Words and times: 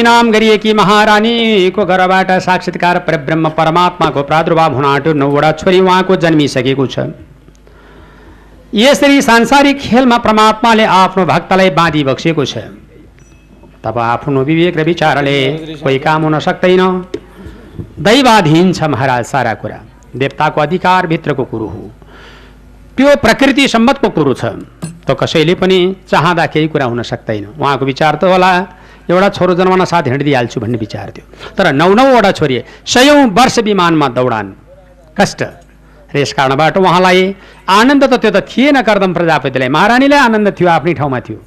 देवहूतिनाम 0.00 0.30
गरिएकी 0.32 0.72
महारानीको 0.72 1.84
घरबाट 1.84 2.30
साक्षात्कार 2.40 2.98
परब्रह्म 3.04 3.48
परमात्माको 3.52 4.22
प्रादुर्भाव 4.22 4.74
हुन 4.74 4.84
आँट्यो 4.86 5.12
नौवटा 5.12 5.50
छोरी 5.52 5.80
उहाँको 5.80 6.16
जन्मिसकेको 6.16 6.86
छ। 6.86 7.12
यसरी 8.72 9.20
सांसारिक 9.20 9.78
खेलमा 9.78 10.18
परमात्माले 10.18 10.84
आफ्नो 10.84 11.24
भक्तलाई 11.26 11.70
बाँधी 11.76 12.04
बक्सेको 12.04 12.44
छ। 12.44 12.56
तब 13.84 13.98
आफ्नो 13.98 14.44
विवेक 14.44 14.76
र 14.78 14.84
विचारले 14.84 15.36
कोही 15.84 15.98
काम 16.00 16.22
हुन 16.24 16.38
सक्दैन। 16.40 16.82
दैवाधीन 18.00 18.72
छ 18.72 18.82
महाराज 18.88 19.24
सारा 19.26 19.54
कुरा। 19.54 19.78
देवताको 20.16 20.60
अधिकारभित्रको 20.60 21.44
कुरो 21.44 21.66
हो। 21.66 21.90
त्यो 22.96 23.16
प्रकृति 23.20 23.68
सम्मतको 23.68 24.08
कुरो 24.16 24.34
छ। 24.34 24.44
त 25.04 25.16
कसैले 25.20 25.54
पनि 25.60 25.78
चाहँदा 26.08 26.46
केही 26.46 26.68
कुरा 26.68 26.84
हुन 26.88 27.02
सक्दैन। 27.04 27.44
उहाँको 27.60 27.84
विचार 27.84 28.16
त 28.16 28.24
होला। 28.24 28.79
एउटा 29.10 29.28
छोरो 29.28 29.54
जन्मन 29.54 29.84
साथ 29.84 30.02
हिँडिदिइहाल्छु 30.06 30.60
भन्ने 30.60 30.78
विचार 30.78 31.10
थियो। 31.10 31.26
तर 31.54 31.72
नौ 31.72 31.88
नौवटा 31.94 32.30
छोरी 32.32 32.62
सयौँ 32.86 33.26
वर्ष 33.30 33.58
विमानमा 33.58 34.08
दौडान। 34.08 34.46
कष्ट। 35.18 35.42
र 36.10 36.18
यस 36.18 36.32
कारणबाट 36.32 36.76
उहाँलाई 36.78 37.34
आनन्द 37.68 38.04
त 38.04 38.14
त्यो 38.18 38.30
त 38.30 38.42
थिएन 38.42 38.82
कर्दम 38.82 39.12
प्रजापतिलाई। 39.14 39.68
महारानीलाई 39.68 40.18
आनन्द 40.18 40.48
थियो 40.58 40.68
आफ्नै 40.68 40.94
ठाउँमा 40.94 41.20
थियो। 41.20 41.38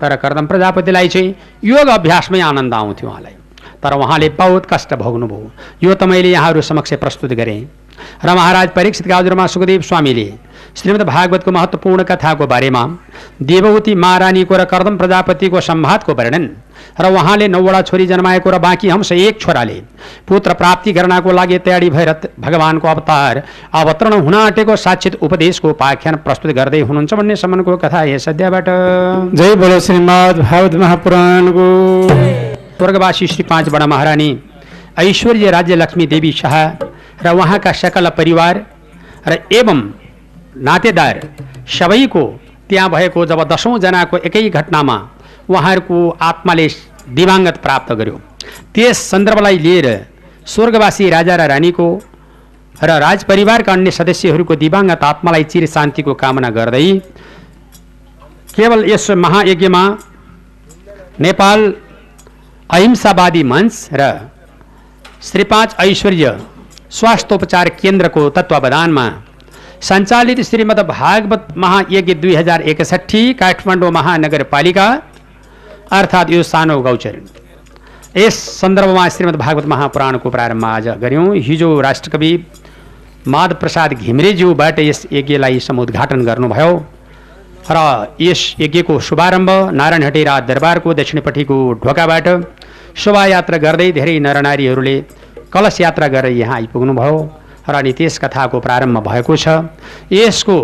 तर 0.00 0.16
कर्दम 0.16 0.46
प्रजापतिलाई 0.46 1.08
चाहिँ 1.08 1.34
योग 1.64 1.88
अभ्यासमै 1.88 2.40
आनन्द 2.40 2.74
आउँथ्यो 2.74 3.08
उहाँलाई। 3.08 3.34
तर 3.82 3.92
उहाँले 3.92 4.28
बहुत 4.28 4.66
कष्ट 4.70 4.94
भोग्नुभयो। 4.94 5.50
यो 5.84 5.94
त 5.94 6.02
मैले 6.04 6.30
यहाँहरू 6.32 6.60
समक्ष 6.60 6.94
प्रस्तुत 6.94 7.32
गरेँ। 7.32 7.85
र 8.24 8.34
महाराज 8.34 8.68
परीक्षितका 8.76 9.16
हजुरमा 9.16 9.46
सुखदेव 9.46 9.80
स्वामीले 9.82 10.28
श्रीमद् 10.76 11.02
भागवतको 11.04 11.50
महत्त्वपूर्ण 11.52 12.02
कथाको 12.04 12.46
बारेमा 12.46 12.84
देववती 13.42 13.94
महारानीको 13.96 14.56
र 14.56 14.64
कर्दम 14.72 14.96
प्रजापतिको 14.96 15.60
सम्वादको 15.62 16.14
वर्णन 16.14 16.48
र 17.00 17.10
उहाँले 17.12 17.46
नौवटा 17.48 17.80
छोरी 17.82 18.06
जन्माएको 18.06 18.50
र 18.50 18.58
बाँकी 18.58 18.88
हंस 18.88 19.12
एक 19.12 19.40
छोराले 19.40 19.80
पुत्र 20.28 20.54
प्राप्ति 20.54 20.92
गर्नको 20.92 21.32
लागि 21.32 21.58
तयारी 21.58 21.90
भएर 21.90 22.12
भगवानको 22.40 22.88
अवतार 22.88 23.42
अवतरण 23.74 24.12
हुन 24.20 24.34
आँटेको 24.34 24.76
साक्षित 24.76 25.14
उपदेशको 25.22 25.70
उपाख्यान 25.70 26.16
प्रस्तुत 26.24 26.52
गर्दै 26.56 26.80
हुनुहुन्छ 26.80 27.14
भन्ने 27.14 27.36
सम्मको 27.36 27.76
कथा 27.76 28.02
यस 28.04 28.28
अध्यायबाट। 28.28 28.68
जय 29.36 29.54
बोलो 29.62 29.80
श्रीमद् 29.80 30.40
भागवत 30.40 30.74
महापुराणको 30.74 31.66
स्वर्गवासी 32.78 33.26
श्री 33.26 33.44
पाँच 33.50 33.68
बडा 33.68 33.86
महारानी 33.86 34.30
ऐश्वर्य 34.98 35.50
राज्य 35.50 35.76
लक्ष्मी 35.76 36.06
देवी 36.06 36.32
शाह 36.32 36.56
र 37.18 37.26
उहाँका 37.32 37.72
सकल 37.74 38.08
परिवार 38.12 38.64
र 39.28 39.38
एवं 39.52 39.80
नातेदार 40.62 41.20
सबैको 41.68 42.24
त्यहाँ 42.68 42.90
भएको 42.90 43.26
जब 43.26 43.42
दसौँजनाको 43.48 44.16
एकै 44.26 44.48
घटनामा 44.50 44.96
उहाँहरूको 45.48 45.98
आत्माले 46.22 46.66
दिवाङ्गत 47.10 47.56
प्राप्त 47.62 47.92
गर्यो। 47.92 48.16
त्यस 48.74 48.98
सन्दर्भलाई 49.10 49.58
लिएर 49.58 49.86
स्वर्गवासी 50.46 51.10
राजा 51.10 51.36
र 51.36 51.46
रानीको 51.48 51.86
र 52.74 52.90
राजपरिवारका 53.00 53.72
अन्य 53.72 53.90
सदस्यहरूको 53.90 54.54
दिवाङ्गत 54.56 55.04
आत्मालाई 55.04 55.44
चिर 55.52 55.66
शान्तिको 55.66 56.14
कामना 56.14 56.50
गर्दै 56.50 56.88
केवल 58.56 58.84
यस 58.90 59.10
महायज्ञमा 59.18 59.82
नेपाल 61.20 61.60
अहिंसावादी 62.70 63.42
मञ्च 63.44 63.88
र 63.92 64.02
श्री 65.22 65.44
पाँच 65.46 65.76
ऐश्वर्य 65.80 66.55
स्वास्थ्योपचार 66.90 67.68
केन्द्रको 67.80 68.28
तत्त्वावधानमा 68.30 69.08
सञ्चालित 69.82 70.40
श्रीमद् 70.42 70.80
भागवत 70.88 71.46
महायज्ञ 71.56 72.14
दुई 72.16 72.34
हजार 72.34 72.60
एकसट्ठी 72.64 73.22
काठमाडौँ 73.34 73.90
महानगरपालिका 73.92 74.86
अर्थात् 75.92 76.30
यो 76.30 76.42
सानो 76.44 76.80
गौचर 76.82 77.18
यस 78.16 78.38
सन्दर्भमा 78.60 79.08
श्रीमद् 79.10 79.36
भागवत 79.36 79.66
महापुराणको 79.66 80.30
प्रारम्भ 80.30 80.64
आज 80.66 80.88
गऱ्यौँ 81.02 81.34
हिजो 81.46 81.70
राष्ट्रकवि 81.80 82.32
माध 83.28 83.52
प्रसाद 83.60 83.92
घिम्रेज्यूबाट 83.94 84.78
यस 84.80 85.06
यज्ञलाई 85.12 85.58
समुद्घाटन 85.60 86.24
गर्नुभयो 86.26 86.72
र 87.70 87.78
यस 88.20 88.42
यज्ञको 88.60 88.98
शुभारम्भ 89.02 89.50
नारायण 89.74 90.02
हटेरा 90.02 90.38
दरबारको 90.48 90.94
दक्षिणपट्टिको 90.94 91.56
ढोकाबाट 91.84 92.28
शोभायात्रा 93.02 93.58
गर्दै 93.64 93.90
धेरै 93.92 94.18
नरनारीहरूले 94.26 94.96
कलश 95.56 95.80
यात्रा 95.80 96.08
गरेर 96.12 96.36
यहाँ 96.36 96.54
आइपुग्नुभयो 96.56 97.18
र 97.68 97.74
अनि 97.74 97.92
त्यस 97.98 98.18
कथाको 98.22 98.60
प्रारम्भ 98.60 98.98
भएको 99.08 99.36
छ। 99.36 99.48
यसको 100.12 100.56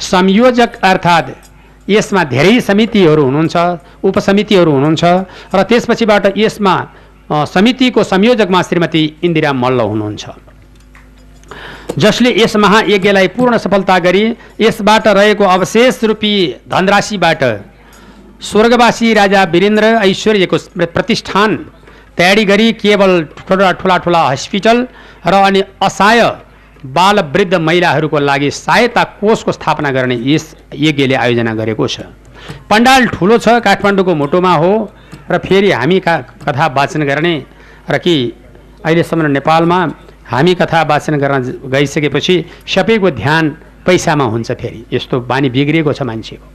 संयोजक 0.00 0.70
अर्थात् 0.84 1.30
यसमा 1.88 2.22
धेरै 2.26 2.60
समितिहरू 2.60 3.22
हुनुहुन्छ 3.24 3.56
उपसमितिहरू 4.04 4.70
हुनुहुन्छ 4.72 5.04
र 5.54 5.62
त्यसपछिबाट 5.70 6.24
यसमा 6.36 6.74
समितिको 7.46 8.02
संयोजकमा 8.04 8.60
श्रीमती 8.62 9.02
इन्दिरा 9.22 9.52
मल्ल 9.54 9.80
हुनुहुन्छ। 9.90 10.24
जसले 11.98 12.30
यस 12.36 12.56
महायज्ञलाई 12.56 13.28
पूर्ण 13.36 13.56
सफलता 13.58 13.98
गरी 14.06 14.24
यसबाट 14.60 15.06
रहेको 15.08 15.44
अवशेष 15.46 16.02
रूपी 16.04 16.34
धनराशिबाट 16.70 17.42
स्वर्गवासी 18.42 19.12
राजा 19.14 19.42
वीरेन्द्र 19.52 19.84
ऐश्वर्यको 20.04 20.56
प्रतिष्ठान 20.94 21.50
तयारी 22.18 22.44
गरी 22.44 22.72
केवल 22.74 23.22
ठुला 23.38 23.70
ठुला 23.72 23.96
ठुला 24.04 24.22
हस्पिटल 24.28 24.86
र 25.26 25.34
अनि 25.44 25.62
असहाय 25.82 26.22
बाल 26.96 27.18
वृद्ध 27.34 27.54
महिलाहरूको 27.56 28.18
लागि 28.20 28.50
सहायता 28.50 29.02
कोषको 29.20 29.52
स्थापना 29.52 29.90
गर्ने 29.90 30.16
यस 30.24 30.54
यज्ञले 30.76 31.14
आयोजना 31.14 31.54
गरेको 31.54 31.86
छ। 31.88 32.00
पण्डाल 32.70 33.06
ठुलो 33.08 33.38
छ 33.38 33.48
काठमाडौँको 33.64 34.14
मोटोमा 34.14 34.54
हो 34.54 34.72
र 35.30 35.38
फेरि 35.38 35.70
हामी 35.72 36.00
का 36.00 36.16
कथा 36.44 36.66
वाचन 36.76 37.02
गर्ने 37.04 37.34
र 37.90 37.98
कि 37.98 38.14
अहिलेसम्म 38.84 39.26
नेपालमा 39.32 39.80
हामी 40.30 40.54
कथा 40.54 40.82
वाचन 40.90 41.16
गर्न 41.18 41.42
गइसकेपछि 41.72 42.36
सबैको 42.68 43.10
ध्यान 43.10 43.44
पैसामा 43.86 44.24
हुन्छ 44.24 44.52
फेरि। 44.52 44.84
यस्तो 44.92 45.20
बानी 45.20 45.48
बिग्रिएको 45.50 45.92
छ 45.92 46.02
मान्छेको। 46.02 46.46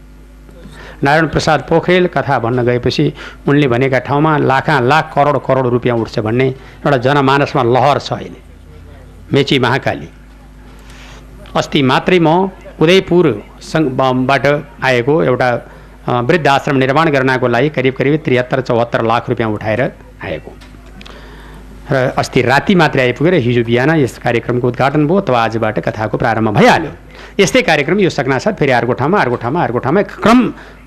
नारायण 1.03 1.27
प्रसाद 1.27 1.61
पोखरेल 1.69 2.07
कथा 2.07 2.39
भन्न 2.39 2.63
गएपछि 2.65 3.05
उनले 3.47 3.67
भनेका 3.67 3.99
ठाउँमा 4.07 4.37
लाखा 4.39 4.79
लाख 4.81 5.11
करोड 5.15 5.37
करोड 5.45 5.67
रुपियाँ 5.67 5.97
उठ्छ 5.97 6.19
भन्ने 6.19 6.47
एउटा 6.47 6.97
जनमानसमा 7.05 7.63
लहर 7.65 7.99
छ 7.99 8.13
अहिले। 8.13 8.41
मेची 9.33 9.59
महाकाली। 9.59 10.09
अस्ति 11.55 11.81
मात्रै 11.81 12.19
म 12.19 12.49
उदयपुर 12.81 13.25
सङ्घबाट 13.63 14.45
आएको 14.83 15.13
एउटा 15.23 15.49
वृद्ध 16.27 16.47
आश्रम 16.47 16.77
निर्माण 16.77 17.09
गर्नको 17.11 17.47
लागि 17.47 17.69
करिब 17.69 17.93
करिब 17.95 18.16
त्रिहत्तर 18.25 18.61
चौहत्तर 18.61 19.01
लाख 19.05 19.29
रुपियाँ 19.29 19.49
उठाएर 19.51 19.81
आएको। 20.23 20.51
र 21.91 21.95
अस्ति 22.17 22.41
राति 22.41 22.75
मात्रै 22.75 23.01
आइपुगेर 23.03 23.33
हिजो 23.41 23.63
बिहान 23.66 23.89
यस 23.97 24.17
कार्यक्रमको 24.17 24.67
उद्घाटन 24.67 25.07
भयो 25.07 25.22
तब 25.22 25.35
आजबाट 25.35 25.79
कथाको 25.79 26.17
प्रारम्भ 26.17 26.57
भइहाल्यो। 26.57 26.91
यस्तै 27.39 27.61
कार्यक्रम 27.61 27.99
यो 27.99 28.09
सक्नासाथ 28.09 28.53
फेरि 28.59 28.72
अर्को 28.72 28.93
ठाउँमा 28.93 29.22
अर्को 29.22 29.35
ठाउँमा 29.35 29.64
अर्को 29.64 29.79
ठाउँमा 29.79 30.02
क्रम 30.22 30.40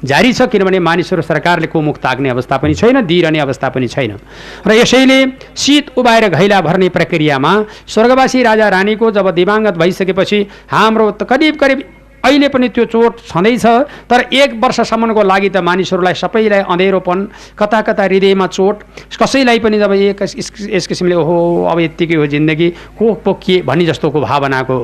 जारी 0.04 0.32
छ 0.32 0.46
किनभने 0.46 0.78
मानिसहरू 0.78 1.22
सरकारले 1.22 1.66
को 1.66 1.80
मुख 1.80 1.98
ताक्ने 1.98 2.28
अवस्था 2.30 2.56
पनि 2.56 2.74
छैन 2.74 3.00
दिइरहने 3.06 3.38
अवस्था 3.40 3.68
पनि 3.68 3.88
छैन। 3.88 4.18
र 4.66 4.72
यसैले 4.72 5.18
शीत 5.56 5.98
उभाएर 5.98 6.28
घैला 6.28 6.60
भर्ने 6.60 6.88
प्रक्रियामा 6.88 7.52
स्वर्गवासी 7.88 8.42
राजा 8.42 8.68
रानीको 8.68 9.10
जब 9.10 9.30
दिवाङ्गत 9.34 9.74
भइसकेपछि 9.78 10.46
हाम्रो 10.70 11.10
करिब 11.24 11.56
करिब 11.56 11.82
अहिले 12.24 12.48
पनि 12.48 12.68
त्यो 12.68 12.84
चोट 12.84 13.18
छँदैछ 13.28 13.66
तर 14.10 14.20
एक 14.32 14.50
वर्षसम्मको 14.62 15.22
लागि 15.22 15.48
त 15.50 15.56
मानिसहरूलाई 15.58 16.14
सबैलाई 16.14 16.60
अँधेरोपन 16.70 17.18
कता 17.58 17.80
कता 17.82 18.02
हृदयमा 18.02 18.46
चोट 18.46 18.76
कसैलाई 19.20 19.58
पनि 19.58 19.78
जब 19.78 19.92
एक 19.92 20.22
यस- 20.22 20.86
किसिमले 20.86 21.14
ओहो 21.14 21.66
अब 21.66 21.78
यत्तिकै 21.80 22.14
हो 22.14 22.26
जिन्दगी 22.26 22.68
को 22.98 23.14
पो 23.26 23.32
के 23.42 23.62
भन्ने 23.66 23.86
जस्तोको 23.86 24.20
भावनाको 24.20 24.78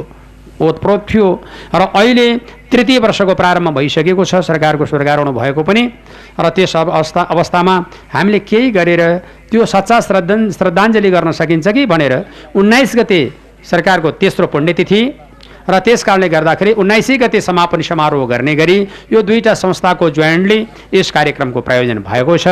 ओतप्रोत 0.58 1.06
थियो। 1.06 1.26
र 1.74 1.82
अहिले 1.94 2.26
तृतीय 2.66 2.98
वर्षको 2.98 3.34
प्रारम्भ 3.38 3.78
भइसकेको 3.78 4.24
छ 4.26 4.42
सरकारको 4.42 4.86
स्वर्गारोहण 4.90 5.30
भएको 5.30 5.62
पनि। 5.62 5.82
र 6.34 6.48
त्यस 6.50 6.74
अवस्था 6.76 7.22
अवस्थामा 7.22 7.74
हामीले 8.12 8.38
केही 8.42 8.70
गरेर 8.74 9.02
त्यो 9.50 9.64
सच्चा 9.64 10.00
श्रद्धान् 10.00 10.50
श्रद्धाञ्जली 10.50 11.10
गर्न 11.10 11.30
सकिन्छ 11.30 11.68
कि 11.68 11.86
भनेर 11.86 12.14
उन्नाइस 12.58 12.96
गते 12.96 13.20
सरकारको 13.62 14.10
तेस्रो 14.18 14.46
पुण्यतिथि 14.50 15.00
र 15.68 15.78
त्यस 15.84 16.02
कारणले 16.04 16.28
गर्दाखेरि 16.28 16.72
उन्नाइसै 16.80 17.16
गते 17.18 17.40
समापन 17.40 17.80
समारोह 17.84 18.26
गर्ने 18.26 18.54
गरी 18.54 18.78
यो 19.12 19.22
दुईवटा 19.22 19.54
संस्थाको 19.54 20.10
जोइन्टली 20.10 20.58
यस 20.94 21.10
कार्यक्रमको 21.10 21.60
प्रायोजन 21.60 21.98
भएको 22.02 22.36
छ। 22.36 22.46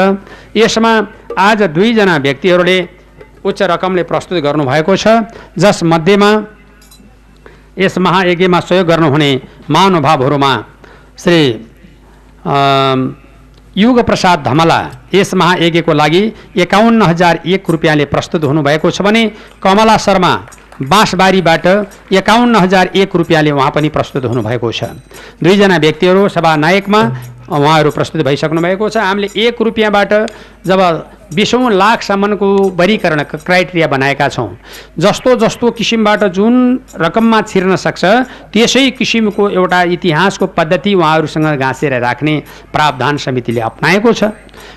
यसमा 0.57 0.93
आज 1.39 1.63
दुईजना 1.73 2.17
व्यक्तिहरूले 2.17 2.79
उच्च 3.45 3.63
रकमले 3.63 4.03
प्रस्तुत 4.03 4.39
गर्नुभएको 4.43 4.97
छ। 4.97 5.07
जसमध्येमा 5.57 6.31
यस 7.79 7.99
महायज्ञमा 7.99 8.61
सहयोग 8.61 8.87
गर्नुहुने 8.87 9.31
महानुभावहरूमा 9.71 10.53
श्री 11.19 11.41
युग 13.77 14.01
प्रसाद 14.05 14.43
धमला 14.45 14.81
यस 15.15 15.35
महायज्ञको 15.35 15.93
लागि 15.93 16.23
एकाउन्न 16.57 17.03
हजार 17.03 17.41
एक 17.47 17.71
रुपियाँले 17.71 18.05
प्रस्तुत 18.13 18.45
हुनुभएको 18.45 18.91
छ 18.91 19.03
भने 19.03 19.23
कमला 19.63 19.97
शर्मा 19.97 20.33
बाँसबारीबाट 20.83 21.67
एकाउन्न 22.13 22.57
हजार 22.57 22.91
एक 22.97 23.17
रुपियाँले 23.17 23.51
उहाँ 23.51 23.71
पनि 23.71 23.89
प्रस्तुत 23.89 24.25
हुनुभएको 24.25 24.73
छ। 24.73 24.85
दुईजना 25.41 25.77
व्यक्तिहरू 25.77 26.29
सभानायकमा 26.29 27.01
उहाँहरू 27.49 27.91
प्रस्तुत 27.91 28.23
भइसक्नु 28.23 28.61
भएको 28.61 28.89
छ। 28.89 28.97
हामीले 28.99 29.29
एक 29.39 29.63
रुपियाँबाट 29.63 30.13
जब 30.67 30.81
बिसौँ 31.35 31.71
लाखसम्मको 31.73 32.49
वर्गीकरण 32.77 33.23
क्राइटेरिया 33.23 33.87
बनाएका 33.87 34.29
छौँ। 34.29 34.51
जस्तो 34.99 35.35
जस्तो 35.37 35.71
किसिमबाट 35.71 36.25
जुन 36.35 36.55
रकममा 37.01 37.41
छिर्न 37.43 37.77
सक्छ 37.77 38.05
त्यसै 38.53 38.91
किसिमको 38.91 39.49
एउटा 39.51 39.83
इतिहासको 39.97 40.47
पद्धति 40.47 40.95
उहाँहरूसँग 40.95 41.47
घाँसेर 41.57 41.99
राख्ने 42.01 42.43
प्रावधान 42.73 43.17
समितिले 43.17 43.61
अप्नाएको 43.61 44.13
छ। 44.13 44.25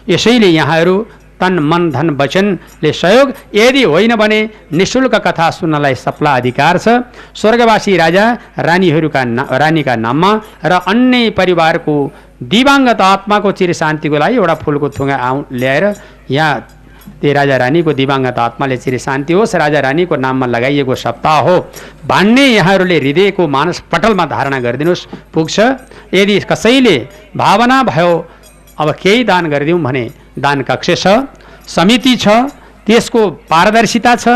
यसैले 0.09 0.47
यहाँहरू 0.47 0.95
तन 1.41 1.59
मन 1.61 1.89
धन 1.91 2.09
वचनले 2.19 2.91
सहयोग। 2.93 3.33
यदि 3.55 3.83
होइन 3.83 4.15
भने 4.15 4.39
निशुल्क 4.71 5.15
कथा 5.17 5.49
सुन्नलाई 5.51 5.95
सप्ला 5.95 6.35
अधिकार 6.35 6.77
छ। 6.77 6.87
स्वर्गवासी 7.33 7.97
राजा 7.97 8.25
रानीहरूका 8.59 9.23
ना 9.25 9.47
रानीका 9.51 9.95
नाममा 9.97 10.31
र 10.65 10.71
अन्य 10.87 11.29
परिवारको 11.31 11.95
दिवाङ्गत 12.43 13.01
आत्माको 13.03 13.51
चिर 13.51 13.73
शान्तिको 13.73 14.17
लागि 14.17 14.35
एउटा 14.35 14.55
फुलको 14.63 14.89
थुङ्गा 14.89 15.15
आउ 15.17 15.35
ल्याएर 15.51 15.85
यहाँ 16.29 16.77
त्यो 17.19 17.33
राजा 17.33 17.55
रानीको 17.57 17.91
दिवाङ्गत 17.93 18.37
आत्माले 18.39 18.77
चिर 18.77 18.97
शान्ति 18.97 19.33
होस्। 19.33 19.55
राजा 19.55 19.79
रानीको 19.79 20.15
नाममा 20.15 20.45
लगाइएको 20.45 20.95
सप्ताह 20.95 21.39
हो। 21.41 21.55
भन्ने 22.07 22.45
यहाँहरूले 22.55 22.97
हृदयको 22.99 23.47
मानस 23.47 23.79
पटलमा 23.91 24.25
धारणा 24.25 24.59
गरिदिनुहोस्। 24.59 25.07
पुग्छ। 25.33 25.57
यदि 26.13 26.39
कसैले 26.47 26.95
भावना 27.35 27.83
भयो 27.83 28.11
अब 28.79 28.91
केही 29.01 29.23
दान 29.23 29.49
गरिदिउँ 29.49 29.81
भने 29.81 30.03
दान 30.39 30.61
कक्ष 30.61 30.89
छ 30.97 31.07
समिति 31.67 32.15
छ 32.15 32.27
त्यसको 32.87 33.21
पारदर्शिता 33.49 34.15
छ 34.15 34.27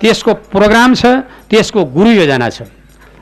त्यसको 0.00 0.34
प्रोग्राम 0.52 0.94
छ 0.94 1.06
त्यसको 1.50 1.84
गुरु 1.96 2.10
योजना 2.12 2.48
छ। 2.48 2.62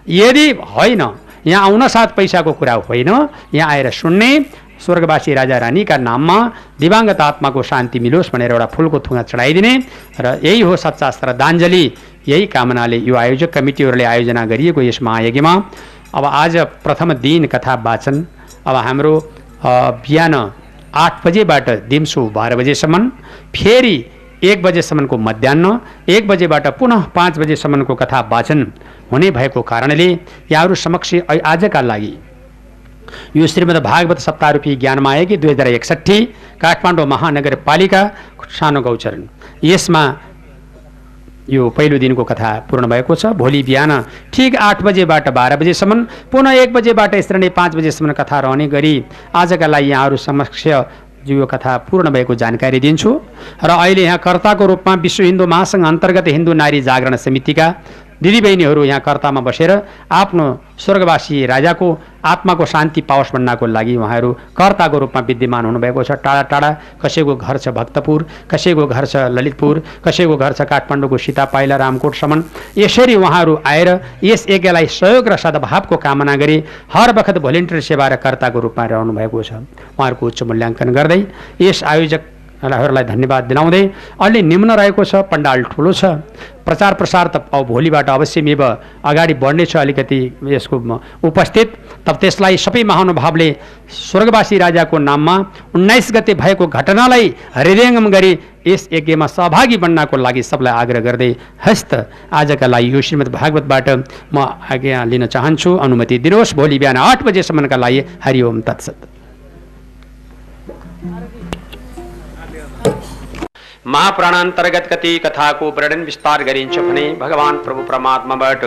यदि 0.08 0.46
होइन 0.74 1.02
यहाँ 1.46 1.62
आउन 1.64 1.86
साथ 1.88 2.08
पैसाको 2.16 2.52
कुरा 2.52 2.74
होइन 2.88 3.08
यहाँ 3.54 3.70
आएर 3.70 3.90
सुन्ने 3.92 4.30
स्वर्गवासी 4.76 5.34
राजा 5.34 5.58
रानीका 5.58 5.96
नाममा 5.98 6.38
दिवाङ्गत 6.80 7.20
आत्माको 7.20 7.62
शान्ति 7.62 7.98
मिलोस् 7.98 8.30
भनेर 8.32 8.52
एउटा 8.52 8.66
फुलको 8.74 8.98
थुङ्गा 9.00 9.22
चढाइदिने 9.22 9.72
र 10.20 10.38
यही 10.44 10.60
हो 10.60 10.76
सच्चा 10.76 11.10
श्रद्धाञ्जली 11.10 11.84
यही 12.28 12.46
कामनाले 12.52 12.98
यो 13.08 13.14
आयोजक 13.16 13.50
कमिटीहरूले 13.54 14.04
आयोजना 14.04 14.44
गरिएको 14.46 14.82
यस 14.82 15.00
महायज्ञमा। 15.02 15.54
अब 16.14 16.24
आज 16.24 16.56
प्रथम 16.84 17.12
दिन 17.24 17.46
कथा 17.46 17.74
वाचन। 17.86 18.26
अब 18.66 18.76
हाम्रो 18.76 19.14
बिहान 20.04 20.34
आठ 20.94 21.26
बजेबाट 21.26 21.70
दिउँसो 21.88 22.26
बाह्र 22.28 22.56
बजेसम्म 22.56 23.08
फेरि 23.56 23.96
एक 24.44 24.62
बजेसम्मको 24.62 25.16
मध्याह 25.18 26.12
एक 26.12 26.28
बजेबाट 26.28 26.66
पुनः 26.78 27.02
पाँच 27.14 27.38
बजेसम्मको 27.38 27.94
कथा 27.94 28.20
वाचन 28.32 28.66
हुने 29.12 29.30
भएको 29.30 29.62
कारणले 29.62 30.08
यहाँहरू 30.52 30.74
समक्ष 30.74 31.14
आजका 31.44 31.80
लागि। 31.80 32.14
यो 33.36 33.46
श्रीमद् 33.46 33.82
भागवत 33.82 34.18
सप्ताहरूपी 34.18 34.76
ज्ञानमायकी 34.76 35.36
दुई 35.36 35.50
हजार 35.50 35.66
एकसट्ठी 35.68 36.18
काठमाडौँ 36.60 37.06
महानगरपालिका 37.06 38.02
सानो 38.50 38.80
गौचरण 38.82 39.22
यसमा 39.64 40.02
यो 41.48 41.68
पहिलो 41.70 41.98
दिनको 41.98 42.24
कथा 42.24 42.50
पूर्ण 42.70 42.86
भएको 42.88 43.14
छ। 43.14 43.26
भोलि 43.34 43.62
बिहान 43.62 43.92
ठिक 44.34 44.56
आठ 44.58 44.82
बजेबाट 44.82 45.28
बाह्र 45.30 45.56
बजेसम्म 45.56 46.02
पुनः 46.32 46.62
एक 46.62 46.72
बजेबाट 46.72 47.14
यसरी 47.14 47.38
नै 47.38 47.48
पाँच 47.54 47.76
बजेसम्म 47.76 48.12
कथा 48.12 48.40
रहने 48.42 48.66
गरी 48.68 48.94
आजका 49.34 49.66
लागि 49.66 49.90
यहाँहरू 49.90 50.16
समक्ष 50.18 50.66
यो 51.26 51.46
कथा 51.46 51.76
पूर्ण 51.86 52.10
भएको 52.10 52.34
जानकारी 52.36 52.80
दिन्छु। 52.80 53.10
र 53.64 53.70
अहिले 53.70 54.02
यहाँ 54.02 54.18
कर्ताको 54.18 54.66
रूपमा 54.66 54.94
विश्व 55.02 55.22
हिन्दू 55.24 55.46
महासङ्घ 55.46 55.86
अन्तर्गत 55.86 56.28
हिन्दू 56.28 56.52
नारी 56.54 56.80
जागरण 56.82 57.16
समितिका 57.16 57.66
दिदीबहिनीहरू 58.22 58.84
यहाँ 58.84 59.00
कर्तामा 59.00 59.40
बसेर 59.40 59.70
आफ्नो 60.12 60.44
स्वर्गवासी 60.78 61.44
राजाको 61.46 61.86
आत्माको 62.24 62.64
शान्ति 62.66 63.00
पाओस् 63.00 63.32
भन्नको 63.32 63.66
लागि 63.66 63.96
उहाँहरू 63.96 64.32
कर्ताको 64.56 64.98
रूपमा 64.98 65.20
विद्यमान 65.22 65.64
हुनुभएको 65.66 66.02
छ। 66.02 66.12
टाढा 66.24 66.42
टाढा 66.50 66.70
कसैको 67.02 67.36
घर 67.36 67.58
छ 67.58 67.68
भक्तपुर 67.70 68.26
कसैको 68.50 68.86
घर 68.86 69.06
छ 69.06 69.16
ललितपुर 69.30 69.82
कसैको 70.04 70.36
घर 70.36 70.52
छ 70.52 70.62
काठमाडौँको 70.64 71.18
सीता 71.18 71.44
पाइला 71.54 71.76
रामकोटसम्म। 71.76 72.42
यसरी 72.76 73.14
उहाँहरू 73.14 73.58
आएर 73.64 73.88
यस 74.24 74.46
यज्ञलाई 74.50 74.86
सहयोग 74.90 75.28
र 75.28 75.36
सद्भावको 75.36 75.96
कामना 75.96 76.36
गरी 76.36 76.62
हर 76.92 77.12
बखत 77.12 77.38
भोलिन्टियर 77.38 77.80
सेवा 77.80 78.08
र 78.08 78.16
कर्ताको 78.16 78.60
रूपमा 78.60 78.84
रहनु 78.86 79.12
भएको 79.12 79.42
छ। 79.42 79.52
उहाँहरूको 79.96 80.26
उच्च 80.26 80.42
मूल्याङ्कन 80.42 80.92
गर्दै 80.92 81.20
यस 81.60 81.84
आयोजकहरूलाई 82.62 83.04
धन्यवाद 83.04 83.44
दिलाउँदै 83.44 83.82
अलि 84.20 84.42
निम्न 84.42 84.70
रहेको 84.72 85.04
छ 85.04 85.14
पण्डाल 85.30 85.62
ठुलो 85.72 85.92
छ। 85.92 86.04
प्रचार 86.66 86.94
प्रसार 86.94 87.26
त 87.28 87.46
अब 87.54 87.66
भोलिबाट 87.66 88.08
अवश्यमेव 88.10 88.62
अगाडि 89.06 89.34
बढ्नेछ 89.38 89.76
अलिकति 89.76 90.18
यसको 90.50 90.76
उपस्थित। 91.22 91.68
तब 92.06 92.16
त्यसलाई 92.16 92.56
सबै 92.56 92.82
महानुभावले 92.82 93.48
स्वर्गवासी 93.86 94.58
राजाको 94.58 94.98
नाममा 94.98 95.36
उन्नाइस 95.74 96.10
गते 96.14 96.34
भएको 96.34 96.66
घटनालाई 96.66 97.34
हृदयङ्गम 97.54 98.10
गरी 98.10 98.32
यस 98.66 98.88
यज्ञमा 98.92 99.26
सहभागी 99.28 99.76
बन्नको 99.78 100.16
लागि 100.16 100.42
सबलाई 100.42 100.74
आग्रह 100.74 101.00
गर्दै 101.06 101.30
हस्त 101.66 101.94
आजका 102.34 102.66
लागि 102.66 102.94
यो 102.94 103.00
श्रीमद् 103.00 103.30
भागवतबाट 103.30 103.88
म 104.34 104.36
आज्ञा 104.66 105.04
लिन 105.06 105.26
चाहन्छु। 105.30 105.70
अनुमति 105.78 106.18
दिनुहोस्। 106.18 106.54
भोलि 106.58 106.78
बिहान 106.78 106.96
आठ 106.98 107.22
बजेसम्मका 107.22 107.76
लागि 107.76 108.04
हरिओम 108.24 108.60
तत्सत। 108.66 109.05
महाप्राणान्तर्गत 113.86 114.86
कति 114.92 115.18
कथाको 115.24 115.70
वर्णन 115.70 116.00
विस्तार 116.04 116.42
गरिन्छ 116.44 116.78
भने 116.78 117.04
भगवान् 117.16 117.58
प्रभु 117.64 117.82
परमात्माबाट। 117.82 118.64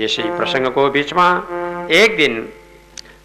यसै 0.00 0.22
प्रसङ्गको 0.36 0.88
बिचमा 0.90 1.26
एक 1.92 2.16
दिन 2.16 2.34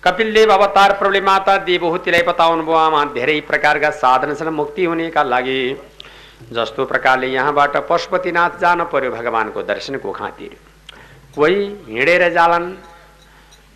कपिलदेव 0.03 0.51
अवतार 0.53 0.93
प्रभुले 0.99 1.21
माता 1.21 1.57
देवहूतिलाई 1.63 2.23
बताउनु 2.27 2.63
भयो 2.63 2.75
आमा 2.77 3.03
धेरै 3.15 3.39
प्रकारका 3.47 3.89
साधन 4.01 4.33
छन् 4.35 4.49
मुक्ति 4.51 4.85
हुनेका 4.85 5.23
लागि। 5.23 5.61
जस्तो 6.51 6.85
प्रकारले 6.85 7.27
यहाँबाट 7.29 7.77
पशुपतिनाथ 7.89 8.59
जान 8.61 8.83
पर्यो 8.91 9.11
भगवान्को 9.11 9.61
दर्शनको 9.63 10.11
खातिर। 10.11 10.55
कोही 11.35 11.59
हिँडेर 11.87 12.23
जालान् 12.33 12.71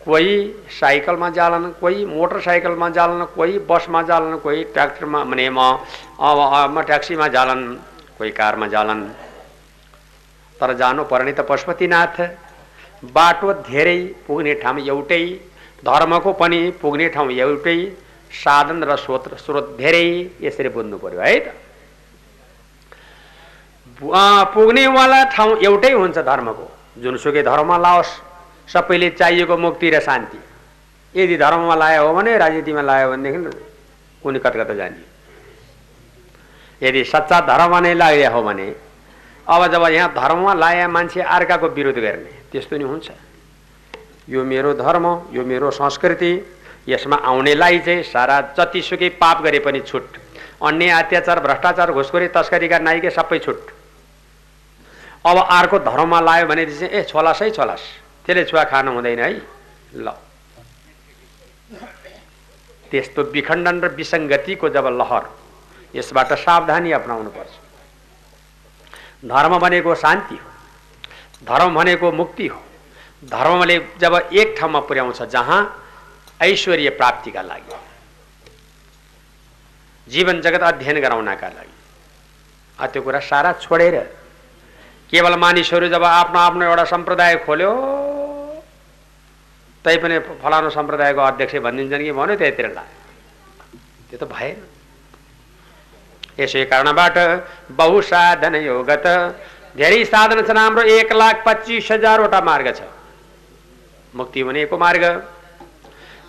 कोही 0.06 0.34
साइकलमा 0.80 1.30
जालान् 1.38 1.72
कोही 1.82 2.06
मोटरसाइकलमा 2.06 2.90
जालान् 2.98 3.26
कोही 3.36 3.54
बसमा 3.70 4.02
जालान् 4.10 4.40
कोही 4.40 4.64
ट्र्याक्टरमा 4.74 5.24
भने 5.24 5.50
म 5.50 6.82
ट्याक्सीमा 6.88 7.28
जालान् 7.36 7.66
कोही 8.18 8.32
कारमा 8.32 8.68
जालान्। 8.68 9.04
तर 10.60 10.74
जानु 10.78 11.04
पर्ने 11.04 11.32
त 11.34 11.40
पशुपतिनाथ। 11.50 12.16
बाटो 13.04 13.54
धेरै 13.66 14.00
पुग्ने 14.28 14.54
ठाउँ 14.62 14.80
एउटै। 14.82 15.24
धर्मको 15.86 16.32
पनि 16.34 16.60
पुग्ने 16.82 17.08
ठाउँ 17.10 17.32
एउटै। 17.34 17.78
साधन 18.32 18.84
र 18.84 18.96
स्रोत 18.96 19.26
स्रोत 19.42 19.76
धेरै। 19.78 20.08
यसरी 20.42 20.70
बुझ्नु 20.70 20.98
पर्यो 20.98 21.20
है 21.22 21.36
त? 21.40 21.48
पुग्नेवाला 24.54 25.24
ठाउँ 25.34 25.58
एउटै 25.66 25.92
हुन्छ 25.94 26.18
धर्मको। 26.30 26.66
जुनसुकै 27.04 27.44
धर्ममा 27.44 27.78
लाओस्। 27.78 28.12
सबैले 28.68 29.10
चाहिएको 29.12 29.58
मुक्ति 29.58 29.90
र 29.90 30.00
शान्ति। 30.02 30.40
यदि 31.16 31.38
धर्ममा 31.38 31.76
लायो 31.76 32.08
हो 32.08 32.14
भने 32.14 32.38
राजनीतिमा 32.38 32.82
लायो 32.82 33.12
भनेदेखि 33.12 33.60
कुनै 34.24 34.40
कता 34.40 34.74
जाने 34.74 35.04
यदि 36.82 37.04
सच्चा 37.06 37.40
धर्ममा 37.48 37.80
नै 37.80 37.94
लाग्यो 37.94 38.32
हो 38.32 38.42
भने 38.44 38.68
अब 39.48 39.62
जब 39.72 39.84
यहाँ 39.92 40.10
धर्ममा 40.14 40.54
लाए 40.54 40.88
मान्छे 40.88 41.22
अर्काको 41.22 41.68
विरोध 41.70 41.98
गर्ने 42.02 42.32
त्यस्तो 42.52 42.78
नि 42.78 42.84
हुन्छ। 42.84 43.12
यो 44.30 44.44
मेरो 44.44 44.74
धर्म 44.74 45.06
यो 45.32 45.44
मेरो 45.46 45.72
संस्कृति 45.72 46.32
यसमा 46.88 47.16
आउनेलाई 47.24 47.80
चाहिँ 47.80 48.04
सारा 48.04 48.40
जतिसुकै 48.58 49.10
पाप 49.22 49.42
गरे 49.44 49.60
पनि 49.60 49.80
छुट। 49.82 50.18
अन्य 50.64 50.90
अत्याचार 50.92 51.40
भ्रष्टाचार 51.40 51.92
घुसखोरी 51.92 52.28
तस्करीका 52.34 52.80
नाइके 52.80 53.10
सबै 53.10 53.40
छुट। 53.40 53.60
अब 55.26 55.38
अर्को 55.38 55.80
धर्ममा 55.82 56.20
लायो 56.22 56.46
भने 56.48 56.66
चाहिँ 56.66 56.90
ए 56.90 57.04
छोलास 57.04 57.40
छोलास। 57.56 57.82
त्यसले 58.26 58.44
छुवा 58.46 58.64
खानु 58.64 58.92
हुँदैन 58.94 59.20
है। 59.20 59.32
ल। 59.96 60.10
त्यस्तो 62.92 63.22
विखण्डन 63.34 63.76
र 63.82 63.88
विसङ्गतिको 63.96 64.70
जब 64.70 64.86
लहर 65.00 65.24
यसबाट 65.96 66.34
सावधानी 66.34 66.92
अप्नाउनुपर्छ। 66.92 67.54
धर्म 69.26 69.58
भनेको 69.60 69.96
शान्ति 69.96 70.36
हो। 70.36 70.50
धर्म 71.46 71.76
भनेको 71.76 72.12
मुक्ति 72.12 72.48
हो। 72.48 72.62
धर्मले 73.24 73.78
जब 73.98 74.14
एक 74.34 74.56
ठाउँमा 74.60 74.80
पुर्याउँछ 74.80 75.22
जहाँ 75.34 75.60
ऐश्वर्य 76.42 76.90
प्राप्तिका 76.90 77.42
लागि 77.42 77.74
जीवन 80.08 80.42
जगत 80.42 80.64
अध्ययन 80.64 81.00
गराउनका 81.02 81.48
लागि। 81.48 81.74
त्यो 82.80 83.02
कुरा 83.02 83.20
सारा 83.20 83.52
छोडेर 83.62 83.96
केवल 85.10 85.36
मानिसहरू 85.40 85.88
जब 85.90 86.04
आफ्नो 86.04 86.40
आफ्नो 86.40 86.64
एउटा 86.66 86.84
सम्प्रदाय 86.86 87.36
खोल्यो 87.46 87.72
तैपनि 89.86 90.20
फलानु 90.42 90.70
सम्प्रदायको 90.70 91.22
अध्यक्ष 91.22 91.56
भनिदिन्छन् 91.62 92.04
कि 92.04 92.12
भन्यो 92.12 92.36
त्यतिर 92.36 92.68
ला 92.74 92.84
त्यो 94.10 94.18
त 94.18 94.24
भएन। 94.26 94.58
यसै 96.40 96.66
कारणबाट 96.66 97.18
बहुसाधन 97.72 98.56
योगत 98.66 99.06
धेरै 99.78 100.04
साधन 100.06 100.42
छन्। 100.42 100.58
हाम्रो 100.58 100.84
एक 100.90 101.14
लाख 101.14 101.44
पच्चिस 101.46 101.92
हजारवटा 101.92 102.42
मार्ग 102.42 102.68
छ। 102.76 102.82
मुक्ति 104.14 104.40
हुनेको 104.42 104.78
मार्ग। 104.78 105.04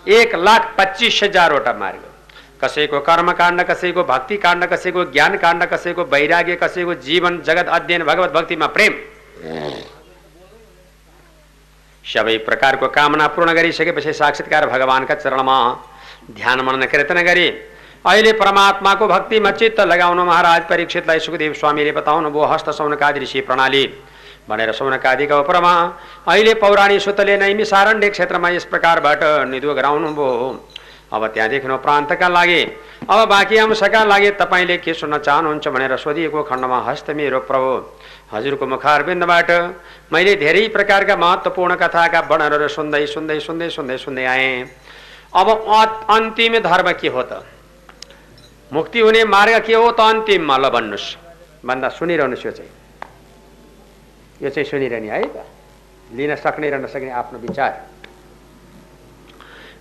एक 0.07 0.35
लाख 0.37 0.63
पच्चिस 0.77 1.23
हजारवटा 1.23 1.73
मार्ग। 1.73 2.01
कसैको 2.61 2.99
कर्मकाण्ड 2.99 3.61
कसैको 3.63 4.03
भक्ति 4.03 4.37
काण्ड 4.37 4.65
कसैको 4.65 5.03
ज्ञान 5.11 5.37
काण्ड 5.37 5.63
कसैको 5.73 6.03
वैराग्य 6.05 6.55
कसैको 6.55 6.93
जीवन 7.07 7.41
जगत 7.41 7.67
अध्ययन 7.69 8.03
भगवत 8.03 8.31
भक्तिमा 8.31 8.67
प्रेम। 8.67 8.93
सबै 12.07 12.37
प्रकारको 12.47 12.87
कामना 12.89 13.27
पूर्ण 13.35 13.53
गरिसकेपछि 13.53 14.13
साक्षात्कार 14.13 14.65
भगवान्का 14.69 15.15
चरणमा 15.15 15.57
ध्यान 16.35 16.61
मनन 16.61 16.85
कीर्तन 16.91 17.19
गरे 17.23 17.47
अहिले 18.05 18.31
परमात्माको 18.33 19.07
भक्तिमा 19.07 19.51
चित्त 19.51 19.79
लगाउनु 19.83 20.23
महाराज 20.25 20.61
परीक्षितलाई 20.69 21.19
सुखदेव 21.19 21.53
स्वामीले 21.53 21.91
बताउनु 21.91 22.29
भयो 22.31 22.45
हस्त 22.53 22.69
सौनकादि 22.79 23.19
ऋषि 23.19 23.41
प्रणाली। 23.41 23.83
भनेर 24.49 24.71
सौनकादिका 24.71 25.39
उपरमा 25.39 25.73
अहिले 26.27 26.53
पौराणी 26.63 26.99
सुतले 26.99 27.37
नै 27.37 27.53
मिसारण्य 27.53 28.09
क्षेत्रमा 28.09 28.49
यस 28.49 28.65
प्रकारबाट 28.71 29.23
निधो 29.51 29.73
गराउनु 29.73 30.09
भयो। 30.15 30.47
अब 31.13 31.25
त्यहाँदेखि 31.27 31.67
प्रान्तका 31.83 32.27
लागि 32.29 32.61
अब 33.09 33.27
बाँकी 33.29 33.57
अंशका 33.57 34.03
लागि 34.03 34.31
तपाईँले 34.39 34.77
के 34.77 34.93
सुन्न 34.93 35.17
चाहनुहुन्छ 35.19 35.67
भनेर 35.67 35.95
सोधिएको 35.97 36.43
खण्डमा 36.43 36.79
हस्त 36.87 37.11
मेरो 37.19 37.39
प्रभु। 37.49 37.71
हजुरको 38.27 38.65
मुखारबिन्दबाट 38.67 39.49
मैले 40.11 40.35
धेरै 40.35 40.67
प्रकारका 40.75 41.15
महत्त्वपूर्ण 41.15 41.75
कथाका 41.75 42.19
वर्णनहरू 42.27 42.67
सुन्दै 42.67 43.05
सुन्दै 43.07 43.39
सुन्दै 43.39 43.69
सुन्दै 43.69 43.97
सुन्दै 43.97 44.25
आएँ। 44.25 44.67
अब 45.31 45.47
अन्तिम 46.11 46.59
धर्म 46.59 46.91
के 46.99 47.07
हो 47.07 47.21
त? 47.23 47.43
मुक्ति 48.71 48.99
हुने 48.99 49.23
मार्ग 49.23 49.63
के 49.63 49.73
हो 49.73 49.91
त 49.91 49.99
अन्तिममा? 50.01 50.55
ल 50.57 50.69
भन्नुहोस्। 50.69 51.07
भन्दा 51.63 51.87
सुनिरहनुहोस् 51.89 52.45
यो 52.45 52.51
चाहिँ। 52.51 52.71
यो 54.43 54.49
चाहिँ 54.49 54.67
सुनिरहने 54.67 55.07
है 55.07 55.23
त। 55.23 55.47
लिन 56.11 56.35
सक्ने 56.35 56.67
र 56.69 56.75
नसक्ने 56.83 57.11
आफ्नो 57.11 57.39
विचार। 57.39 57.71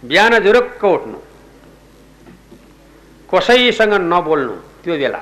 बिहान 0.06 0.38
जुरुक्क 0.38 0.84
उठ्नु। 0.84 1.18
कसैसँग 3.26 3.94
नबोल्नु। 4.06 4.54
त्यो 4.86 4.94
बेला 5.02 5.20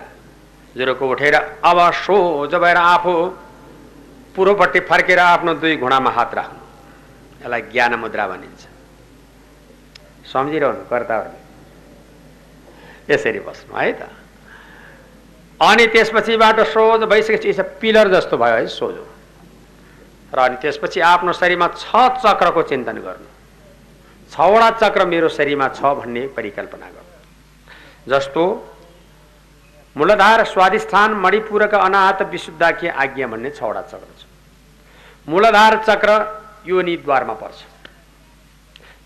जुरुक्क 0.77 1.03
उठेर 1.03 1.35
अब 1.35 1.79
सोझ 1.95 2.55
भएर 2.55 2.77
आफू 2.77 3.15
पूर्वपट्टि 4.37 4.81
फर्केर 4.91 5.19
आफ्नो 5.19 5.55
दुई 5.55 5.77
घुँडामा 5.77 6.11
हात 6.11 6.35
राख्नु। 6.35 6.61
यसलाई 7.43 7.63
ज्ञान 7.71 7.95
मुद्रा 7.95 8.27
भनिन्छ। 8.29 8.63
सम्झिरहनु 10.27 10.85
कर्ताहरूले। 10.91 11.41
यसरी 13.15 13.41
बस्नु 13.47 13.77
है 13.79 13.93
त। 13.93 14.03
अनि 15.61 15.87
त्यसपछिबाट 15.87 16.61
सोझ 16.75 17.01
भइसकेपछि 17.07 17.63
पिलर 17.81 18.09
जस्तो 18.15 18.37
भयो 18.37 18.57
है 18.59 18.67
सोझो। 18.67 19.07
र 20.35 20.39
अनि 20.39 20.57
त्यसपछि 20.59 21.01
आफ्नो 21.01 21.33
शरीरमा 21.33 21.69
छ 21.79 21.95
चक्रको 22.19 22.63
चिन्तन 22.67 22.99
गर्नु। 23.07 23.29
छवटा 24.35 24.71
चक्र 24.83 25.07
मेरो 25.07 25.29
शरीरमा 25.31 25.69
छ 25.69 25.81
भन्ने 25.95 26.27
परिकल्पना 26.35 26.87
गर्नु। 26.91 28.11
जस्तो 28.11 28.43
मूलधार 29.97 30.45
स्वाधिष्ठान 30.45 31.13
मणिपुरका 31.15 31.79
अनाहत 31.79 32.23
विशुद्धाख्य 32.31 32.89
आज्ञा 33.03 33.27
भन्ने 33.27 33.51
छवटा 33.51 33.83
चक्र 33.83 34.11
छ। 34.19 34.27
मूलधार 35.29 35.77
चक्र 35.85 36.11
योनिद्वारमा 36.67 37.35
पर्छ। 37.35 37.59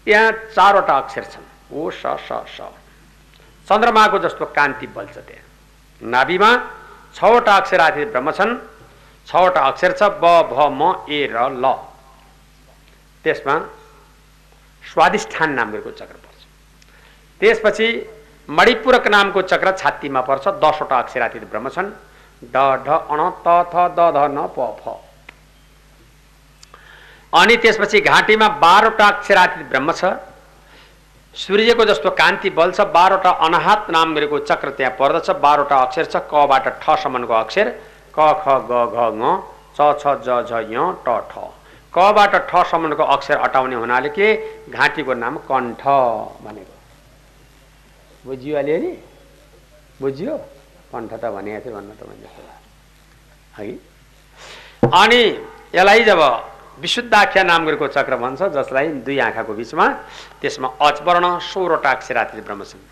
त्यहाँ 0.06 0.32
चारवटा 0.54 0.96
अक्षर 0.98 1.24
छन्। 1.24 1.46
ओ 1.72 1.90
स 1.90 2.02
स 2.24 2.30
स 2.56 2.58
चन्द्रमाको 3.68 4.18
जस्तो 4.18 4.44
कान्ति 4.56 4.86
बल्छ 4.96 5.16
त्यहाँ। 5.18 5.44
नाभिमा 6.00 6.50
छवटा 7.14 7.56
अक्षराधित 7.56 8.08
ब्रह्म 8.08 8.30
छन्। 8.32 8.56
छवटा 9.28 9.60
अक्षर 9.60 9.92
छ 9.92 10.02
ब 10.22 10.24
भ 10.48 10.56
म 10.72 11.04
ए 11.10 11.28
र 11.28 11.36
ल। 11.52 11.74
त्यसमा 13.24 13.54
स्वादिष्ठान 14.84 15.50
नामको 15.52 15.90
चक्र 15.90 16.16
पर्छ। 16.16 16.40
त्यसपछि 17.40 17.88
मणिपूरक 18.48 19.06
नामको 19.08 19.42
चक्र 19.42 19.70
छातीमा 19.78 20.20
पर्छ 20.28 20.48
दसवटा 20.62 20.98
अक्षरातीत 20.98 21.44
ब्रह्म 21.50 21.68
छन्। 21.68 21.90
ड 22.44 22.56
ढ 22.86 22.88
अण 22.88 23.20
त 23.44 23.48
थ 23.72 23.74
द 23.96 24.00
ध 24.14 24.18
न 24.32 24.46
प 24.56 24.58
फ। 24.80 24.96
अनि 27.32 27.56
त्यसपछि 27.56 28.00
घाँटीमा 28.00 28.48
बाह्रवटा 28.64 29.06
अक्षरातीत 29.06 29.66
ब्रह्म 29.68 29.92
छ। 29.92 30.16
सूर्यको 31.34 31.84
जस्तो 31.84 32.10
कान्ति 32.20 32.50
बल 32.50 32.72
छ 32.72 32.80
बाह्रवटा 32.96 33.30
अनाहत 33.46 33.90
नाम 33.90 34.14
गरेको 34.14 34.38
चक्र 34.48 34.70
त्यहाँ 34.78 34.96
पर्दछ। 34.98 35.30
बाह्रवटा 35.44 35.76
अक्षर 35.76 36.04
छ 36.04 36.16
कबाट 36.32 36.68
ठसम्मको 36.80 37.34
अक्षर। 37.34 37.68
क 38.14 38.18
ख 38.42 38.46
ग 38.70 38.72
घ 38.94 38.96
ङ 39.12 39.20
च 39.76 39.92
छ 40.00 40.16
ज 40.24 40.40
झ 40.48 40.52
य 40.72 40.88
ट 41.04 41.20
ठ। 41.28 41.52
कबाट 41.92 42.32
ठसम्मको 42.48 43.04
अक्षर 43.04 43.36
अटाउने 43.36 43.76
हुनाले 43.76 44.08
के? 44.08 44.28
घाँटीको 44.72 45.14
नाम 45.14 45.36
कण्ठ 45.44 45.82
भनेको। 46.44 46.77
बुझियो 48.26 48.56
अलिअलि 48.58 48.92
बुझियो 50.00 50.36
कण्ठ 50.92 51.12
त 51.12 51.24
भनेको 51.34 51.60
थियो 51.64 51.74
भन्नु 51.76 51.94
त 52.00 52.02
मैले 52.08 52.28
है? 53.56 53.66
अनि 55.00 55.22
यसलाई 55.74 56.04
जब 56.04 56.20
विशुद्धाख्या 56.80 57.42
नाम 57.42 57.66
गरेको 57.66 57.86
चक्र 57.96 58.16
भन्छ 58.16 58.42
जसलाई 58.56 58.86
दुई 59.06 59.18
आँखाको 59.18 59.52
बिचमा 59.54 59.86
त्यसमा 60.40 60.68
अचवर्ण 60.88 61.26
सोह्रवटा 61.50 61.90
अक्षराती 61.90 62.40
ब्रह्म 62.46 62.62
छन् 62.70 62.84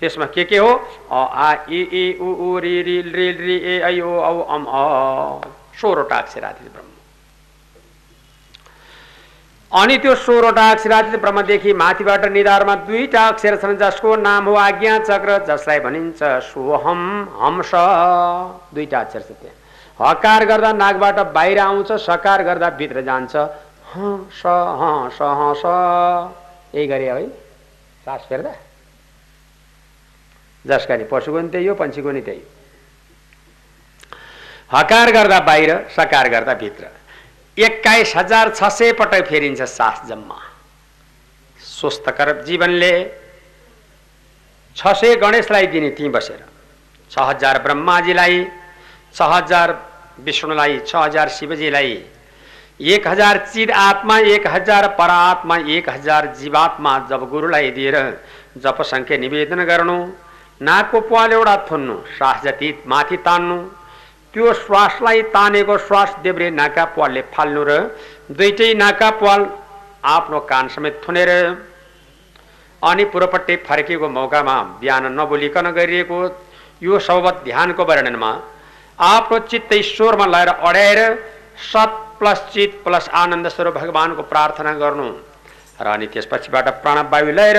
त्यसमा 0.00 0.26
के 0.34 0.44
के 0.44 0.58
हो? 0.58 0.72
अ 1.10 1.20
आ 1.46 1.48
इ 1.68 2.16
उ 2.20 2.58
रि 2.64 2.76
रि 2.82 3.00
रि 3.16 3.28
रि 3.40 3.56
ए 3.72 3.80
ऐ 3.80 4.00
ओ 4.00 4.12
औ 4.20 4.44
अम 4.54 4.64
अ 4.64 4.84
सोह्रवटा 5.80 6.16
अक्षराती 6.16 6.68
ब्रह्म। 6.68 6.89
अनि 9.72 9.96
त्यो 10.02 10.14
सोह्रवटा 10.16 10.70
अक्षराती 10.70 11.16
ब्रह्मदेखि 11.16 11.72
माथिबाट 11.72 12.24
निधारमा 12.26 12.74
दुईटा 12.90 13.26
अक्षर 13.28 13.56
छन् 13.56 13.76
जसको 13.78 14.16
नाम 14.18 14.44
हो 14.44 14.54
आज्ञा 14.58 14.98
चक्र 14.98 15.38
जसलाई 15.46 15.78
भनिन्छ 15.80 16.18
सोहम 16.44 17.00
हंस। 17.38 17.70
दुईटा 18.74 19.00
अक्षर 19.00 19.20
छ 19.20 19.30
त्यहाँ। 19.30 19.54
हकार 20.00 20.44
गर्दा 20.46 20.72
नाकबाट 20.74 21.18
बाहिर 21.30 21.58
आउँछ 21.60 21.92
सकार 22.02 22.42
गर्दा 22.42 22.68
भित्र 22.82 23.00
जान्छ। 23.06 23.34
यही 26.74 26.86
गरे 26.86 27.08
है। 27.08 27.26
सास 28.04 28.26
फेर्दा? 28.28 28.52
जसका 30.64 30.96
नि 30.96 31.04
पशुको 31.06 31.40
नि 31.40 31.48
त्यही 31.48 31.66
हो 31.66 31.74
पन्छीको 31.74 32.10
नि 32.10 32.20
त्यही 32.20 32.42
हकार 34.72 35.10
गर्दा 35.12 35.38
बाहिर 35.40 35.70
सकार 35.96 36.28
गर्दा 36.28 36.54
भित्र। 36.54 36.84
एक्काइस 37.58 38.12
हजार 38.16 38.54
छ 38.54 38.68
सय 38.72 38.92
पटक 38.98 39.26
फेरिन्छ 39.28 39.62
सास 39.62 40.02
जम्मा। 40.08 40.38
स्वस्थकर 41.60 42.30
जीवनले 42.44 42.92
छ 44.76 44.92
सय 44.96 45.14
गणेशलाई 45.22 45.66
दिने 45.66 45.90
त्यहीँ 45.90 46.12
बसेर 46.12 46.44
छ 47.10 47.18
हजार 47.28 47.62
ब्रह्माजीलाई 47.62 48.44
छ 49.14 49.22
हजार 49.32 49.76
विष्णुलाई 50.24 50.78
छ 50.86 50.96
हजार 50.96 51.28
शिवजीलाई 51.38 51.98
एक 52.94 53.06
हजार 53.08 53.38
चिर 53.52 53.70
आत्मा 53.70 54.18
एक 54.34 54.46
हजार 54.46 54.86
परात्मा 54.98 55.56
एक 55.76 55.88
हजार 55.88 56.34
जीवात्मा 56.34 56.98
जब 57.10 57.28
गुरुलाई 57.30 57.70
दिएर 57.70 57.96
जप 58.64 58.82
सङ्ख्या 58.92 59.18
निवेदन 59.18 59.64
गर्नु 59.64 59.98
नाकको 60.60 61.00
पाल 61.10 61.32
एउटा 61.32 61.56
थुन्नु 61.70 61.96
श्वास 62.16 62.42
जति 62.44 62.72
माथि 62.86 63.16
तान्नु 63.26 63.58
त्यो 64.34 64.52
श्वासलाई 64.54 65.22
तानेको 65.34 65.76
श्वास 65.86 66.14
देब्रे 66.22 66.50
नाका 66.50 66.84
पालले 66.96 67.22
फाल्नु 67.34 67.62
र 67.68 67.78
दुइटै 68.38 68.68
नाका 68.82 69.10
पाल 69.18 69.40
आफ्नो 70.06 70.38
कान 70.50 70.68
समेत 70.74 71.00
थुनेर 71.04 71.30
अनि 72.82 73.04
पूर्वपट्टि 73.12 73.56
फर्किएको 73.68 74.08
मौकामा 74.08 74.56
बिहान 74.80 75.04
नबोलिकन 75.18 75.70
गरिएको 75.78 76.18
यो 76.82 76.98
सौबत 77.08 77.42
ध्यानको 77.44 77.84
वर्णनमा 77.84 78.30
आफ्नो 78.98 79.38
चित्त 79.50 79.72
ईश्वरमा 79.74 80.26
लगाएर 80.26 80.48
अड्याएर 80.68 81.00
सत 81.72 81.98
प्लस 82.18 82.46
चित 82.54 82.80
प्लस 82.84 83.08
आनन्द 83.22 83.48
स्वरूप 83.48 83.74
भगवान्को 83.82 84.22
प्रार्थना 84.30 84.72
गर्नु। 84.82 85.10
र 85.80 85.86
अनि 85.88 86.06
त्यसपछिबाट 86.06 86.66
प्राणवायु 86.82 87.32
लिएर 87.32 87.58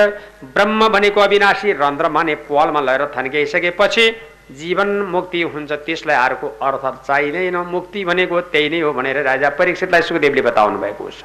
ब्रह्म 0.55 0.87
भनेको 0.95 1.19
अविनाशी 1.21 1.71
रन्ध्र 1.83 2.09
भने 2.15 2.35
पालमा 2.47 2.81
लिएर 2.81 3.05
थन्काइसकेपछि 3.15 4.05
जीवन 4.49 4.89
मुक्ति 5.13 5.41
हुन्छ 5.53 5.71
त्यसलाई 5.71 6.15
अर्को 6.15 6.47
अर्थ 6.61 6.83
चाहिँदैन। 7.07 7.55
मुक्ति 7.71 8.03
भनेको 8.05 8.41
त्यही 8.51 8.69
नै 8.69 8.79
हो 8.81 8.91
भनेर 8.93 9.17
राजा 9.23 9.49
परीक्षितलाई 9.55 10.01
सुखदेवले 10.01 10.41
बताउनु 10.41 10.77
भएको 10.79 11.09
छ। 11.09 11.23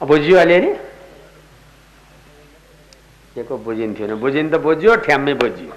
बुझ्यो 0.00 0.36
अलिअलि? 0.38 0.70
के 3.34 3.42
को 3.42 3.54
बुझिन्थ्यो 3.58 4.06
भने 4.06 4.16
बुझिन् 4.16 4.50
त 4.50 4.54
बुझ्यो 4.56 4.92
ठ्याम्मै 5.04 5.34
बुझ्यो। 5.34 5.72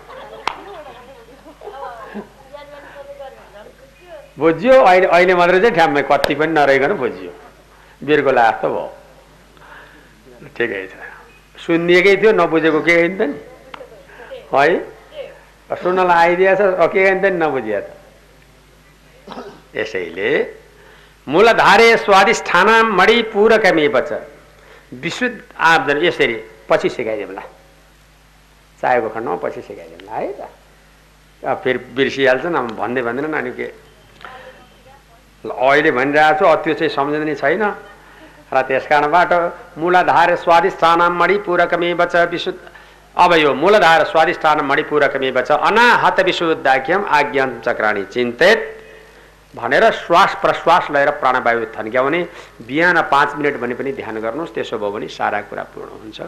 बुझ्यो 4.40 4.74
अहिले 4.82 5.08
अहिले 5.08 5.34
मात्रै 5.36 5.60
चाहिँ 5.60 5.76
ठ्याम्मै 5.76 6.02
कति 6.08 6.34
पनि 6.36 6.54
नरहेकन 6.56 6.94
बुझ्यो। 6.98 7.32
बिर्को 8.02 8.32
जस्तो 8.32 8.68
भयो। 8.72 8.88
ठिकै 10.56 10.88
छ। 10.88 10.94
सुनिएकै 11.60 12.16
थियो 12.18 12.32
नबुझेको 12.32 12.80
के 12.80 12.94
नि 13.08 13.16
त 13.20 13.22
नि 13.28 13.36
है? 14.54 14.99
सुन्नलाई 15.72 16.18
आइदिएछ 16.18 16.62
के 16.90 17.12
नि 17.12 17.20
त 17.22 17.26
नि 17.26 17.38
नबुझिया 17.38 17.80
त 17.80 17.90
यसैले 19.76 20.32
मूलधारे 21.28 21.90
स्वादिष्ठान 22.00 22.70
मणि 22.98 23.22
पूरकमे 23.34 23.88
बच 23.94 24.10
विशुद्ध 24.94 25.38
आब्दन 25.64 25.98
यसरी 26.04 26.38
पछि 26.70 26.90
सिकाइदिउँला 26.90 27.42
चाहेको 28.84 29.10
खण्डमा 29.10 29.36
पछि 29.44 29.62
सिकाइदिउँला 29.62 30.16
है 30.16 30.32
त 30.34 30.50
अब 31.44 31.62
फेरि 31.64 31.80
बिर्सिहाल्छन् 31.96 32.56
अब 32.56 32.72
भन्दै 32.76 33.02
भन्दैन 33.02 33.30
नानी 33.30 33.52
के 33.54 33.68
ल 35.44 35.50
अहिले 35.52 35.92
भनिरहेको 35.92 36.46
छु 36.46 36.64
त्यो 36.64 36.74
चाहिँ 36.74 36.90
सम्झिने 36.90 37.36
छैन 37.36 37.64
र 38.50 38.62
त्यस 38.66 38.88
कारणबाट 38.90 39.32
मूलधार 39.78 40.36
स्वादिष्ठान 40.36 41.02
मणिपूरकमे 41.14 41.94
बच 41.94 42.16
विशुद्ध 42.34 42.60
अब 43.18 43.34
यो 43.34 43.54
मूलधार 43.54 44.04
स्वादिष्ठान 44.06 44.62
मणिपूरकमे 44.62 45.32
बच 45.32 45.52
अनाहत 45.52 46.20
विशुद्धाख्यम 46.20 47.06
आज्ञान 47.06 47.60
चक्राणी 47.66 48.04
चिन्तित। 48.06 48.60
भनेर 49.54 49.92
श्वास 49.92 50.36
प्रश्वास 50.42 50.90
लिएर 50.92 51.10
प्राणवायु 51.20 51.66
थन्क्याउने 51.76 52.22
बिहान 52.68 53.02
पाँच 53.12 53.36
मिनट 53.36 53.58
भने 53.60 53.74
पनि 53.76 53.92
ध्यान 53.94 54.20
गर्नुहोस् 54.22 54.54
त्यसो 54.54 54.78
भयो 54.78 54.92
भने 54.92 55.08
सारा 55.10 55.42
कुरा 55.42 55.64
पूर्ण 55.74 55.90
हुन्छ। 55.90 56.22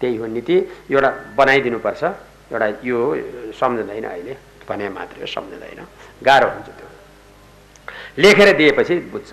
त्यही 0.00 0.16
हो 0.16 0.26
नीति। 0.26 0.56
एउटा 0.90 1.10
बनाइदिनुपर्छ। 1.36 2.02
एउटा 2.52 2.66
यो 2.84 2.98
सम्झँदैन 3.58 4.04
अहिले 4.04 4.36
भने 4.68 4.88
मात्रै 4.88 5.26
सम्झँदैन। 5.26 5.80
गाह्रो 6.22 6.48
हुन्छ 6.48 6.68
त्यो। 6.78 6.88
लेखेर 8.22 8.56
दिएपछि 8.56 8.94
बुझ्छ। 9.10 9.30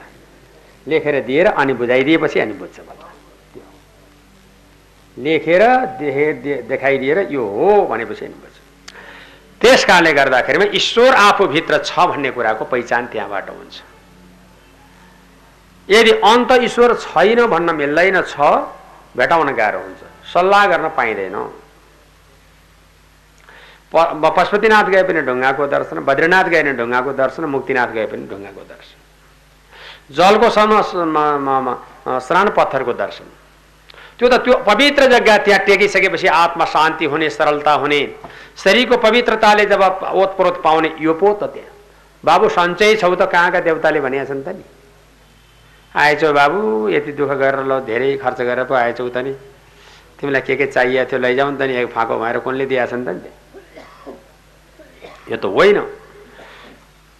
लेखेर 0.87 1.15
दिएर 1.23 1.47
अनि 1.53 1.73
बुझाइदिएपछि 1.73 2.39
अनि 2.39 2.53
बुझ्छ 2.53 2.75
त्यो 2.75 3.07
लेखेर 5.19 5.63
देखे 5.99 6.25
देखाइदिएर 6.69 7.17
यो 7.31 7.43
हो 7.45 7.69
भनेपछि 7.91 8.25
बुझ्छ 8.25 8.57
त्यस 9.61 9.85
कारणले 9.85 10.11
गर्दाखेरिमा 10.13 10.65
ईश्वर 10.79 11.13
आफूभित्र 11.15 11.77
छ 11.83 11.99
भन्ने 12.09 12.29
कुराको 12.31 12.65
पहिचान 12.65 13.05
त्यहाँबाट 13.11 13.49
हुन्छ। 13.49 13.75
यदि 15.87 16.11
अन्त 16.23 16.51
ईश्वर 16.63 16.93
छैन 17.03 17.45
भन्न 17.51 17.75
मिल्दैन 17.75 18.21
छ 18.23 18.39
भेटाउन 19.17 19.49
गाह्रो 19.59 19.79
हुन्छ। 19.79 20.01
सल्लाह 20.33 20.65
गर्न 20.71 20.87
पाइँदैन। 20.95 21.35
पशुपतिनाथ 23.91 24.85
गए 24.93 25.03
पनि 25.03 25.21
ढुङ्गाको 25.27 25.67
दर्शन 25.67 25.97
बद्रीनाथ 26.07 26.45
गए 26.53 26.61
पनि 26.63 26.73
ढुङ्गाको 26.79 27.11
दर्शन 27.19 27.43
मुक्तिनाथ 27.49 27.89
गए 27.97 28.05
पनि 28.05 28.23
ढुङ्गाको 28.31 28.63
दर्शन। 28.71 28.97
जलको 30.15 30.47
सम 30.49 30.71
स्नान 32.21 32.47
पत्थरको 32.57 32.93
दर्शन। 32.93 33.25
त्यो 34.19 34.27
त 34.29 34.43
त्यो 34.43 34.53
पवित्र 34.67 35.07
जग्गा 35.07 35.37
त्यहाँ 35.47 35.63
टेकिसकेपछि 35.65 36.27
आत्मा 36.27 36.65
शान्ति 36.65 37.05
हुने 37.05 37.29
सरलता 37.29 37.73
हुने। 37.79 38.01
शरीरको 38.59 38.97
पवित्रताले 38.97 39.65
जब 39.65 39.81
ओतप्रोत 40.13 40.61
पाउने 40.63 40.91
यो 40.99 41.13
पो 41.13 41.33
त 41.33 41.43
त्यहाँ। 41.55 41.71
बाबु 42.23 42.49
सन्चै 42.51 42.95
छौ 42.99 43.15
त 43.15 43.31
कहाँका 43.31 43.59
देवताले 43.63 43.99
भनेका 44.03 44.25
छन् 44.25 44.43
त 44.43 44.47
नि? 44.59 44.63
आएछौ 45.95 46.33
बाबु 46.33 46.89
यति 46.89 47.11
दुःख 47.15 47.31
गरेर 47.39 47.63
ल 47.63 47.79
धेरै 47.87 48.17
खर्च 48.19 48.39
गरेर 48.43 48.67
पो 48.67 48.73
आएछौ 48.75 49.07
त 49.07 49.17
नि। 49.23 49.33
तिमीलाई 50.19 50.41
के 50.43 50.55
के 50.55 50.65
चाहिएको 50.67 51.09
थियो 51.11 51.19
लैजाउ 51.23 51.49
नि 51.51 51.57
त 51.57 51.61
नि 51.63 51.73
एक 51.79 51.87
फाँको 51.95 52.19
भएर 52.19 52.37
कोनले 52.43 52.65
दिएछन् 52.67 53.05
त 53.07 53.09
नि? 53.15 53.31
यो 55.31 55.37
त 55.39 55.45
होइन। 55.47 55.79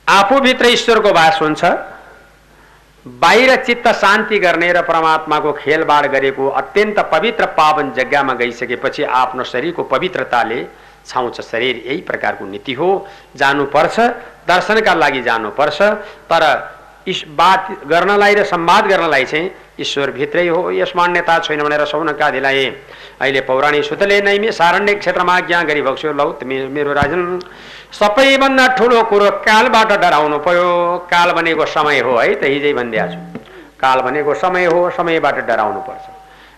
आफूभित्र 0.08 0.66
ईश्वरको 0.68 1.12
बास 1.16 1.40
हुन्छ। 1.42 1.64
बाहिर 3.08 3.56
चित्त 3.56 3.88
शान्ति 3.96 4.40
गर्ने 4.40 4.72
र 4.74 4.82
परमात्माको 4.82 5.52
खेलबाड 5.54 6.06
गरेको 6.12 6.48
अत्यन्त 6.52 7.00
पवित्र 7.12 7.46
पावन 7.58 7.92
जग्गामा 7.92 8.34
गइसकेपछि 8.34 9.04
आफ्नो 9.04 9.44
शरीरको 9.44 9.84
पवित्रताले 9.84 10.66
छाउँछ 11.06 11.40
शरीर। 11.42 11.76
यही 11.86 12.02
प्रकारको 12.02 12.46
नीति 12.46 12.74
हो। 12.74 12.90
जानुपर्छ 13.36 14.00
दर्शनका 14.48 14.94
लागि 14.94 15.22
जानुपर्छ 15.22 15.82
तर 16.32 16.44
इस 17.08 17.24
बात 17.32 17.68
गर्नलाई 17.88 18.34
र 18.36 18.44
संवाद 18.44 18.88
गर्नलाई 18.88 19.26
चाहिँ 19.26 19.52
ईश्वर 19.80 20.12
भित्रै 20.12 20.48
हो 20.48 20.72
यस 20.72 20.92
मान्यता 20.96 21.38
छैन 21.40 21.64
भनेर 21.64 21.86
सौनकादिलाई 21.86 22.66
अहिले 23.22 23.42
पौराणिक 23.48 23.84
सुतले 23.84 24.22
नै 24.22 24.52
सारण्य 24.52 24.94
क्षेत्रमा 24.96 25.36
आज्ञा 25.36 25.62
गरी 25.64 25.82
भक्स्यो 25.82 26.14
लौ 26.14 26.30
मेरो 26.46 26.94
राजन। 26.94 27.40
सबैभन्दा 27.92 28.68
ठुलो 28.78 29.02
कुरो 29.10 29.30
कालबाट 29.48 29.92
डराउनु 30.02 30.38
पर्यो 30.46 30.70
काल 31.12 31.32
भनेको 31.34 31.66
समय 31.68 32.00
हो 32.00 32.18
है 32.18 32.36
त 32.36 32.44
हिजै 32.46 32.74
भनिदिएको 32.74 33.12
छु। 33.12 33.40
काल 33.82 34.02
भनेको 34.02 34.34
समय 34.36 34.66
हो 34.66 34.90
समयबाट 34.98 35.38
डराउनु 35.48 35.82
पर्छ। 35.88 36.06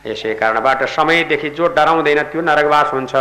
यसै 0.02 0.34
कारणबाट 0.34 0.84
समयदेखि 0.90 1.50
जो 1.58 1.68
डराउँदैन 1.78 2.22
त्यो 2.32 2.42
नरकवास 2.42 2.94
हुन्छ। 2.94 3.14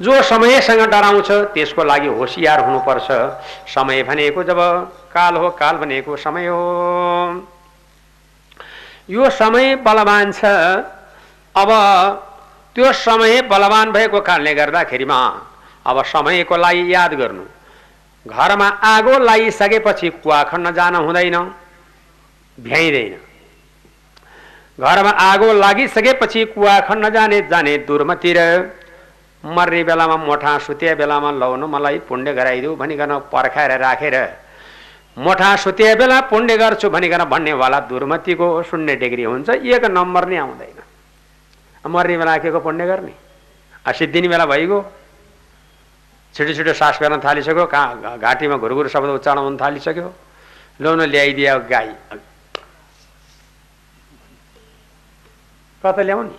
जो 0.00 0.22
समयसँग 0.22 0.82
डराउँछ 0.90 1.30
त्यसको 1.54 1.84
लागि 1.84 2.08
होसियार 2.18 2.64
हुनुपर्छ। 2.66 3.08
समय 3.74 4.02
भनेको 4.02 4.42
जब 4.42 4.60
काल 5.12 5.36
हो 5.36 5.50
काल 5.60 5.76
भनेको 5.76 6.16
समय 6.16 6.46
हो। 6.46 6.60
यो 9.08 9.28
समय 9.32 9.74
बलवान 9.86 10.32
छ। 10.32 10.44
अब 11.54 11.70
त्यो 12.76 12.92
समय 12.94 13.40
बलवान 13.42 13.92
भएको 13.92 14.20
कारणले 14.20 14.54
गर्दाखेरिमा 14.54 15.18
अब 15.86 16.02
समयको 16.04 16.56
लागि 16.56 16.94
याद 16.94 17.14
गर्नु। 17.14 17.44
घरमा 18.26 18.68
आगो 18.84 19.18
लगाइसकेपछि 19.20 20.08
कुवा 20.22 20.42
खन्न 20.44 20.72
जान 20.74 20.94
हुँदैन 20.96 21.36
भ्याइँदैन। 22.58 23.14
घरमा 24.78 25.10
आगो 25.10 25.52
लागिसकेपछि 25.54 26.44
कुवा 26.44 26.78
खन्न 26.80 27.10
जाने 27.10 27.40
जाने 27.50 27.76
दुर्मतिर 27.88 28.38
मर्ने 29.44 29.82
बेलामा 29.84 30.16
मोठा 30.18 30.58
सुते 30.58 30.94
बेलामा 30.94 31.30
लाउनु 31.32 31.66
मलाई 31.66 31.98
पुण्य 32.08 32.34
गराइदेऊ 32.34 32.74
भनिकन 32.76 33.12
पर्खाएर 33.32 33.72
राखेर 33.80 34.16
मोठा 35.16 35.54
सुते 35.56 35.94
बेला 35.96 36.20
पुण्य 36.28 36.56
गर्छु 36.56 36.88
भनिकन 36.90 37.24
भन्नेवाला 37.24 37.78
दुर्मतिको 37.88 38.46
शून्य 38.68 38.96
डिग्री 38.96 39.24
हुन्छ 39.24 39.48
एक 39.48 39.84
नम्बर 39.88 40.26
नै 40.28 40.36
आउँदैन। 40.36 40.80
मर्ने 41.84 42.16
बेला 42.18 42.36
के 42.38 42.50
को 42.50 42.60
पुण्य 42.60 42.86
गर्ने। 42.86 43.14
सिद्धिने 43.96 44.28
बेला 44.28 44.46
भइगयो। 44.46 44.78
छिटो 46.34 46.52
छिटो 46.52 46.72
सास 46.76 46.98
फेर्न 47.00 47.20
थालिसक्यो 47.24 47.64
कहाँ 47.64 48.18
घाँटीमा 48.18 48.56
घुरघुर 48.60 48.88
शब्द 48.92 49.08
उच्चारण 49.16 49.38
हुन 49.38 49.56
थालिसक्यो। 49.56 50.12
ल्याउन 50.80 51.00
ल्याइदियो 51.08 51.58
गाई। 51.70 51.90
कता 55.82 56.02
ल्याउने? 56.02 56.36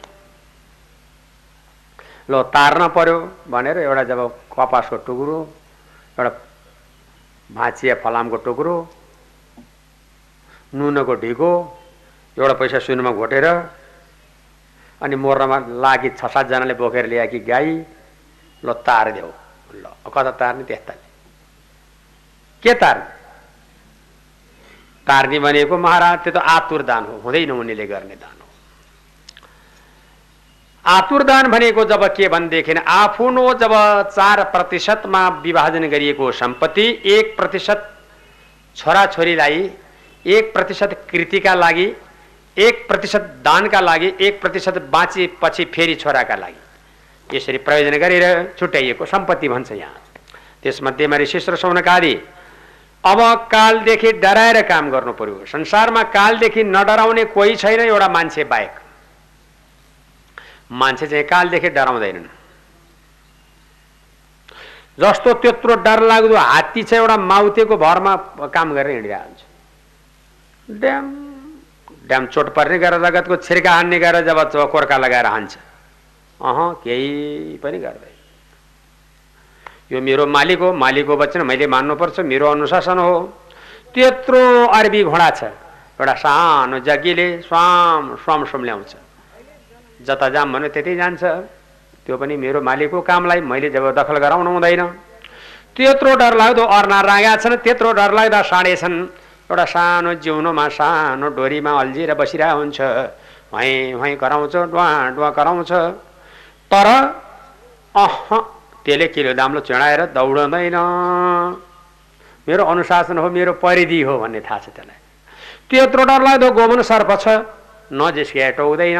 ल 2.29 2.41
तार्न 2.53 2.87
पर्यो 2.93 3.17
भनेर 3.49 3.77
एउटा 3.79 4.03
जब 4.03 4.19
कपासको 4.53 4.95
टुक्रो 5.07 5.37
एउटा 6.19 6.29
भाँचिया 7.55 7.95
फलामको 8.03 8.37
टुक्रो 8.45 8.75
नुनको 10.75 11.13
ढिको 11.23 11.49
एउटा 12.37 12.53
पैसा 12.59 12.79
सुनमा 12.85 13.11
घोटेर 13.11 13.45
अनि 15.01 15.15
मर्नमा 15.15 15.57
लागि 15.83 16.09
छ 16.19 16.21
सातजनाले 16.27 16.73
बोकेर 16.75 17.05
ल्याएकी 17.07 17.39
गाई 17.47 17.69
ल 18.63 18.73
तारिदेऊ 18.83 19.31
ल 19.73 19.85
कता 20.05 20.31
तार्ने 20.41 20.63
त्यस्ताले 20.69 21.05
के 22.63 22.73
तार्ने 22.81 23.15
तार्ने 25.07 25.37
भनेको 25.39 25.77
महाराज 25.77 26.17
त्यो 26.23 26.31
त 26.35 26.37
आतुर 26.37 26.81
दान 26.83 27.03
हो। 27.05 27.15
हुँदैन 27.23 27.51
उनीले 27.51 27.85
गर्ने 27.87 28.15
दान। 28.19 28.36
हो 30.87 30.93
आतुर 30.93 31.23
दान 31.23 31.47
भनेको 31.47 31.83
जब 31.85 32.03
के 32.15 32.27
भनेदेखि 32.27 32.73
आफ्नो 32.87 33.53
जब 33.53 33.71
चार 34.09 34.43
प्रतिशतमा 34.43 35.27
विभाजन 35.43 35.87
गरिएको 35.89 36.31
सम्पत्ति 36.31 36.85
एक 37.05 37.35
प्रतिशत 37.37 37.89
छोराछोरीलाई 38.75 39.69
एक 40.25 40.53
प्रतिशत 40.53 41.05
कृतिका 41.09 41.53
लागि 41.55 41.91
एक 42.57 42.87
प्रतिशत 42.87 43.21
दानका 43.45 43.81
लागि 43.81 44.13
एक 44.21 44.41
प्रतिशत 44.41 44.77
बाँचेपछि 44.91 45.65
फेरि 45.65 45.95
छोराका 45.95 46.35
लागि। 46.35 47.37
यसरी 47.37 47.57
प्रयोजन 47.57 47.97
गरेर 47.97 48.55
छुट्याइएको 48.59 49.05
सम्पत्ति 49.05 49.47
भन्छ 49.47 49.71
यहाँ। 49.71 49.95
त्यसमध्येमा 50.63 51.17
ऋषिश्वर 51.17 51.55
सौनकादि 51.55 52.13
अब 53.03 53.19
कालदेखि 53.51 54.11
डराएर 54.11 54.61
काम 54.61 54.89
गर्नु 54.91 55.13
पर्यो। 55.13 55.45
संसारमा 55.47 56.03
कालदेखि 56.03 56.63
नडराउने 56.63 57.23
कोही 57.25 57.55
छैन 57.55 57.79
एउटा 57.79 58.07
मान्छे 58.07 58.43
बाहेक। 58.43 58.86
मान्छे 60.71 61.07
चाहिँ 61.07 61.23
कालदेखि 61.25 61.69
डराउँदैनन्। 61.69 62.27
जस्तो 64.99 65.33
त्यत्रो 65.41 65.75
डर 65.85 65.99
लाग्दो 66.03 66.35
हात्ती 66.35 66.83
चाहिँ 66.83 67.01
एउटा 67.01 67.17
माउतेको 67.17 67.77
भरमा 67.77 68.15
काम 68.49 68.73
गरेर 68.73 68.91
हिँडिरहेको 68.91 69.23
हुन्छ 69.23 70.79
ड्याम 70.81 71.05
ड्याम 72.07 72.25
चोट 72.27 72.47
पर्ने 72.55 72.77
गरेर 72.79 73.01
रगतको 73.01 73.35
छिर्का 73.37 73.71
हान्ने 73.71 73.99
गरेर 73.99 74.25
जब 74.25 74.39
कोर्का 74.71 74.97
लगाएर 74.97 75.25
हान्छ। 75.25 75.57
अह 76.39 76.59
केही 76.83 77.57
पनि 77.63 77.77
गर्दैन। 77.79 78.15
यो 79.91 80.01
मेरो 80.01 80.25
मालिक 80.27 80.59
हो 80.59 80.73
मालिकको 80.73 81.15
वचन 81.17 81.41
मैले 81.45 81.67
मान्नुपर्छ 81.67 82.19
मेरो 82.21 82.45
अनुशासन 82.51 82.99
हो। 82.99 83.15
त्यत्रो 83.93 84.41
अरबी 84.67 85.03
घोडा 85.03 85.29
छ। 85.29 85.43
एउटा 85.97 86.13
सानो 86.13 86.79
जग्गीले 86.79 87.27
स्वाम 87.41 88.15
स्वाम 88.23 88.45
स्वाम 88.45 88.63
ल्याउँछ 88.63 88.93
जता 90.07 90.27
जाम 90.31 90.47
भन्यो 90.53 90.69
त्यतै 90.71 90.95
जान्छ। 90.95 91.23
त्यो 92.07 92.15
पनि 92.17 92.35
मेरो 92.39 92.59
मालिकको 92.63 92.99
कामलाई 93.03 93.39
मैले 93.43 93.69
जब 93.75 93.91
दखल 93.91 94.17
गराउनु 94.23 94.49
हुँदैन। 94.55 94.83
त्यत्रो 95.75 96.11
डरलाग्दो 96.15 96.63
अर्ना 96.63 96.99
रागा 97.03 97.33
छन् 97.43 97.55
त्यत्रो 97.59 97.91
डरलाग्दा 97.93 98.41
साँडे 98.41 98.75
छन्। 98.75 98.95
एउटा 99.51 99.65
सानो 99.65 100.11
जिउनोमा 100.23 100.65
सानो 100.71 101.27
डोरीमा 101.35 101.71
अल्झिएर 101.71 102.13
बसिरहेको 102.15 102.57
हुन्छ। 102.57 102.79
भैँ 103.51 103.95
भैँ 103.99 104.15
कराउँछ 104.15 104.55
डुवा 104.71 104.87
डुवा 105.15 105.29
कराउँछ। 105.37 105.71
तर 106.71 106.87
अह 107.95 108.15
त्यसले 108.83 109.07
किलो 109.11 109.31
दाम्लो 109.35 109.59
चढाएर 109.67 110.01
दौडँदैन। 110.15 110.77
मेरो 112.47 112.63
अनुशासन 112.63 113.17
हो 113.17 113.29
मेरो 113.29 113.53
परिधि 113.59 114.01
हो 114.07 114.13
भन्ने 114.19 114.39
थाहा 114.39 114.59
छ 114.59 114.67
त्यसलाई। 114.71 114.99
त्यत्रो 115.69 116.03
डरलाग्दो 116.03 116.47
गोमन 116.51 116.81
सर्प 116.81 117.11
छ 117.19 117.27
नजिस्किया 117.91 118.49
टोक्दैन 118.55 118.99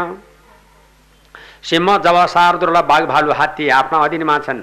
सिंह 1.63 1.97
जब 1.97 2.25
सारदुर्ला 2.27 2.81
बाघ 2.81 3.03
भालु 3.03 3.31
हात्ती 3.33 3.69
आफ्ना 3.69 3.97
अधीनमा 3.99 4.37
छन्। 4.39 4.61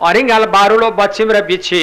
अरिङ्गाल 0.00 0.44
बारुलो 0.46 0.90
बच्छिम 0.90 1.32
र 1.32 1.42
बिच्छी 1.42 1.82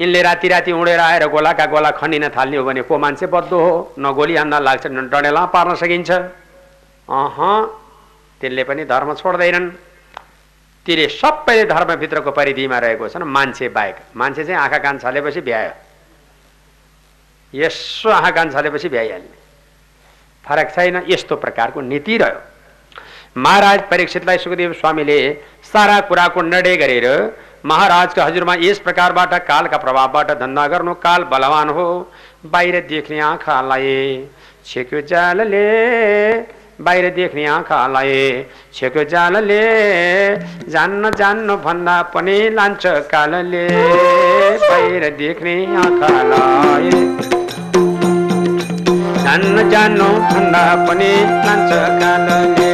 यिनले 0.00 0.22
राति 0.22 0.48
राति 0.48 0.72
उडेर 0.72 1.00
आएर 1.00 1.26
गोलाका 1.28 1.66
गोला 1.66 1.90
खनिन 1.90 2.28
थाल्ने 2.28 2.56
हो 2.56 2.64
भने 2.64 2.82
को 2.82 2.98
मान्छे 2.98 3.26
बद्दो 3.26 3.58
हो? 3.58 3.94
न 3.98 4.12
गोली 4.12 4.36
हान्दा 4.36 4.58
लाग्छ 4.58 4.86
न 4.86 5.08
डडेला 5.08 5.44
पार्न 5.48 5.74
सकिन्छ। 5.74 6.10
अह 7.08 7.36
त्यसले 8.40 8.64
पनि 8.64 8.84
धर्म 8.84 9.14
छोड्दैनन्। 9.14 9.70
तिले 10.86 11.06
सबैले 11.08 11.64
धर्मभित्रको 11.64 12.30
परिधिमा 12.30 12.78
रहेको 12.78 13.08
छन् 13.08 13.24
मान्छे 13.24 13.68
बाहेक। 13.68 13.96
मान्छे 14.16 14.44
चाहिँ 14.44 14.60
आँखा 14.60 14.78
कान 14.78 14.98
छलेपछि 14.98 15.40
भ्यायो। 15.40 15.72
यसो 17.54 18.10
आँखा 18.10 18.30
कान 18.30 18.50
छलेपछि 18.52 18.88
भ्याइहाल्ने। 18.88 19.34
फरक 20.44 20.68
छैन 20.74 21.02
यस्तो 21.08 21.36
प्रकारको 21.36 21.80
नीति 21.80 22.16
रह्यो। 22.18 22.55
महाराज 23.36 23.80
परीक्षितलाई 23.90 24.38
सुखदेव 24.38 24.72
स्वामीले 24.72 25.18
सारा 25.72 25.98
कुराको 26.08 26.42
निर्णय 26.42 26.76
गरेर 26.76 27.06
महाराजका 27.64 28.24
हजुरमा 28.24 28.54
यस 28.60 28.78
प्रकारबाट 28.78 29.34
कालका 29.48 29.76
प्रभावबाट 29.76 30.30
धन्दा 30.40 30.66
गर्नु 30.66 30.94
काल 31.04 31.24
बलवान 31.32 31.68
हो। 31.68 31.84
बाहिर 32.52 32.80
देख्ने 32.88 33.18
आँखालाई 33.20 33.92
छेक्यो 34.66 35.00
जालले। 35.10 35.64
बाहिर 36.80 37.08
देख्ने 37.14 37.44
आँखालाई 37.46 38.16
छेक्यो 38.74 39.04
जालले। 39.12 39.60
जान्न 40.72 41.10
जान्नु 41.18 41.56
भन्दा 41.66 42.00
पनि 42.14 42.38
लान्छ 42.50 42.84
कालले। 43.12 43.66
बाहिर 44.68 45.08
देख्ने 45.18 45.56
आँखालाई 45.84 46.90
जान्न 49.24 49.68
जान्नु 49.70 50.08
भन्दा 50.30 50.64
पनि 50.86 51.12
लान्छ 51.46 51.72
कालले। 52.00 52.65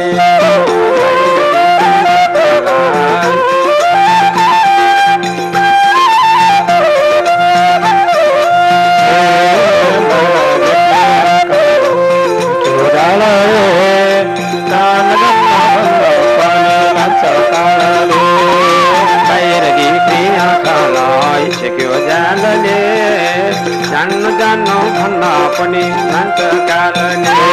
पनि 25.57 25.83
लान्छ 26.11 26.39
कालले 26.69 27.43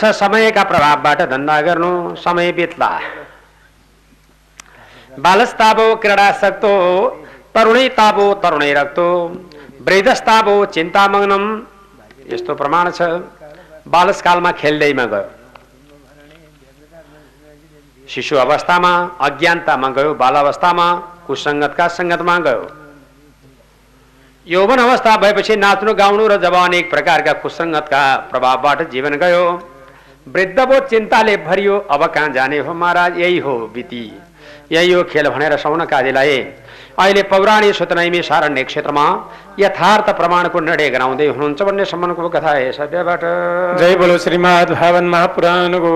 बलवान 0.00 0.12
छ 0.12 0.16
समयका 0.16 0.62
प्रभावबाट 0.64 1.20
धन्दा 1.30 1.60
गर्नु 1.60 2.16
समय 2.16 2.52
बित्ला 2.52 2.90
बालस्ताबो 5.18 5.94
क्रीडासक्तो 6.02 6.74
तरुणै 7.54 7.88
ताबो 7.98 8.26
तरुणै 8.42 8.72
रक्तो 8.74 9.08
वृद्धस्ताबो 9.86 10.64
चिन्तामग्नम 10.74 11.44
यस्तो 12.32 12.54
प्रमाण 12.54 12.90
छ। 12.90 13.02
बालसकालमा 13.88 14.50
खेल्दैमा 14.52 15.04
गयो 15.04 15.28
शिशु 18.08 18.36
अवस्थामा 18.36 18.92
अज्ञानतामा 19.26 19.88
गयो 19.96 20.14
बाल 20.14 20.34
अवस्थामा 20.34 20.86
कुसङ्गतका 21.26 21.88
सङ्गतमा 21.88 22.38
गयो 22.46 22.64
यौवन 24.46 24.78
अवस्था 24.78 25.16
भएपछि 25.16 25.56
नाच्नु 25.56 25.94
गाउनु 25.94 26.28
र 26.28 26.36
जब 26.44 26.54
अनेक 26.54 26.90
प्रकारका 26.90 27.32
कुसङ्गतका 27.42 28.02
प्रभावबाट 28.30 28.90
जीवन 28.90 29.14
गयो। 29.24 29.44
वृद्धको 30.30 30.78
चिन्ताले 30.88 31.36
भरियो, 31.38 31.76
अब 31.90 32.04
कहाँ 32.06 32.28
जाने 32.32 32.58
हो 32.58 32.72
महाराज? 32.74 33.18
यही 33.18 33.38
हो 33.38 33.54
बिती। 33.74 34.02
यही 34.72 34.92
हो 34.92 35.02
खेल 35.04 35.28
भनेर 35.28 35.56
सौनकादिलाई 35.56 36.38
अहिले 36.98 37.22
पौराणिक 37.22 37.74
सुतनैमी 37.74 38.20
सारण्य 38.22 38.64
क्षेत्रमा 38.64 39.06
यथार्थ 39.58 40.10
प्रमाणको 40.16 40.60
निर्णय 40.60 40.90
गराउँदै 40.90 41.26
हुनुहुन्छ 41.26 41.62
भन्ने 41.62 41.84
सम्बन्धको 41.84 42.28
कथा 42.28 42.52
है 42.52 42.70
सभ्यबाट। 42.72 43.22
जय 43.80 43.96
बोलो 43.96 44.18
श्रीमद् 44.18 44.72
भागवत 44.72 45.02
महापुराणको 45.10 45.94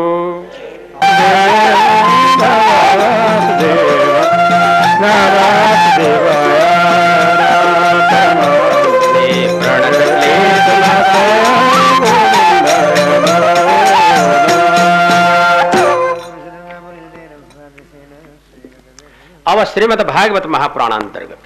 अब 19.64 19.70
श्रीमद 19.70 20.00
भागवत 20.06 20.46
महापुराण 20.46 20.92
अंतर्गत 20.92 21.42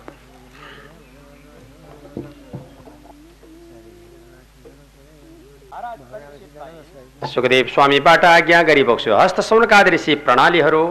सुखदेव 7.25 7.67
स्वामीबाट 7.75 8.25
आज्ञा 8.25 8.63
गरिबक्छु 8.63 9.13
हस्त 9.13 9.41
सौनकाद 9.41 9.89
ऋषि 9.95 10.15
प्रणालीहरू। 10.27 10.83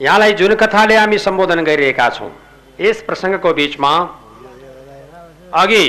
यहाँलाई 0.00 0.32
जुन 0.34 0.54
कथाले 0.56 0.96
हामी 0.96 1.18
सम्बोधन 1.20 1.64
गरिरहेका 1.64 2.08
छौँ, 2.10 2.30
यस 2.80 3.02
प्रसङ्गको 3.08 3.54
बिचमा 3.54 3.94
अघि 5.54 5.84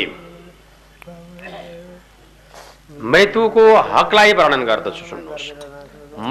मृत्युको 3.12 3.68
हकलाई 3.92 4.34
वर्णन 4.34 4.66
गर्दछु, 4.66 5.06
सुन्नुहोस्। 5.06 5.48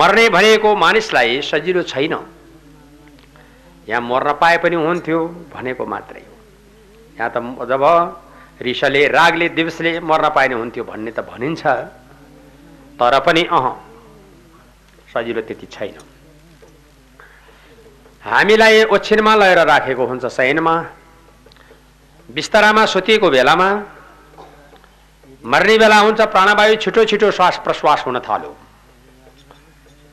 मर्ने 0.01 0.29
भनेको 0.31 0.77
मानिसलाई 0.79 1.41
सजिलो 1.45 1.83
छैन। 1.85 2.15
यहाँ 3.90 4.00
मर्न 4.00 4.33
पाए 4.40 4.57
पनि 4.62 4.76
हुन्थ्यो 4.79 5.18
भनेको 5.50 5.85
मात्रै 5.87 6.22
हो। 6.22 6.35
यहाँ 7.18 7.31
त 7.35 7.66
जब 7.66 7.85
रिसले 8.62 9.03
रागले 9.09 9.48
दिवसले 9.59 9.90
मर्न 10.00 10.26
नि 10.31 10.55
हुन्थ्यो 10.55 10.85
भन्ने 10.85 11.11
त 11.11 11.20
भनिन्छ। 11.26 11.62
तर 13.00 13.14
पनि 13.26 13.42
अह 13.50 13.66
सजिलो 15.11 15.40
त्यति 15.42 15.66
छैन। 15.66 15.98
हामीलाई 18.22 18.85
ओछिनमा 18.94 19.35
लगेर 19.35 19.61
राखेको 19.66 20.05
हुन्छ 20.07 20.24
शयनमा। 20.29 20.74
बिस्तारामा 22.29 22.85
सुतिएको 22.87 23.29
बेलामा 23.31 23.68
मर्ने 25.42 25.76
बेला 25.79 25.98
हुन्छ 25.98 26.20
प्राणवायु 26.31 26.76
छिटो 26.76 27.05
छिटो 27.11 27.31
श्वास 27.33 27.61
प्रश्वास 27.64 28.05
हुन 28.07 28.18
थाल्यो। 28.20 28.53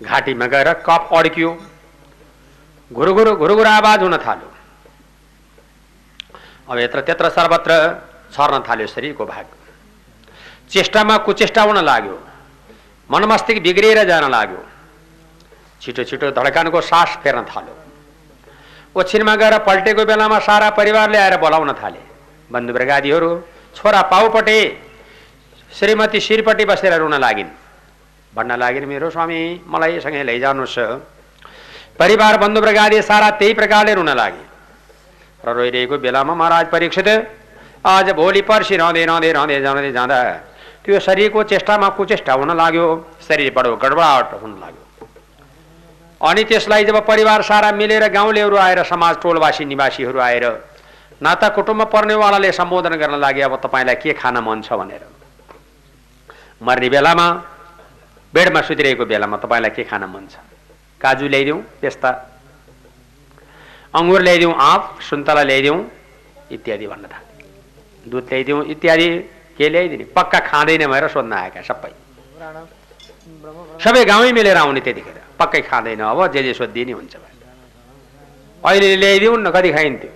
घाँटीमा 0.02 0.46
गएर 0.48 0.74
कप 0.88 1.10
अड्कियो। 1.14 1.52
घुरुघुरु 2.92 3.36
घुरुघुरु 3.36 3.70
आवाज 3.70 4.02
हुन 4.02 4.18
थाल्यो। 4.18 4.50
अब 6.70 6.78
यत्र 6.80 7.02
त्यत्र 7.02 7.30
सर्वत्र 7.30 7.72
छर्न 8.36 8.64
थाल्यो 8.68 8.88
शरीरको 8.88 9.26
भाग। 9.26 9.46
चेष्टामा 10.72 11.18
कुचेष्टा 11.26 11.62
हुन 11.64 11.78
लाग्यो। 11.84 12.18
मनमस्तिष्क 13.10 13.62
बिग्रिएर 13.64 14.04
जान 14.04 14.30
लाग्यो। 14.32 14.62
छिटो 15.82 16.04
छिटो 16.04 16.32
धड्कानको 16.32 16.82
सास 16.82 17.18
फेर्न 17.24 17.44
थाल्यो। 17.46 17.76
ओछिनमा 18.96 19.36
गएर 19.36 19.58
पल्टेको 19.68 20.06
बेलामा 20.06 20.40
सारा 20.40 20.70
परिवारले 20.80 21.18
आएर 21.18 21.38
बोलाउन 21.38 21.72
थाले। 21.74 22.02
बन्धु 22.50 22.74
ब्रगादीहरू 22.74 23.30
छोरा 23.76 24.02
पाउपट्टि 24.12 24.60
श्रीमती 25.72 26.20
शिरपट्टि 26.20 26.66
बसेर 26.66 26.94
रुन 27.00 27.16
लागिन्। 27.20 27.50
भन्न 28.34 28.52
लागिन् 28.60 28.86
मेरो 28.88 29.10
स्वामी 29.10 29.40
मलाई 29.68 30.00
सँगै 30.00 30.24
लैजानुहोस् 30.24 30.78
परिवार 32.00 32.38
बन्धु 32.38 32.62
ब्रगादी 32.62 33.02
सारा 33.04 33.30
त्यही 33.36 33.54
प्रकारले 33.54 33.94
रुन 33.94 34.10
लागे 34.14 34.46
र 35.42 35.54
रोइरहेको 35.54 35.98
बेलामा 35.98 36.34
महाराज 36.36 36.66
परीक्षित 36.70 37.08
आज 37.88 38.10
भोलि 38.14 38.42
पर्सि 38.44 38.76
रहँदै 38.78 39.06
रहँदै 39.06 39.32
रहँदै 39.32 39.60
जाँदै 39.62 39.92
जाँदा 39.92 40.18
त्यो 40.84 41.00
शरीरको 41.02 41.44
चेष्टामा 41.46 41.90
कुचेष्टा 41.92 42.34
हुन 42.34 42.52
लाग्यो 42.56 42.86
शरीर 43.22 43.52
बडो 43.52 43.76
गडबडाट 43.78 44.34
हुन 44.42 44.52
लाग्यो 44.60 44.84
अनि 46.22 46.44
त्यसलाई 46.44 46.84
जब 46.86 46.98
परिवार 47.06 47.42
सारा 47.44 47.72
मिलेर 47.74 48.08
गाउँलेहरू 48.10 48.56
आएर 48.58 48.84
समाज 48.84 49.16
टोलवासी 49.22 49.66
निवासीहरू 49.66 50.20
आएर 50.22 50.46
नाता 51.22 51.50
कुटुम्ब 51.50 51.84
पर्नेवालाले 51.88 52.52
सम्बोधन 52.54 52.96
गर्न 52.96 53.20
लागे 53.20 53.42
अब 53.44 53.56
तपाईँलाई 53.64 53.96
के 53.98 54.14
खान 54.14 54.38
मन 54.40 54.62
छ 54.62 54.74
भनेर 54.76 55.04
मर्ने 56.62 56.90
बेलामा 56.90 57.28
बेडमा 58.34 58.62
सुतिरहेको 58.64 59.06
बेलामा 59.08 59.38
तपाईँलाई 59.40 59.72
के 59.72 59.84
खान 59.86 60.04
मन 60.08 60.28
छ 60.28 60.57
काजु 61.02 61.28
ल्याइदिउँ 61.28 61.60
पेस्ता। 61.82 62.10
अङ्गुर 64.00 64.22
ल्याइदिउँ 64.22 64.54
आँप 64.54 64.84
सुन्तला 65.10 65.44
ल्याइदिउँ 65.50 65.80
इत्यादि 66.56 66.88
भन्न 66.88 67.06
थाले 67.14 68.10
दुध 68.10 68.26
ल्याइदिउँ 68.30 68.60
इत्यादि 68.74 69.08
के 69.58 69.66
ल्याइदिने? 69.70 70.04
पक्का 70.18 70.40
खाँदैन 70.50 70.84
भनेर 70.88 71.08
सोध्न 71.14 71.34
आएका 71.34 71.62
सबै। 71.70 71.92
सबै 73.84 74.04
गाउँै 74.06 74.32
मिलेर 74.38 74.58
आउने 74.58 74.82
त्यतिखेर। 74.86 75.18
पक्कै 75.40 75.62
खाँदैन 75.70 76.02
अब 76.02 76.20
जे 76.34 76.42
जे 76.44 76.54
सोधिदिने 76.54 76.94
हुन्छ 76.94 77.16
अहिले 78.64 78.96
ल्याइदिउँ 78.98 79.38
न 79.38 79.48
कति 79.54 79.70
खाइन्थ्यो? 79.72 80.12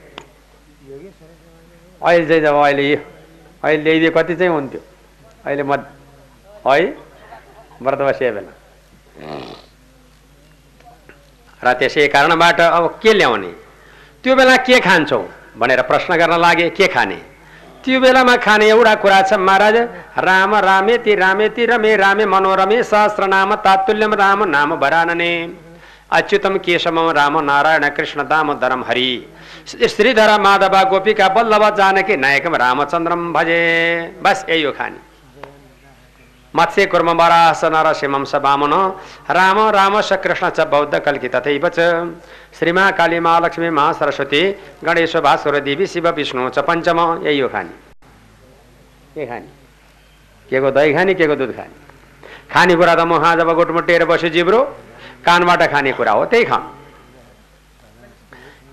अहिले 2.01 2.25
चाहिँ 2.27 2.41
जब 2.41 2.55
अहिले 2.55 2.85
अहिले 3.63 3.83
ल्याइदियो 3.83 4.11
कति 4.17 4.33
चाहिँ 4.35 4.51
हुन्थ्यो? 4.51 4.81
अहिले 5.45 5.63
म 5.63 5.73
है? 6.65 6.81
व्रत 7.81 8.01
बसिए 8.07 8.31
बेला 8.31 8.53
र 11.63 11.73
त्यसै 11.79 12.07
कारणबाट 12.07 12.59
अब 12.61 12.85
के 13.01 13.13
ल्याउने? 13.13 13.51
त्यो 14.23 14.35
बेला 14.35 14.55
के 14.67 14.79
खान्छौ? 14.79 15.21
भनेर 15.57 15.81
प्रश्न 15.83 16.15
गर्न 16.17 16.39
लागे 16.39 16.69
के 16.71 16.87
खाने? 16.87 17.19
त्यो 17.83 17.99
बेलामा 17.99 18.35
खाने 18.37 18.69
एउटा 18.69 18.93
कुरा 18.95 19.21
छ 19.21 19.33
महाराज 19.39 19.75
राम 20.19 20.55
रामेति 20.65 21.15
रामेति 21.15 21.65
रमे 21.65 21.95
रामे 21.95 22.25
मनोरमे 22.25 22.81
सहस्र 22.83 23.27
नाम 23.27 23.55
तातुल्यम 23.57 24.13
राम 24.13 24.43
नाम 24.49 24.75
भरानने। 24.77 25.31
अच्युतम 26.11 26.57
केशवम 26.57 27.09
राम 27.09 27.39
नारायण 27.41 27.87
कृष्ण 27.89 28.23
दामोदरम 28.23 28.83
हरि। 28.83 29.11
श्रीधर 29.87 30.31
माधव 30.41 30.75
गोपिका 30.89 31.27
बल्लभ 31.29 31.63
जानकी 31.77 32.15
नायकम 32.17 32.55
रामचन्द्रम 32.55 33.31
भजे। 33.33 33.61
बस 34.23 34.45
यही 34.49 34.63
हो 34.63 34.71
खाने। 34.71 35.10
नरसिंहं 36.53 38.23
स 38.25 38.35
वामन 38.43 38.73
राम 39.31 39.57
राम 39.71 39.93
कृष्ण 40.01 40.49
च 40.49 40.59
बौद्ध 40.67 40.99
कल्कि 40.99 41.27
तथैव 41.29 41.67
च। 41.69 41.79
श्रीमा 42.59 42.89
काली 42.91 43.19
महालक्ष्मी 43.21 43.69
महा 43.69 43.91
सरस्वती 43.93 44.41
गणेश 44.83 45.15
भास्कर 45.23 45.59
देवी 45.61 45.85
शिव 45.87 46.07
विष्णु 46.11 46.49
च 46.49 46.59
पञ्चम। 46.67 46.99
यही 47.23 47.39
हो 47.39 47.47
खाने 47.49 47.73
के 49.15 49.25
खाने 49.25 49.47
के 50.49 50.59
को 50.59 50.71
दही 50.71 50.93
खाने 50.93 51.13
के 51.13 51.27
को 51.27 51.35
दुध 51.35 51.51
खाने। 51.55 51.75
खानेकुरा 52.51 52.93
त 52.95 53.01
मुखा 53.07 53.31
जब 53.35 53.49
गोटमुटेर 53.55 54.03
बस्यो 54.05 54.29
जिब्रो 54.29 54.61
कानबाट 55.25 55.61
खाने 55.71 55.91
कुरा 55.93 56.11
हो 56.11 56.25
त्यही 56.27 56.45
खानु 56.45 56.67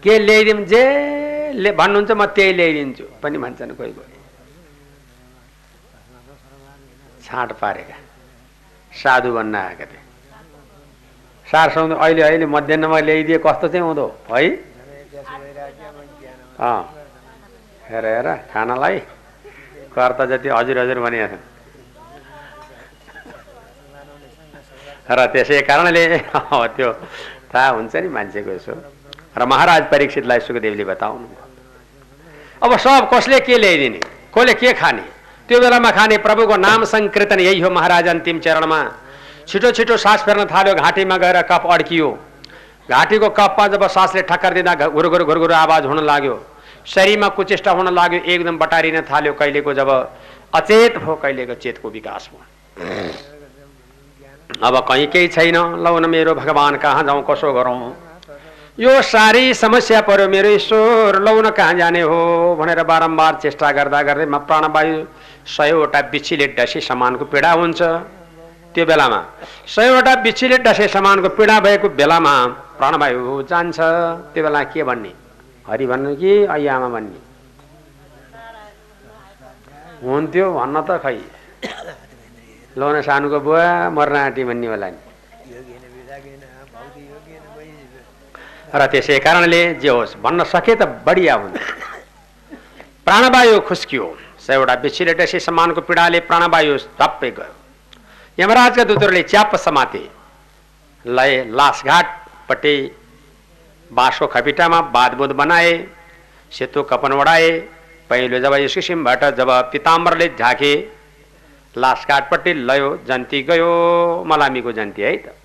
के 0.03 0.19
ल्याइदिउँ 0.19 0.64
जे 0.67 0.83
ले 1.55 1.71
भन्नुहुन्छ 1.73 2.11
म 2.11 2.25
त्यही 2.35 2.53
ल्याइदिन्छु 2.59 3.05
पनि 3.23 3.38
भन्छन् 3.38 3.77
कोही 3.79 3.93
कोही। 3.93 4.08
छाँट 7.29 7.53
पारेका। 7.61 7.97
साधु 8.93 9.31
भन्न 9.37 9.55
आएका 9.55 9.85
थिए। 9.85 10.03
सार 11.47 11.69
अहिले 11.77 12.23
अहिले 12.23 12.47
मध्याहमा 12.47 12.99
ल्याइदिए 13.01 13.38
कस्तो 13.45 13.69
चाहिँ 13.69 13.85
हुँदो? 13.85 14.07
है? 14.33 14.49
अँ। 16.59 16.81
हेर 17.88 18.05
हेर 18.07 18.29
खानालाई। 18.53 18.99
कर्ता 19.93 20.25
जति 20.31 20.49
हजुर 20.49 20.79
हजुर 20.79 20.99
भनेका 21.01 21.27
छन् 21.29 21.45
र 25.09 25.21
त्यसै 25.33 25.61
कारणले 25.64 26.03
त्यो 26.77 26.88
थाहा 27.49 27.69
हुन्छ 27.77 27.95
नि 27.97 28.09
मान्छेको 28.09 28.51
यसो। 28.51 28.73
र 29.37 29.43
महाराज 29.49 29.83
परीक्षितलाई 29.91 30.41
सुखदेवले 30.45 30.85
बताउनु 30.85 31.29
अब 32.61 32.71
सब 32.77 33.09
कसले 33.12 33.41
के 33.41 33.57
ल्याइदिने? 33.57 34.01
कसले 34.35 34.55
के 34.61 34.73
खाने? 34.77 35.18
त्यो 35.49 35.59
बेलामा 35.61 35.91
खाने 35.91 36.17
प्रभुको 36.21 36.57
नाम 36.59 36.85
सङ्कीर्तन 36.85 37.41
यही 37.41 37.61
हो 37.61 37.71
महाराज 37.71 38.09
अन्तिम 38.09 38.39
चरणमा। 38.45 38.81
छिटो 39.49 39.71
छिटो 39.73 39.97
सास 39.97 40.23
फेर्न 40.25 40.45
थाल्यो 40.45 40.75
घाँटीमा 40.77 41.17
गएर 41.17 41.41
कप 41.49 41.63
अड्कियो। 41.67 42.09
घाँटीको 42.91 43.29
कपमा 43.33 43.67
जब 43.73 43.87
सासले 43.89 44.23
ठक्कर 44.29 44.53
दिँदा 44.55 44.75
घुरघुर 44.89 45.23
घुरघुर 45.25 45.53
आवाज 45.55 45.87
हुन 45.87 46.05
लाग्यो। 46.05 46.37
शरीरमा 46.87 47.29
कुचेष्टा 47.33 47.71
हुन 47.73 47.89
लाग्यो 47.95 48.21
एकदम 48.27 48.59
बटारिन 48.59 49.01
थाल्यो 49.09 49.33
कहिलेको 49.41 49.73
जब 49.75 49.89
अचेत 50.55 50.99
भयो 50.99 51.15
कहिलेको 51.17 51.55
चेतको 51.55 51.89
विकास 51.91 52.29
भयो 52.33 52.45
अब 54.63 54.75
कहीँ 54.89 55.07
केही 55.09 55.29
छैन। 55.29 55.57
लौ 55.85 55.99
न 55.99 56.11
मेरो 56.11 56.35
भगवान् 56.35 56.77
कहाँ 56.79 57.03
जाउँ 57.05 57.25
कसो 57.31 57.53
गरौँ? 57.53 57.93
यो 58.79 58.91
साह्रै 59.03 59.55
समस्या 59.59 60.01
पर्यो 60.07 60.27
मेरो 60.31 60.49
ईश्वर 60.55 61.19
लौ 61.27 61.35
न 61.43 61.51
कहाँ 61.51 61.75
जाने 61.75 62.01
हो 62.01 62.19
भनेर 62.59 62.83
बारम्बार 62.87 63.35
चेष्टा 63.43 63.71
गर्दा 63.75 64.03
गर्दै 64.09 64.27
म 64.27 64.38
प्राणवायु 64.47 64.95
सयवटा 65.51 66.01
बिच्छीले 66.14 66.47
डसे 66.55 66.81
समानको 66.87 67.25
पीडा 67.27 67.51
हुन्छ। 67.59 67.81
त्यो 68.75 68.85
बेलामा 68.87 69.21
सयवटा 69.75 70.14
बिच्छीले 70.23 70.59
डसे 70.62 70.87
समानको 70.95 71.29
पीडा 71.35 71.59
भएको 71.67 71.88
बेलामा 71.99 72.35
प्राणवायु 72.79 73.43
जान्छ। 73.51 73.79
त्यो 74.33 74.43
बेला 74.47 74.62
के 74.71 74.83
भन्ने? 74.87 75.12
हरि 75.67 75.87
भन्नु 75.91 76.14
कि 76.14 76.33
अय्यामा 76.47 76.88
भन्ने? 76.95 77.19
हुन्थ्यो 80.07 80.47
भन्न 80.55 80.77
त 80.87 80.91
खै। 81.03 81.19
लोन 82.79 82.95
सानुको 83.03 83.38
बुवा 83.43 83.91
मर्न 83.91 84.17
आँटी 84.23 84.43
भन्ने 84.47 84.67
होला 84.71 84.88
नि। 84.95 85.08
र 88.75 88.87
त्यसै 88.93 89.19
कारणले 89.25 89.63
जे 89.83 89.89
होस् 89.89 90.17
भन्न 90.25 90.45
सके 90.45 90.75
त 90.75 90.83
बढिया 91.07 91.35
हुन्छ 91.35 91.59
प्राणवायु 93.07 93.61
खुस्कियो। 93.69 94.07
बिछिले 94.83 95.13
डसे 95.15 95.39
समानको 95.41 95.81
पीडाले 95.89 96.21
प्राणवायु 96.29 96.77
धप्पै 97.01 97.31
गयो। 97.39 97.55
यमराजका 98.39 98.85
दूतहरूले 98.85 99.23
च्याप 99.23 99.57
समाते। 99.57 100.03
लय 101.05 101.33
लासघाटपट्टि 101.59 102.77
बाँसको 103.91 104.27
खपिटामा 104.27 104.81
बाँधबुँध 104.95 105.33
बनाए 105.41 105.73
सेतो 106.53 106.83
कपन 106.91 107.13
ओढाए 107.13 107.51
पहिलो 108.11 108.39
जब 108.41 108.55
यस 108.55 108.75
किसिमबाट 108.75 109.25
जब 109.37 109.51
पिताम्बरले 109.73 110.29
झाके 110.39 110.73
लासघाटपट्टि 111.77 112.53
लयो 112.69 112.89
जन्ती 113.09 113.43
गयो 113.49 113.73
मलामीको 114.27 114.73
जन्ती 114.73 115.03
है 115.03 115.17
त। 115.17 115.38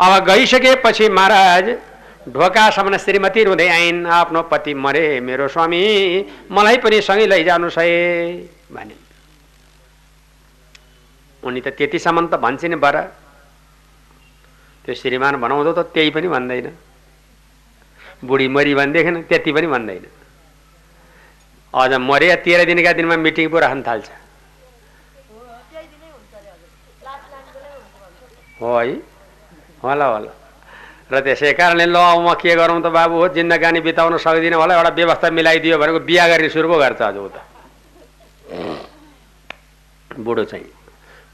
अब 0.00 0.24
गइसकेपछि 0.24 1.08
महाराज 1.08 1.68
ढोकासम्म 2.30 2.96
श्रीमती 2.96 3.44
रुँदै 3.44 3.68
आइन्। 3.68 4.06
आफ्नो 4.06 4.42
पति 4.46 4.74
मरे 4.74 5.20
मेरो 5.20 5.48
स्वामी 5.48 5.82
मलाई 6.50 6.76
पनि 6.78 7.00
सँगै 7.02 7.26
लैजानुहोस् 7.26 7.78
है 7.78 7.88
भने। 8.70 8.94
उनी 11.42 11.60
त 11.60 11.68
त्यतिसम्म 11.74 12.26
त 12.30 12.38
भन्छ 12.38 12.64
नि 12.64 12.76
बर। 12.76 12.96
त्यो 14.84 14.94
श्रीमान 14.94 15.34
बनाउँदो 15.42 15.72
त 15.72 15.90
त्यही 15.90 16.10
पनि 16.14 16.28
भन्दैन। 16.28 16.66
बुढी 18.22 18.48
मरी 18.48 18.74
भनेदेखि 18.74 19.10
त्यति 19.26 19.50
पनि 19.52 19.66
भन्दैन। 19.66 20.06
अझ 21.74 21.92
मरे 21.98 22.34
तेह्र 22.46 22.64
दिनका 22.64 22.92
दिनमा 22.92 23.16
मिटिङ 23.18 23.48
पो 23.50 23.58
राख्न 23.58 23.82
थाल्छ। 23.82 24.08
हो 28.62 28.78
है। 28.78 29.17
होला 29.82 30.06
होला 30.06 30.32
र 31.08 31.20
त्यसै 31.24 31.52
कारणले 31.54 31.86
ल 31.86 31.96
म 32.18 32.34
के 32.36 32.54
गरौँ 32.54 32.80
त 32.80 32.88
बाबु 32.88 33.14
हो 33.16 33.26
जिन्दगानी 33.32 33.80
बिताउन 33.80 34.16
सक्दिनँ 34.18 34.56
होला 34.56 34.74
एउटा 34.76 34.90
व्यवस्था 34.92 35.28
मिलाइदियो 35.30 35.78
भनेको 35.78 36.00
बिहा 36.04 36.24
गर्ने 36.28 36.48
सुरु 36.48 36.68
पो 36.68 36.76
गर्छ 36.78 37.00
आज 37.02 37.16
उता 37.18 37.40
बुढो 40.10 40.44
चाहिँ 40.44 40.68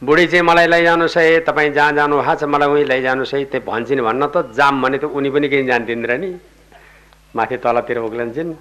बुढी 0.02 0.26
चाहिँ 0.26 0.44
मलाई 0.44 0.66
लैजानुहोस् 0.66 1.16
है 1.16 1.40
तपाईँ 1.42 1.72
जहाँ 1.72 1.92
जानु 1.94 2.14
भएको 2.18 2.35
छ 2.37 2.44
मलाई 2.44 2.68
उहीँ 2.68 2.85
लैजानुहोस् 2.85 3.35
है 3.35 3.44
त्यो 3.50 3.61
भन्छन् 3.62 4.02
भन्न 4.04 4.22
त 4.28 4.52
जाम 4.52 4.83
भने 4.83 4.98
त 4.98 5.04
उनी 5.09 5.30
पनि 5.30 5.48
केही 5.48 5.64
जान्दिन 5.64 6.04
र 6.04 6.12
नि 6.18 6.30
माथि 7.35 7.57
तलतिर 7.59 7.98
उक्लन्छन् 8.00 8.52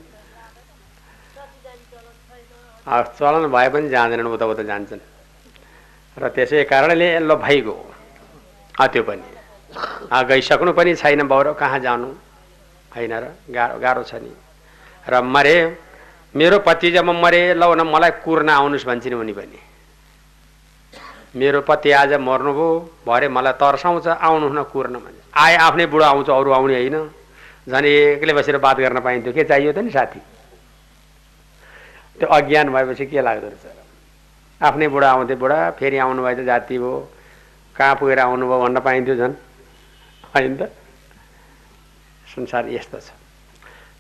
चलन 3.14 3.44
भए 3.48 3.70
पनि 3.70 3.90
जाँदैनन् 3.90 4.28
उता 4.28 4.46
उता 4.46 4.64
जान्छन् 4.64 5.04
र 6.18 6.24
त्यसै 6.30 6.64
कारणले 6.66 7.08
ल 7.20 7.36
भइगयो 7.36 7.76
त्यो 8.76 9.04
पनि 9.04 9.43
गइसक्नु 10.30 10.72
पनि 10.74 10.96
छैन 10.96 11.28
बाउ 11.28 11.54
कहाँ 11.54 11.80
जानु? 11.80 12.10
होइन 12.92 13.14
र 13.14 13.26
गाह्रो 13.50 13.80
गाह्रो 13.80 14.04
छ 14.04 14.16
नि। 14.22 14.32
र 15.10 15.22
मरे 15.22 15.56
मेरो 16.36 16.60
पति 16.60 16.92
जब 16.92 17.10
मरे 17.10 17.54
ल 17.54 17.64
न 17.78 17.82
मलाई 17.86 18.12
कुर्न 18.22 18.50
आउनुहोस् 18.50 18.86
भन्छन् 18.86 19.14
उनी 19.14 19.34
पनि। 19.34 19.60
मेरो 21.36 21.62
पति 21.62 21.92
आज 21.92 22.14
मर्नुभयो 22.22 22.70
भरे 23.06 23.28
मलाई 23.28 23.54
तर्साउँछ 23.58 24.08
आउनु 24.08 24.50
न 24.50 24.64
कुर्न 24.70 24.96
भन्छ। 25.02 25.18
आए 25.34 25.56
आफ्नै 25.58 25.86
बुढो 25.90 26.06
आउँछ 26.06 26.30
अरू 26.30 26.52
आउने 26.52 26.74
होइन। 26.74 26.98
झन् 27.70 27.86
एक्लै 27.86 28.34
बसेर 28.34 28.58
बात 28.58 28.78
गर्न 28.78 29.00
पाइन्थ्यो। 29.02 29.34
के 29.34 29.44
चाहियो 29.44 29.72
त 29.74 29.78
नि 29.82 29.90
साथी? 29.90 30.20
त्यो 32.20 32.28
अज्ञान 32.30 32.70
भएपछि 32.70 33.06
के 33.06 33.22
लाग्दो 33.22 33.48
रहेछ? 33.48 33.66
आफ्नै 34.62 34.88
बुढा 34.88 35.10
आउँथे 35.12 35.36
बुढा 35.36 35.60
फेरि 35.80 35.98
आउनुभयो 35.98 36.36
त 36.38 36.46
जाति 36.46 36.78
भयो 36.78 36.94
कहाँ 37.76 37.96
पुगेर 37.96 38.20
आउनुभयो 38.20 38.58
भन्न 38.62 38.80
पाइन्थ्यो 38.80 39.16
झन्। 39.16 39.34
होइन। 40.36 40.56
त 40.58 40.70
संसार 42.36 42.70
यस्तो 42.70 43.00
छ। 43.00 43.12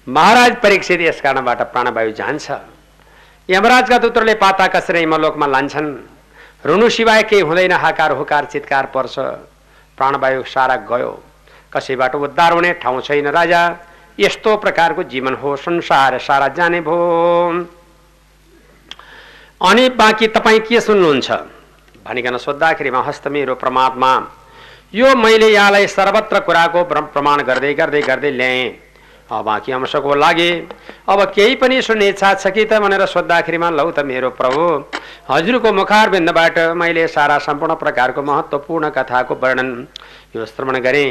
महाराज 0.07 0.55
परीक्षित 0.61 1.01
यस 1.01 1.21
कारणबाट 1.21 1.61
प्राणवायु 1.71 2.11
जान्छ। 2.11 2.51
यमराजका 3.49 3.97
दूत्रले 3.97 4.33
पाता 4.35 4.67
कसेर 4.67 4.95
यमलोकमा 4.97 5.47
लान्छन् 5.47 5.89
रुनु 6.65 6.89
सिवाय 6.89 7.23
केही 7.23 7.41
हुँदैन 7.41 7.71
हाकार 7.71 8.11
हुकार 8.11 8.45
चितकार 8.45 8.85
पर्छ 8.85 9.15
प्राणवायु 9.97 10.43
सारा 10.43 10.75
गयो। 10.89 11.11
कसैबाट 11.73 12.15
उद्धार 12.15 12.51
हुने 12.53 12.73
ठाउँ 12.73 13.01
छैन 13.01 13.27
राजा। 13.27 13.61
यस्तो 14.19 14.57
प्रकारको 14.57 15.03
जीवन 15.03 15.33
हो 15.35 15.55
संसार 15.55 16.17
सारा 16.19 16.47
जाने 16.47 16.81
भो। 16.81 16.97
अनि 19.61 19.89
बाँकी 19.89 20.27
तपाईँ 20.27 20.59
के 20.59 20.81
सुन्नुहुन्छ? 20.81 21.31
भनिकन 22.05 22.37
सोद्धाखेरिमा 22.37 23.01
हस्त 23.01 23.27
मेरो 23.27 23.55
परमात्मा। 23.55 24.11
यो 24.93 25.13
मैले 25.15 25.47
यहाँलाई 25.49 25.87
सर्वत्र 25.87 26.39
कुराको 26.45 26.83
प्र- 26.85 27.01
प्रमाण 27.13 27.41
गर्दै 27.43 27.73
गर्दै 27.73 28.01
गर्दै 28.01 28.31
ल्याएँ। 28.31 28.69
बाँकी 29.25 29.71
अंशको 29.71 30.15
लागि 30.15 30.49
अब 31.09 31.19
केही 31.33 31.55
पनि 31.57 31.81
सुन्ने 31.81 32.07
इच्छा 32.09 32.33
छ 32.33 32.47
कि 32.53 32.65
त 32.65 32.77
भनेर 32.77 33.05
सोद्धाखेरिमा 33.09 33.69
लौ 33.73 33.89
त 33.89 34.05
मेरो 34.05 34.29
प्रभु 34.37 34.61
हजुरको 35.29 35.71
मुखारबिन्दबाट 35.73 36.59
मैले 36.77 37.07
सारा 37.09 37.37
सम्पूर्ण 37.41 37.73
प्रकारको 37.81 38.21
महत्त्वपूर्ण 38.21 38.89
कथाको 38.93 39.33
वर्णन 39.33 39.69
यो 40.35 40.45
श्रवण 40.45 40.77
गरेँ। 40.85 41.09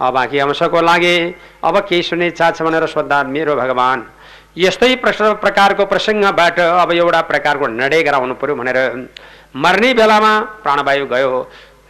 अब 0.00 0.14
बाँकी 0.14 0.38
अंशको 0.38 0.80
लागि 0.80 1.14
अब 1.60 1.78
केही 1.84 2.02
सुन्ने 2.08 2.26
इच्छा 2.32 2.50
छ 2.50 2.62
भनेर 2.64 2.86
सोद्धा 2.88 3.22
मेरो 3.28 3.56
भगवान् 3.56 4.08
यस्तै 4.56 4.94
प्रश्न 5.04 5.32
प्रकारको 5.44 5.84
प्रसङ्गबाट 5.84 6.60
अब 6.60 6.92
एउटा 6.92 7.20
प्रकारको 7.28 7.66
निर्णय 7.76 8.02
गराउनु 8.08 8.34
पर्यो 8.40 8.54
भनेर 8.56 8.78
मर्ने 9.54 9.92
बेलामा 9.94 10.32
प्राणवायु 10.64 11.06
गयो। 11.06 11.32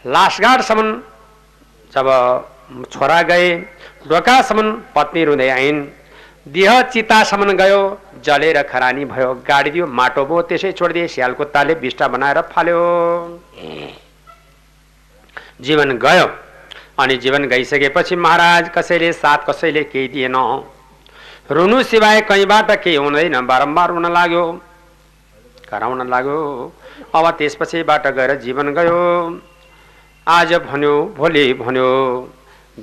लासगाडसम्म 0.05 0.87
जब 1.91 2.07
छोरा 2.91 3.21
गए 3.29 3.55
ढोकासम्म 4.09 4.71
पत्नी 4.95 5.23
रुँदै 5.25 5.49
आइन्। 5.49 5.85
देह 6.47 6.81
चितासम्म 6.83 7.51
गयो 7.57 7.81
जलेर 8.25 8.61
खरानी 8.63 9.05
भयो। 9.05 9.33
गाडिदियो 9.47 9.87
माटो 9.89 10.25
भयो 10.25 10.41
त्यसै 10.49 10.71
छोडिदिए 10.71 11.07
स्याल 11.07 11.33
कुत्ताले 11.33 11.75
बिस्टा 11.75 12.07
बनाएर 12.07 12.41
फाल्यो। 12.51 12.83
जीवन 15.61 15.97
गयो 15.97 16.27
अनि 16.99 17.17
जीवन 17.17 17.47
गइसकेपछि 17.49 18.15
महाराज 18.15 18.69
कसैले 18.75 19.11
साथ 19.13 19.45
कसैले 19.49 19.83
केही 19.83 20.07
दिएन। 20.07 20.35
रुनु 21.51 21.83
सिवाय 21.83 22.21
कहीँबाट 22.21 22.71
केही 22.83 22.95
हुँदैन 22.95 23.45
बारम्बार 23.47 23.89
हुन 23.91 24.11
लाग्यो। 24.13 24.45
कराउन 25.69 26.09
लाग्यो। 26.09 26.39
अब 27.15 27.29
त्यसपछिबाट 27.37 28.07
गएर 28.07 28.35
जीवन 28.39 28.73
गयो। 28.73 28.99
आज 30.31 30.51
भन्यो 30.63 30.91
भोलि 31.17 31.43
भन्यो 31.59 31.91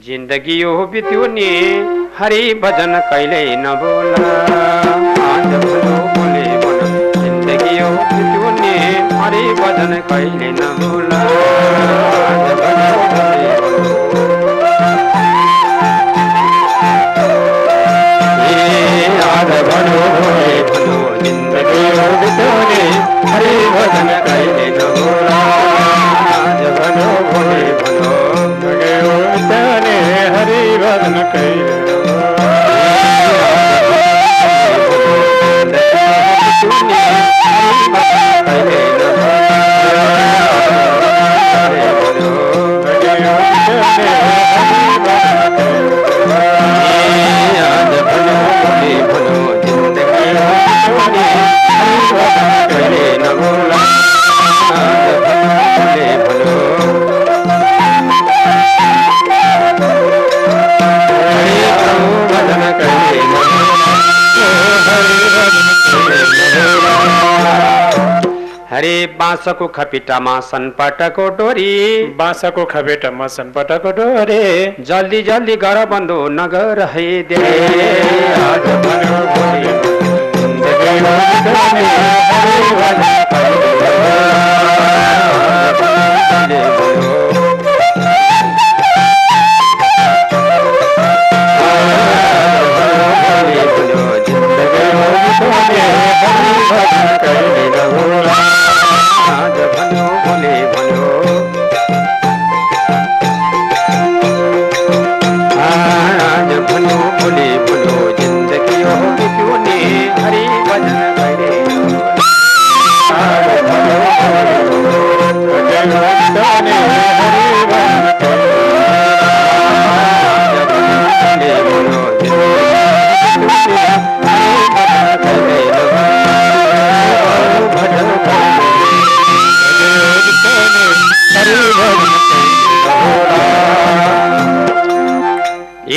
जिन्दगी 0.05 0.55
यो 0.61 0.71
बित्यो 0.93 1.27
नि 1.35 1.51
हरि 2.19 2.41
भजन 2.63 2.95
कहिले 3.11 3.43
नबोल। 3.57 4.11
आज 5.27 5.53
भन्यो 5.65 5.95
भोलि 6.17 6.43
भन्यो 6.65 6.89
जिन्दगी 7.23 7.77
यो 7.79 7.89
बित्यो 8.11 8.51
नि 8.59 8.75
हरि 9.21 9.45
भजन 9.63 9.95
कहिले 10.11 10.51
नबोल। 10.59 11.13
आज 12.17 12.45
भन्यो 19.71 20.03
भोलि 20.19 20.59
भन्यो। 20.73 20.99
जिन्दगी 21.23 21.83
यो 21.95 22.07
बित्यो 22.21 22.51
नि 22.71 22.83
हरि 23.31 23.55
भजन 23.77 24.11
भजन 31.35 31.76
बाँसको 69.19 69.67
खपिटामा 69.69 70.39
सनपटको 70.41 71.29
डोरी। 71.37 71.73
बाँसको 72.19 72.65
खबेटमा 72.65 73.27
सनपटको 73.27 73.93
डोरे। 73.93 74.45
जल्दी 74.81 75.23
जल्दी 75.23 75.57
गर 75.57 75.85
बन्धु 75.87 76.19
नगर 76.33 76.83
है 76.87 77.07
दे 77.23 77.37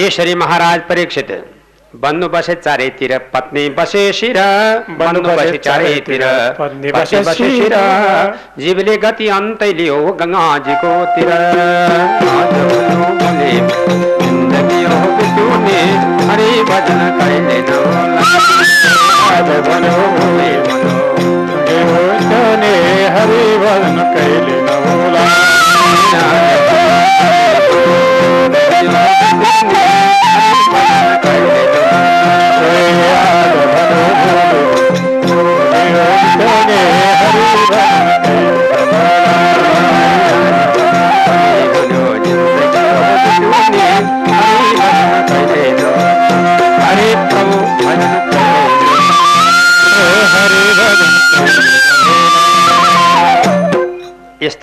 यसरी 0.09 0.35
महाराज 0.43 0.81
परीक्षित 0.89 1.31
बन्नु 1.93 2.27
बसे 2.33 2.53
चारैतिर 2.65 3.11
पत्नी 3.33 3.63
बसे 3.77 4.01
शिर 4.19 4.37
बन्नु 4.99 5.21
बसे 5.37 5.57
चारैतिर 5.67 6.23
पत्नी 6.59 6.91
बसे 6.97 7.23
शिर 7.39 7.73
जीवले 8.63 8.97
गति 9.05 9.27
अन्तै 9.37 9.71
लियो 9.79 9.97
गङ्गाजीको 10.21 10.93
तिर 11.15 11.31
जिन्दगी 14.21 14.81
हो 14.91 14.99
बित्युने 15.17 15.79
हरि 16.29 16.51
भजन 16.71 17.01
कहिले 17.19 17.57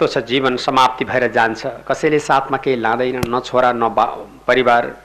यस्तो 0.06 0.20
छ 0.20 0.26
जीवन 0.26 0.56
समाप्ति 0.56 1.04
भएर 1.04 1.32
जान्छ। 1.32 1.66
कसैले 1.66 2.18
साथमा 2.18 2.56
केही 2.56 2.76
लाँदैन 2.76 3.22
न 3.28 3.40
छोरा 3.40 3.72
न 3.72 3.88
बा 3.90 4.04
परिवार। 4.46 4.96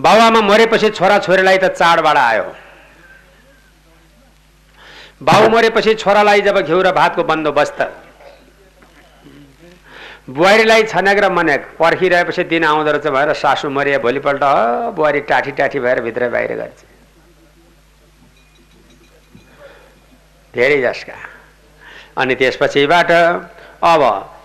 बाबुआमा 0.00 0.40
मरेपछि 0.40 0.90
छोरा 0.90 1.18
छोरीलाई 1.18 1.58
त 1.58 1.64
चाडबाड 1.64 2.16
आयो। 2.16 2.56
बाउ 5.22 5.48
मरेपछि 5.48 5.94
छोरालाई 5.94 6.40
जब 6.40 6.60
घिउ 6.60 6.80
र 6.82 6.92
भातको 6.92 7.24
बन्दोबस्त। 7.24 7.80
बुहारीलाई 10.30 10.82
छन्याक 10.82 11.18
र 11.18 11.28
मन्याक। 11.28 11.76
पर्खिरहेपछि 11.78 12.44
दिन 12.44 12.64
आउँदो 12.64 12.90
रहेछ 12.90 13.06
भएर 13.06 13.32
सासु 13.36 13.70
मरिए 13.70 13.98
भोलिपल्ट 13.98 14.42
"अ, 14.42 14.90
बुहारी 14.90 15.20
टाठी 15.20 15.52
टाठी 15.52 15.80
भएर 15.80 16.00
भित्र 16.00 16.28
बाहिर 16.28 16.56
गर्छ 16.56 16.80
धेरै 20.54 20.80
जसका। 20.80 21.14
अनि 22.18 22.34
त्यसपछिबाट 22.34 23.10
अब 23.82 24.02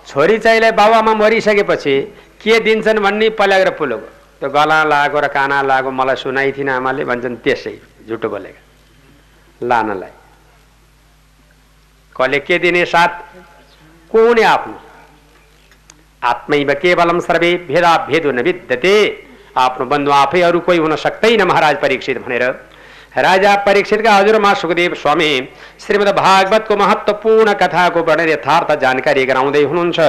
छोरी 0.07 0.37
चाहिँलाई 0.37 0.71
बाबामा 0.71 1.13
मरिसकेपछि 1.13 1.95
के 2.43 2.59
दिन्छन् 2.59 2.99
भन्ने 2.99 3.29
पल्याएर 3.29 3.69
पुलोको 3.69 4.07
त्यो 4.41 4.49
गला 4.49 4.83
लागेको 4.83 5.19
र 5.19 5.27
काना 5.27 5.61
लागेको 5.61 5.91
मलाई 5.91 6.15
सुनाइ 6.15 6.51
थिएन 6.51 6.69
आमाले 6.69 7.03
भन्छन् 7.05 7.37
त्यसै 7.37 7.75
झुटो 8.07 8.29
बोलेको। 8.29 8.61
लानलाई। 9.61 10.13
कसले 12.15 12.39
के 12.39 12.59
दिने 12.59 12.85
साथ? 12.85 13.11
को 14.11 14.27
हुने 14.27 14.43
आफ्नो। 14.43 14.79
आत्मैव 16.23 16.73
केवलम 16.73 17.19
सर्वे 17.19 17.51
भेदा 17.67 17.91
भेदो 18.07 18.31
न 18.31 18.39
विद्यते। 18.39 18.93
आफ्नो 19.57 19.85
बन्धु 19.85 20.11
आफै 20.11 20.41
अरू 20.41 20.59
कोही 20.59 20.77
हुन 20.77 20.95
सक्दैन 20.95 21.41
महाराज 21.43 21.81
परीक्षित 21.81 22.17
भनेर 22.17 22.43
राजा 23.17 23.55
परीक्षितका 23.65 24.13
हजुरमा 24.13 24.53
सुखदेव 24.53 24.93
स्वामी 24.93 25.27
श्रीमद् 25.79 26.09
भागवतको 26.15 26.75
महत्त्वपूर्ण 26.77 27.53
कथाको 27.61 28.01
वर्णन 28.03 28.29
यथार्थ 28.29 28.71
जानकारी 28.81 29.23
गराउँदै 29.25 29.63
हुनुहुन्छ। 29.63 29.99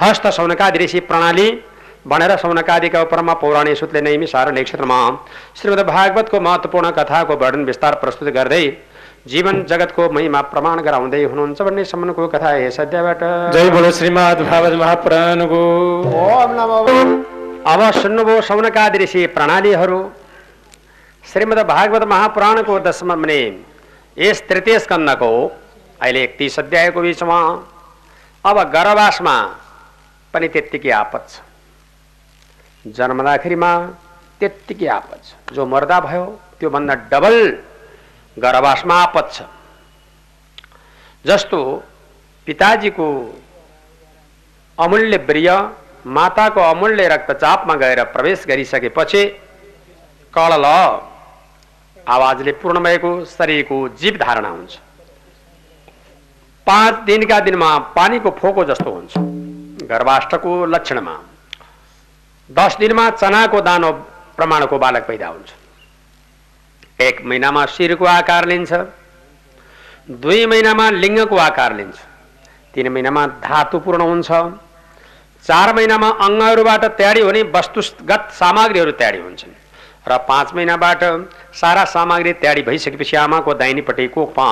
हस्त 0.00 0.26
सौनकादि 0.38 0.78
ऋषि 0.84 1.00
प्रणाली 1.08 1.48
भनेर 2.06 2.36
सौनकादिका 2.36 3.02
उपरमा 3.02 3.34
पौराणिक 3.42 3.76
सूत्रले 3.78 4.00
नैमी 4.02 4.26
सार 4.26 4.52
नक्षत्रमा 4.52 5.00
श्रीमद् 5.56 5.86
भागवतको 5.88 6.40
महत्त्वपूर्ण 6.40 6.90
कथाको 6.92 7.36
वर्णन 7.42 7.64
विस्तार 7.64 7.94
प्रस्तुत 8.04 8.28
गर्दै 8.36 8.64
जीवन 9.32 9.64
जगतको 9.70 10.10
महिमा 10.12 10.40
प्रमाण 10.52 10.80
गराउँदै 10.84 11.24
हुनुहुन्छ 11.24 11.62
भन्ने 11.62 11.84
सम्बन्धको 11.90 12.28
कथा 12.28 12.56
यस 12.58 12.80
अध्यायबाट 12.80 13.20
जय 13.54 13.70
बोलो 13.70 13.90
श्रीमद् 13.98 14.48
भागवत 14.48 14.74
महापुराणको 14.80 15.62
अब 17.72 17.90
सुन्नुभयो 17.94 18.40
सौनकादि 18.42 18.98
ऋषि 18.98 19.26
प्रणालीहरू। 19.36 20.00
श्रीमद् 21.24 21.58
भागवत 21.66 22.02
महापुराणको 22.08 22.78
दशम 22.80 23.14
भने 23.14 23.40
यस 24.16 24.42
तृतीय 24.48 24.78
स्कन्दको 24.78 25.30
अहिले 26.00 26.22
एकतिस 26.22 26.58
अध्यायको 26.58 27.00
बिचमा 27.02 27.38
अब 28.44 28.58
गर्भवासमा 28.72 29.34
पनि 30.34 30.48
त्यत्तिकै 30.54 30.90
आपत 30.92 31.28
छ 31.30 32.90
जन्मँदाखेरिमा 32.96 33.70
त्यत्तिकै 34.40 34.88
आपत 34.94 35.20
छ 35.26 35.54
जो 35.54 35.66
मर्दा 35.66 35.98
भयो 36.06 36.24
त्योभन्दा 36.58 36.94
डबल 37.12 37.38
गर्भवासमा 38.36 38.96
आपत 39.02 39.30
छ 39.34 39.46
जस्तो 41.24 41.62
पिताजीको 42.46 43.08
अमूल्य 44.78 45.18
प्रिय 45.30 45.48
माताको 46.18 46.66
अमूल्य 46.72 47.08
रक्तचापमा 47.14 47.74
गएर 47.84 48.04
प्रवेश 48.12 48.44
गरिसकेपछि 48.48 49.24
कलल 50.34 50.66
आवाजले 52.08 52.52
पूर्ण 52.52 52.80
भएको 52.82 53.24
शरीरको 53.24 53.76
जीव 54.00 54.16
धारणा 54.16 54.48
हुन्छ। 54.48 54.78
पाँच 56.66 56.94
दिनका 57.06 57.38
दिनमा 57.40 57.78
पानीको 57.96 58.30
फोको 58.30 58.64
जस्तो 58.64 58.90
हुन्छ। 58.90 59.12
गर्भाष्टको 59.88 60.64
लक्षणमा 60.66 61.16
दस 62.50 62.76
दिनमा 62.80 63.08
चनाको 63.10 63.60
दानो 63.60 63.92
प्रमाणको 64.36 64.78
बालक 64.78 65.06
पैदा 65.06 65.28
हुन्छ। 65.28 65.50
एक 67.00 67.24
महिनामा 67.24 67.66
शिरको 67.66 68.04
आकार 68.04 68.46
लिन्छ। 68.46 68.72
दुई 70.10 70.46
महिनामा 70.46 70.90
लिङ्गको 70.90 71.36
आकार 71.36 71.76
लिन्छ। 71.76 71.96
तिन 72.74 72.88
महिनामा 72.88 73.26
धातुपूर्ण 73.42 74.02
हुन्छ। 74.02 74.30
चार 75.44 75.74
महिनामा 75.74 76.08
अङ्गहरूबाट 76.26 76.84
तयारी 76.98 77.20
हुने 77.20 77.42
वस्तुगत 77.54 78.30
सामग्रीहरू 78.32 78.92
तयारी 78.92 79.18
हुन्छन्। 79.18 79.61
र 80.06 80.16
पाँच 80.28 80.52
महिनाबाट 80.54 81.02
सारा 81.54 81.84
सामग्री 81.86 82.32
तयारी 82.34 82.62
भइसकेपछि 82.62 83.16
आमाको 83.16 83.54
दाहिनेपट्टिको 83.54 84.24
पा। 84.36 84.46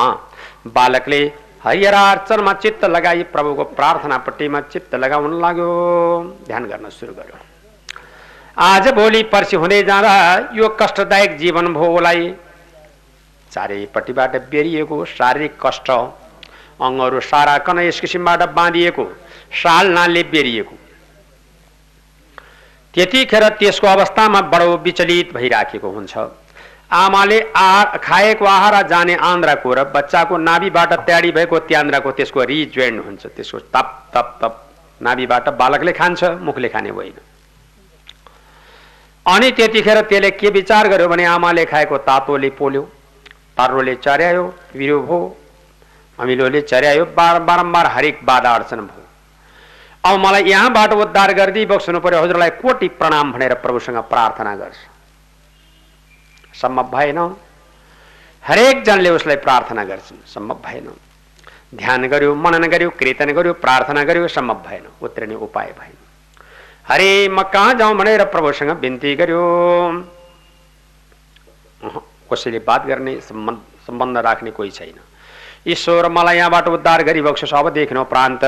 बालकले 0.69 1.21
हरिहरार्चनमा 1.65 2.53
चित्त 2.55 2.85
लगाई 2.87 3.23
प्रभुको 3.33 3.65
प्रार्थनापट्टिमा 3.77 4.61
चित्त 4.73 4.95
लगाउन 4.95 5.41
लाग्यो। 5.41 5.71
ध्यान 6.47 6.65
गर्न 6.65 6.89
सुरु 6.91 7.13
गर्यो। 7.13 7.39
आज 8.57 8.89
भोलि 8.95 9.23
पर्सि 9.23 9.57
हुँदै 9.57 9.83
जाँदा 9.83 10.15
यो 10.55 10.69
कष्टदायक 10.81 11.37
जीवन 11.39 11.73
भयो 11.75 11.93
उसलाई 11.93 12.35
चारैपट्टिबाट 13.53 14.37
बेरिएको 14.51 15.05
शारीरिक 15.07 15.55
कष्ट, 15.63 15.91
अङ्गहरू 16.81 17.21
सारा 17.23 17.57
कन 17.59 17.79
यस 17.79 18.01
किसिमबाट 18.01 18.43
बाँधिएको, 18.51 19.05
साल 19.53 19.91
नालले 19.91 20.23
बेरिएको। 20.33 20.75
त्यतिखेर 22.95 23.49
त्यसको 23.59 23.87
अवस्थामा 23.87 24.41
बडो 24.53 24.77
विचलित 24.85 25.33
भइराखेको 25.35 25.91
हुन्छ। 25.91 26.19
आमाले 26.93 27.39
आहार 27.57 27.99
खाएको 28.03 28.45
आहार 28.47 28.87
जाने 28.89 29.15
आन्द्राको 29.23 29.75
र 29.75 29.85
बच्चाको 29.95 30.37
नाभिबाट 30.39 30.93
तयारी 31.07 31.31
भएको 31.33 31.59
त्यान्द्राको 31.71 32.11
त्यसको 32.13 32.45
रिजोइन्ट 32.45 33.05
हुन्छ। 33.05 33.27
त्यसको 33.27 33.59
तप 33.71 33.89
तप 34.15 34.39
तप 34.43 34.55
नाभिबाट 35.01 35.49
बालकले 35.55 35.93
खान्छ 35.93 36.25
मुखले 36.43 36.69
खाने 36.69 36.91
होइन। 36.91 37.19
अनि 39.27 39.51
त्यतिखेर 39.53 40.01
त्यसले 40.03 40.31
के 40.33 40.51
विचार 40.51 40.89
गर्यो 40.89 41.09
भने 41.09 41.25
आमाले 41.31 41.65
खाएको 41.65 41.97
तातोले 42.03 42.51
पोल्यो 42.59 42.83
तारोले 43.57 43.95
चर्यायो 43.97 44.45
पिरो 44.73 45.01
भयो 45.01 45.21
अमिलोले 46.19 46.61
चर्यायो 46.63 47.05
बार 47.17 47.39
बारम्बार 47.41 47.87
हरेक 47.87 48.19
बाधा 48.25 48.55
अडचन 48.55 48.81
भयो। 48.81 49.00
अब 50.05 50.19
मलाई 50.19 50.43
यहाँबाट 50.45 50.93
उद्धार 50.93 51.33
गरिदिई 51.35 51.67
बक्सनु 51.67 52.01
पर्यो। 52.01 52.23
हजुरलाई 52.23 52.51
कोटि 52.63 52.89
प्रणाम 52.97 53.33
भनेर 53.33 53.55
प्रभुसँग 53.61 53.97
प्रार्थना 54.09 54.55
गर्छ। 54.57 54.77
सम्भव 56.57 56.87
भएन। 56.91 57.19
हरेक 58.43 58.83
जनले 58.85 59.11
उसलाई 59.11 59.37
प्रार्थना 59.37 59.85
गर्छन्। 59.85 60.19
सम्भव 60.27 60.57
भएन। 60.65 60.89
ध्यान 61.75 62.07
गर्यो 62.09 62.35
मनन 62.35 62.67
गर्यो 62.67 62.91
कीर्तन 62.91 63.33
गर्यो 63.33 63.53
प्रार्थना 63.61 64.05
गर्यो 64.05 64.29
सम्भव 64.29 64.63
भएन। 64.67 64.85
उत्रिने 65.03 65.35
उपाय 65.37 65.73
भएन। 65.79 65.97
हरे 66.89 67.29
म 67.29 67.43
कहाँ 67.53 67.75
जाउँ 67.75 67.95
भनेर 67.97 68.25
प्रभुसँग 68.33 68.71
बिन्ती 68.81 69.15
गर्यो। 69.17 69.43
कसैले 72.33 72.59
बात 72.59 72.87
गर्ने 72.87 73.21
सम्बन्ध 73.21 73.61
सम्बन्ध 73.87 74.17
राख्ने 74.19 74.51
कोही 74.51 74.71
छैन। 74.71 74.99
ईश्वर 75.69 76.09
मलाई 76.09 76.37
यहाँबाट 76.37 76.69
उद्धार 76.69 77.03
गरिबक्सोस् 77.03 77.55
अबदेखि 77.55 77.95
प्रान्त। 78.11 78.45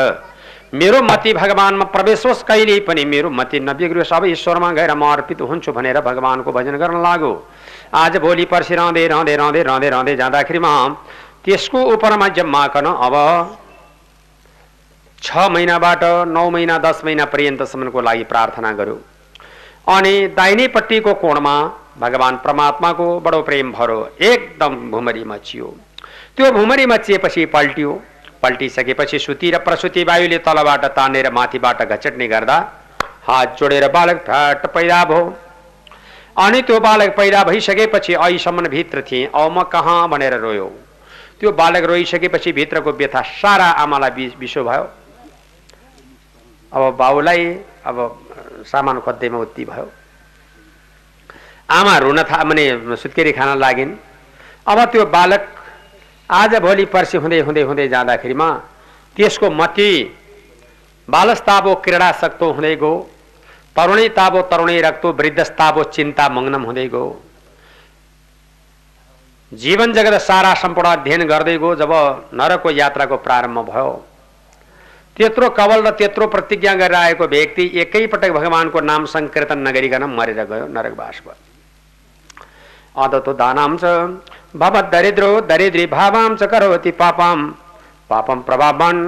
मेरो 0.72 1.00
मति 1.02 1.32
भगवानमा 1.34 1.84
प्रवेश 1.84 2.24
होस् 2.26 2.42
पनि। 2.86 3.04
मेरो 3.04 3.30
मति 3.30 3.60
नबिग्रियोस्, 3.60 4.12
अब 4.12 4.24
ईश्वरमा 4.24 4.70
गएर 4.72 4.94
म 4.94 5.04
अर्पित 5.04 5.40
हुन्छु 5.42 5.72
भनेर 5.72 6.00
भगवानको 6.00 6.52
भजन 6.52 6.76
गर्न 6.76 7.02
लाग्यो 7.02 7.32
आज 7.94 8.16
भोलि 8.16 8.44
पर्सि 8.44 8.74
रहँदै 8.74 9.06
रहँदै 9.06 9.36
रहँदै 9.36 9.62
रहँदै 9.62 9.88
रहँदै 9.90 10.16
जाँदाखेरिमा 10.16 10.72
त्यसको 11.44 11.78
उपरमा 11.92 12.28
जम्माकन 12.28 12.86
अब 12.88 13.14
छ 15.22 15.36
महिनाबाट 15.50 16.04
नौ 16.28 16.48
महिना, 16.50 16.78
दस 16.78 17.02
महीना 17.04 17.04
महिना 17.04 17.24
पर्यन्तसम्मको 17.24 18.00
लागि 18.00 18.24
प्रार्थना 18.24 18.72
गर्यो 18.72 18.98
अनि 19.88 20.14
दाहिनेपट्टिको 20.28 21.14
कोणमा 21.14 21.54
भगवान् 22.00 22.36
परमात्माको 22.44 23.08
बडो 23.20 23.42
प्रेम 23.42 23.72
भरो। 23.72 23.98
एकदम 24.20 24.90
भुमरी 24.90 25.24
मचियो। 25.24 25.68
त्यो 26.36 26.50
भुमरी 26.52 26.86
मचिएपछि 26.86 27.44
पल्टियो। 27.46 27.92
पल्टिसकेपछि 28.42 29.18
सुती 29.18 29.50
र 29.50 29.58
प्रसुति 29.58 30.04
वायुले 30.04 30.38
तलबाट 30.38 30.84
तानेर 30.84 31.32
माथिबाट 31.32 31.82
घचट्ने 31.82 32.28
गर्दा 32.28 32.72
हात 33.22 33.56
जोडेर 33.58 33.88
बालक 33.88 34.16
फ्याट 34.16 34.66
पैदा 34.66 35.04
भयो। 35.04 35.38
अनि 36.38 36.62
बालक 36.62 37.16
पैदा 37.16 37.44
भइसकेपछि 37.44 38.14
अहिसम्म 38.14 38.68
भित्र 38.68 39.02
थिएँ। 39.02 39.26
औ, 39.26 39.48
म 39.50 39.62
कहाँ 39.62 40.08
रोयो। 40.14 40.74
त्यो 41.40 41.52
बालक 41.52 41.84
रोइसकेपछि 41.84 42.52
भित्रको 42.52 42.92
व्यथा 42.92 43.22
सारा 43.22 43.64
आमालाई 43.64 44.10
वि- 44.10 44.38
विषो 44.38 44.64
भयो। 44.64 44.90
अब 46.72 46.96
बाउलाई 46.96 47.58
अब 47.86 48.26
सामान 48.66 49.00
खोज्दैमा 49.00 49.38
उत्ति 49.38 49.64
भयो। 49.64 49.92
आमा 51.70 51.98
रुन 51.98 52.22
था, 52.22 52.44
माने 52.44 52.96
सुत्केरी 52.96 53.32
खान 53.32 53.58
लागिन्। 53.58 53.94
अब 54.66 54.84
त्यो 54.84 55.06
बालक 55.06 55.48
आज 56.32 56.54
भोलि 56.64 56.84
पर्सि 56.92 57.16
हुँदै 57.18 57.38
हुँदै 57.46 57.62
हुँदै 57.62 57.86
जाँदाखेरिमा 57.88 58.48
त्यसको 59.16 59.50
मति 59.52 59.90
बालस्ताबो 61.08 61.74
क्रीडा 61.84 62.10
सक्तो 62.20 62.46
हुँदै 62.52 62.74
गयो 62.76 62.92
तरुणी 63.76 64.08
ताबो 64.18 64.40
तरुणी 64.50 64.80
रक्तो 64.80 65.08
वृद्धस्ताबो 65.12 65.82
चिन्ता 65.92 66.28
मग्नम 66.28 66.62
हुँदै 66.64 66.86
गयो 66.88 67.04
जीवन 69.52 69.92
जगत 69.92 70.20
सारा 70.22 70.54
सम्पूर्ण 70.62 70.88
अध्ययन 70.90 71.26
गर्दै 71.28 71.56
गयो 71.58 71.74
जब 71.76 71.92
नरकको 72.32 72.70
यात्राको 72.72 73.16
प्रारम्भ 73.28 73.58
भयो। 73.68 73.92
त्यत्रो 75.16 75.48
कवल 75.52 75.86
र 75.86 75.90
त्यत्रो 76.00 76.26
प्रतिज्ञा 76.34 76.74
गरेर 76.74 76.94
आएको 76.96 77.24
व्यक्ति 77.28 77.70
एकैपटक 77.82 78.30
भगवानको 78.32 78.80
नाम 78.80 79.04
सङ्कीर्तन 79.14 79.58
नगरिकन 79.68 80.04
मरेर 80.18 80.44
गयो 80.44 80.66
नरकवास 80.76 81.20
भयो। 81.26 81.36
अदतो 82.96 83.32
दानां 83.34 83.76
च 83.76 83.84
भवत् 83.84 84.41
दरिद्रो 84.54 85.40
दरिद्री 85.42 85.86
भावां 85.86 86.36
च 86.36 86.48
करोति 86.50 86.90
पापां। 86.92 87.36
पापं 88.10 88.40
प्रभावान् 88.42 89.00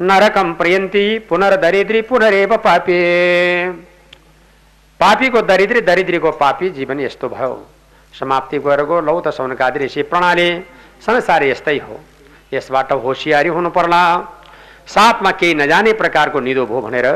नरकं 0.00 0.52
प्रियन्ति 0.54 1.06
पुनर्दरिद्री 1.28 2.02
पुनरेव 2.02 2.56
पापे। 2.56 2.98
पापीको 5.00 5.42
दरिद्री 5.42 5.80
दरिद्रीको 5.80 6.30
पापी 6.32 6.70
जीवन 6.70 7.00
यस्तो 7.00 7.28
भयो। 7.28 7.54
समाप्ति 8.14 8.58
गरेको 8.58 9.00
लौ 9.00 9.20
त 9.20 9.28
सौनकादि 9.34 9.84
ऋषि 9.84 10.02
प्रणाली 10.04 10.48
संसार 11.06 11.42
यस्तै 11.44 11.78
हो। 11.78 12.00
यसबाट 12.52 12.92
होसियारी 12.94 13.48
हुनु 13.48 13.70
पर्ला 13.70 14.02
साथमा 14.86 15.30
केही 15.30 15.54
नजाने 15.54 15.92
प्रकारको 15.92 16.40
निदो 16.40 16.66
भयो 16.66 16.80
भनेर 16.80 17.06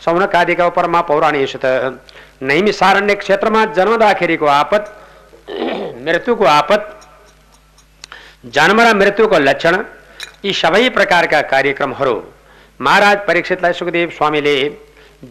सौनकादिका 0.00 0.66
उपरमा 0.66 1.00
पौराणिक 1.02 1.56
त 1.56 2.00
नैमी 2.42 2.72
सारण्य 2.72 3.14
क्षेत्रमा 3.14 3.64
जन्मदाखेरिको 3.76 4.46
आपत 4.46 4.92
मृत्युको 6.04 6.44
आपत 6.44 7.03
जन्म 8.44 8.80
र 8.80 8.94
मृत्यु 8.94 9.26
को 9.28 9.38
लक्षण 9.38 9.74
यी 10.44 10.52
सबै 10.52 10.88
प्रकारका 10.96 11.40
कार्यक्रमहरू 11.52 12.16
महाराज 12.80 13.18
परीक्षितलाई 13.26 13.72
सुखदेव 13.72 14.10
स्वामीले 14.16 14.56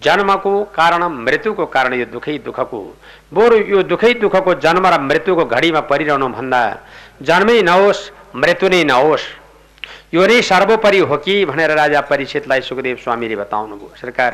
जन्मको 0.04 0.54
कारण 0.76 1.04
मृत्युको 1.20 1.66
कारण 1.76 1.94
यो 1.94 2.06
दुःखै 2.14 2.38
दुःखको 2.46 2.80
बरु 3.34 3.58
यो 3.70 3.84
दुःखै 3.84 4.14
दुःखको 4.22 4.54
जन्म 4.66 4.88
र 4.88 5.00
मृत्युको 5.02 5.46
घडीमा 5.46 5.82
जन्मै 7.22 7.62
नहोस् 7.62 8.02
मृत्यु 8.36 8.70
नै 8.70 8.84
नहोस् 8.84 9.26
यो 10.14 10.26
नै 10.28 10.42
सर्वोपरि 10.42 11.00
हो 11.02 11.18
कि 11.18 11.36
राजा 11.74 12.02
परीक्षितलाई 12.10 12.62
सुखदेव 12.62 12.98
स्वामीले 13.04 13.36
बताउनु 13.36 13.76
भयो 13.76 13.94
सरकार, 14.02 14.34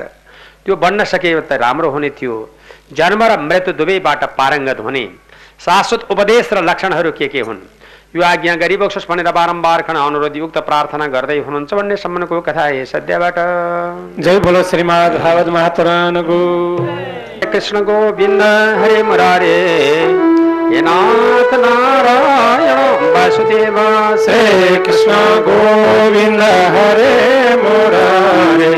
त्यो 0.65 0.75
बन्न 0.75 1.03
सके 1.03 1.29
त 1.41 1.51
राम्रो 1.63 1.89
हुने 1.89 2.09
थियो। 2.11 2.35
जन्म 2.93 3.23
र 3.23 3.39
मृत्यु 3.39 3.73
दुवैबाट 3.73 4.23
पारङ्गत 4.37 4.79
हुने। 4.79 5.03
शाश्वत 5.59 6.07
उपदेश 6.11 6.53
र 6.53 6.63
लक्षणहरू 6.63 7.11
के 7.11 7.27
के 7.27 7.41
हुन्? 7.41 7.59
यो 8.15 8.21
आज्ञा 8.25 8.53
गरिबक्सोस् 8.55 9.05
भनेर 9.05 9.29
बारम्बार 9.31 9.81
खन 9.85 9.95
अनुरोध 9.95 10.35
युक्त 10.35 10.57
प्रार्थना 10.65 11.05
गर्दै 11.13 11.37
हुनुहुन्छ 11.45 11.73
भन्ने 11.73 11.95
सम्बन्धको 11.95 12.39
कथा 12.41 12.65
हे 12.65 12.85
सद्यबाट। 12.89 13.37
जय 14.25 14.39
बोलो 14.41 14.63
श्रीमद् 14.65 15.17
भागवत 15.21 15.49
महापुराणको 15.53 16.39
कृष्ण 17.53 17.81
गोविन्द 17.85 18.41
हरे 18.81 19.03
मुरारे। 19.05 19.53
हे 20.71 20.81
नाथ 20.81 21.53
नारायण 21.61 22.81
वासुदेव 23.13 23.77
श्री 24.25 24.81
कृष्ण 24.87 25.21
गोविन्द 25.45 26.41
हरे 26.73 27.13
मुरारे। 27.61 28.73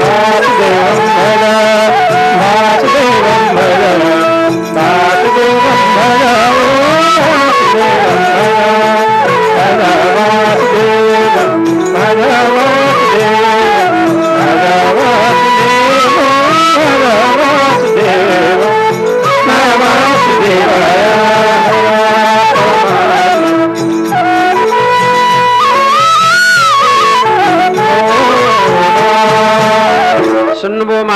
वासुदेवं 0.00 1.97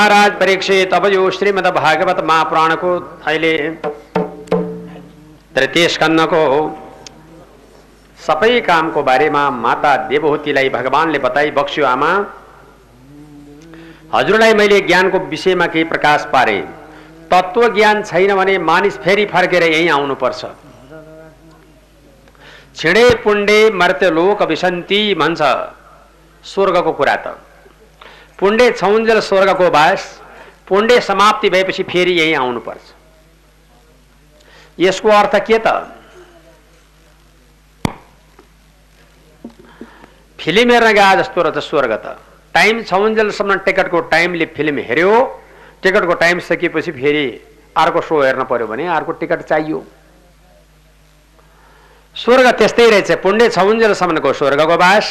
महाराज 0.03 0.31
परीक्षित 0.39 0.93
अब 0.93 1.05
यो 1.07 1.29
श्रीमद् 1.31 1.67
भागवत 1.75 2.17
महापुराणको 2.23 2.89
अहिले 3.25 3.51
तृतीय 5.55 5.87
स्कन्धको 5.89 6.41
सबै 8.19 8.59
कामको 8.61 9.03
बारेमा 9.09 9.43
माता 9.57 9.91
देवहूतिलाई 10.09 10.69
भगवानले 10.69 11.19
बताइ 11.25 11.51
बक्स्यो 11.59 11.85
आमा 11.85 12.09
हजुरलाई 14.13 14.53
मैले 14.53 14.81
ज्ञानको 14.89 15.19
विषयमा 15.29 15.67
केही 15.67 15.83
प्रकाश 15.93 16.27
पारे 16.33 16.57
तत्त्व 17.31 17.67
ज्ञान 17.75 18.03
छैन 18.03 18.35
भने 18.35 18.57
मानिस 18.65 18.97
फेरि 19.05 19.25
फर्केर 19.33 19.67
यहीँ 19.67 19.89
आउनुपर्छ 19.95 20.51
छिडे 22.75 23.07
पुण्डे 23.23 23.57
मर्त्य 23.77 24.11
लोक 24.19 24.43
विसन्ती 24.51 25.01
भन्छ 25.15 25.41
स्वर्गको 26.45 26.91
कुरा 26.93 27.17
त 27.25 27.35
पुण्डे 28.43 28.67
छौन्जेल 28.73 29.19
स्वर्गको 29.23 29.69
बास 29.71 30.01
पुण्डे 30.67 30.99
समाप्ति 31.01 31.49
भएपछि 31.49 31.83
फेरि 31.83 32.13
यहीँ 32.19 32.35
आउनुपर्छ 32.35 32.83
यसको 34.77 35.09
अर्थ 35.09 35.35
के 35.47 35.57
त? 35.63 35.67
फिल्म 40.39 40.71
हेर्न 40.71 40.91
गए 40.93 41.15
जस्तो 41.17 41.41
रहेछ 41.41 41.63
स्वर्ग 41.63 41.93
त। 41.95 42.19
टाइम 42.53 42.83
छौन्जेलसम्म 42.83 43.55
टिकटको 43.63 43.99
टाइमले 44.11 44.45
फिल्म 44.55 44.77
हेऱ्यो। 44.89 45.13
टिकटको 45.83 46.13
टाइम 46.13 46.39
सकिएपछि 46.43 46.91
फेरि 46.91 47.25
अर्को 47.75 48.01
सो 48.01 48.21
हेर्न 48.21 48.43
पर्यो 48.43 48.67
भने 48.67 48.87
अर्को 48.91 49.11
टिकट 49.23 49.41
चाहियो। 49.47 49.79
स्वर्ग 52.15 52.47
त्यस्तै 52.57 52.89
रहेछ। 52.89 53.11
पुण्डे 53.23 53.49
छौन्जेलसम्मको 53.49 54.33
स्वर्गको 54.33 54.77
बास 54.77 55.05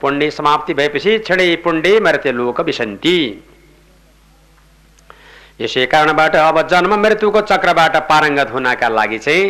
पुण्य 0.00 0.30
समाप्ति 0.30 0.74
भएपछि 0.74 1.18
छिडै 1.26 1.54
पुण्डे 1.64 1.92
मर्त्य 2.00 2.32
लोक 2.32 2.60
विसन्ती 2.60 3.16
यसै 5.60 5.86
कारणबाट 5.86 6.36
अब 6.38 6.60
जन्म 6.68 6.94
मृत्युको 7.00 7.40
चक्रबाट 7.50 7.96
पारङ्गत 8.10 8.50
हुनका 8.52 8.88
लागि 8.90 9.18
चाहिँ 9.18 9.42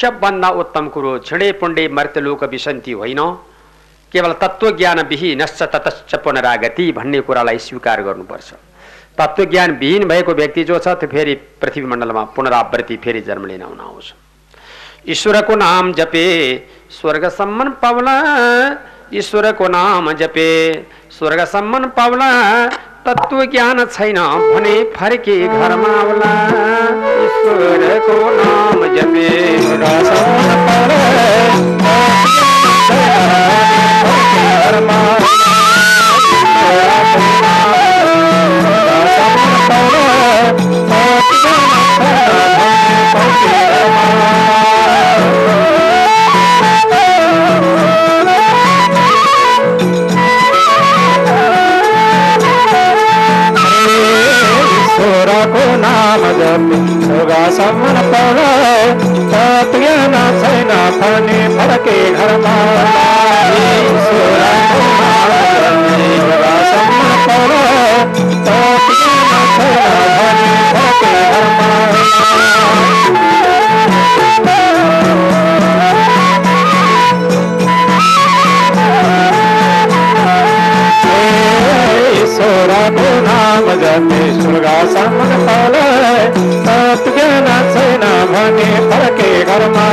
सबभन्दा 0.00 0.48
उत्तम 0.62 0.88
कुरो 0.88 1.18
छिडे 1.28 1.52
पुण्डे 1.60 1.86
मर्त्य 1.90 2.20
लोक 2.20 2.44
विसन्ती 2.46 2.92
होइन। 2.92 3.20
केवल 4.12 4.32
तत्त्वज्ञान 4.42 5.00
विहीनश्च 5.08 5.62
ततश्च 5.64 6.14
पुनरागति 6.24 6.90
भन्ने 6.92 7.20
कुरालाई 7.20 7.58
स्वीकार 7.58 8.02
गर्नुपर्छ। 8.02 8.48
तत्त्वज्ञान 9.18 9.70
विहीन 9.80 10.02
भएको 10.08 10.32
व्यक्ति 10.34 10.64
जो 10.64 10.78
छ 10.78 10.88
त्यो 11.00 11.08
फेरि 11.08 11.34
पृथ्वी 11.60 11.86
मण्डलमा 11.86 12.22
पुनरावृत्ति 12.36 12.96
फेरि 13.04 13.20
जन्म 13.20 13.44
लिन 13.46 13.62
आउन 13.62 13.80
आउँछ। 13.80 14.12
ईश्वरको 15.08 15.54
नाम 15.56 15.92
जपे 15.92 16.24
स्वर्ग 16.90 17.28
सम्मान 17.30 17.68
ईश्वरको 19.12 19.68
नाम 19.68 20.10
जपे 20.18 20.50
स्वर्ग 21.16 21.40
सम्मान 21.52 21.84
पाउला 21.96 22.30
तत्व 23.06 23.44
ज्ञान 23.52 23.84
छैन 23.86 24.18
भने 24.54 24.74
फर्के 24.96 25.36
घरमा 25.48 25.88
आउला 26.00 26.30
ईश्वरको 27.24 28.18
नाम 28.36 28.86
जपे 28.96 29.28
घरमा 34.58 35.00
नाम 56.10 56.22
जपे 56.38 56.78
योगासन 57.08 57.76
पौल 58.12 58.38
तत् 59.32 59.74
ज्ञान 59.82 60.14
छैन 60.40 60.70
फर्ने 61.00 61.38
फर्के 61.56 61.98
घरमा 62.18 62.54
ईश्वरको 63.60 64.80
नाम 65.02 65.30
जपे 65.60 66.08
योगासन 66.16 66.90
पौल 67.28 67.54
तत् 68.48 68.90
ज्ञान 68.98 69.30
छैन 69.54 69.86
फर्ने 70.18 70.56
फर्के 70.72 71.14
घरमा 71.30 72.80
ईश्वरको 82.12 83.08
नाम 83.26 83.66
जपे 83.82 84.20
स्वर्गासन 84.40 85.18
फल 85.46 85.79
तत् 86.90 87.08
ज्ञान 87.16 87.46
छैन 87.74 88.02
भने 88.32 88.70
फर्के 88.90 89.30
घरमा 89.44 89.88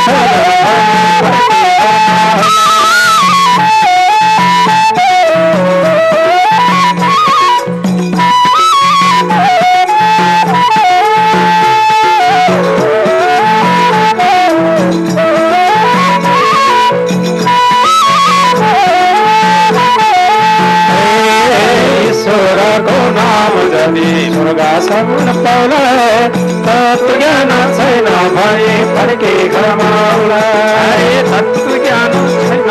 ईश्वरको 0.00 0.50
नाम 0.58 1.49
पौल 24.88 25.72
तत्व 26.66 27.08
ज्ञान 27.18 27.50
छैन 27.76 28.06
भने 28.36 28.76
फर्के 28.94 29.32
घरमा 29.48 29.90
आउला। 30.00 30.40
ज्ञान 31.84 32.12
छैन 32.40 32.68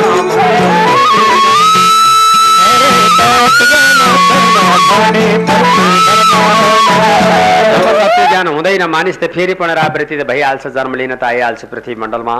ज्ञान 8.30 8.48
हुँदैन 8.48 8.84
मानिस 8.90 9.18
त 9.20 9.24
फेरि 9.34 9.54
पुनरावृत्ति 9.54 10.16
त 10.18 10.28
भइहाल्छ 10.28 10.68
जन्म 10.68 10.94
लिन 10.96 11.16
त 11.16 11.24
आइहाल्छ 11.24 11.66
पृथ्वी 11.66 11.96
मण्डलमा 11.96 12.38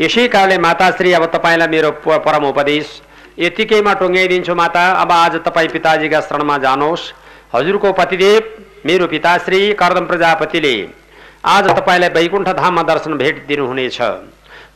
यसै 0.00 0.26
कारणले 0.28 0.58
माताश्री 0.58 1.12
अब 1.12 1.24
तपाईँलाई 1.34 1.68
मेरो 1.68 1.90
परम 2.06 2.44
उपदेश। 2.48 2.86
यतिकैमा 3.38 3.92
टुङ्ग्याइदिन्छु 4.00 4.54
माता। 4.54 4.84
अब 5.02 5.12
आज 5.12 5.34
तपाईँ 5.46 5.68
पिताजीका 5.68 6.20
शरणमा 6.20 6.56
जानुहोस्। 6.58 7.02
हजुरको 7.54 7.92
पतिदेव 7.92 8.40
मेरो 8.86 9.06
पिताश्री 9.06 9.72
कर्दम 9.74 10.04
प्रजापतिले 10.06 10.74
आज 11.46 11.66
तपाईँलाई 11.68 12.08
वैकुण्ठ 12.10 12.48
धाममा 12.50 12.82
दर्शन 12.82 13.14
भेट 13.14 13.46
दिनुहुनेछ। 13.46 13.98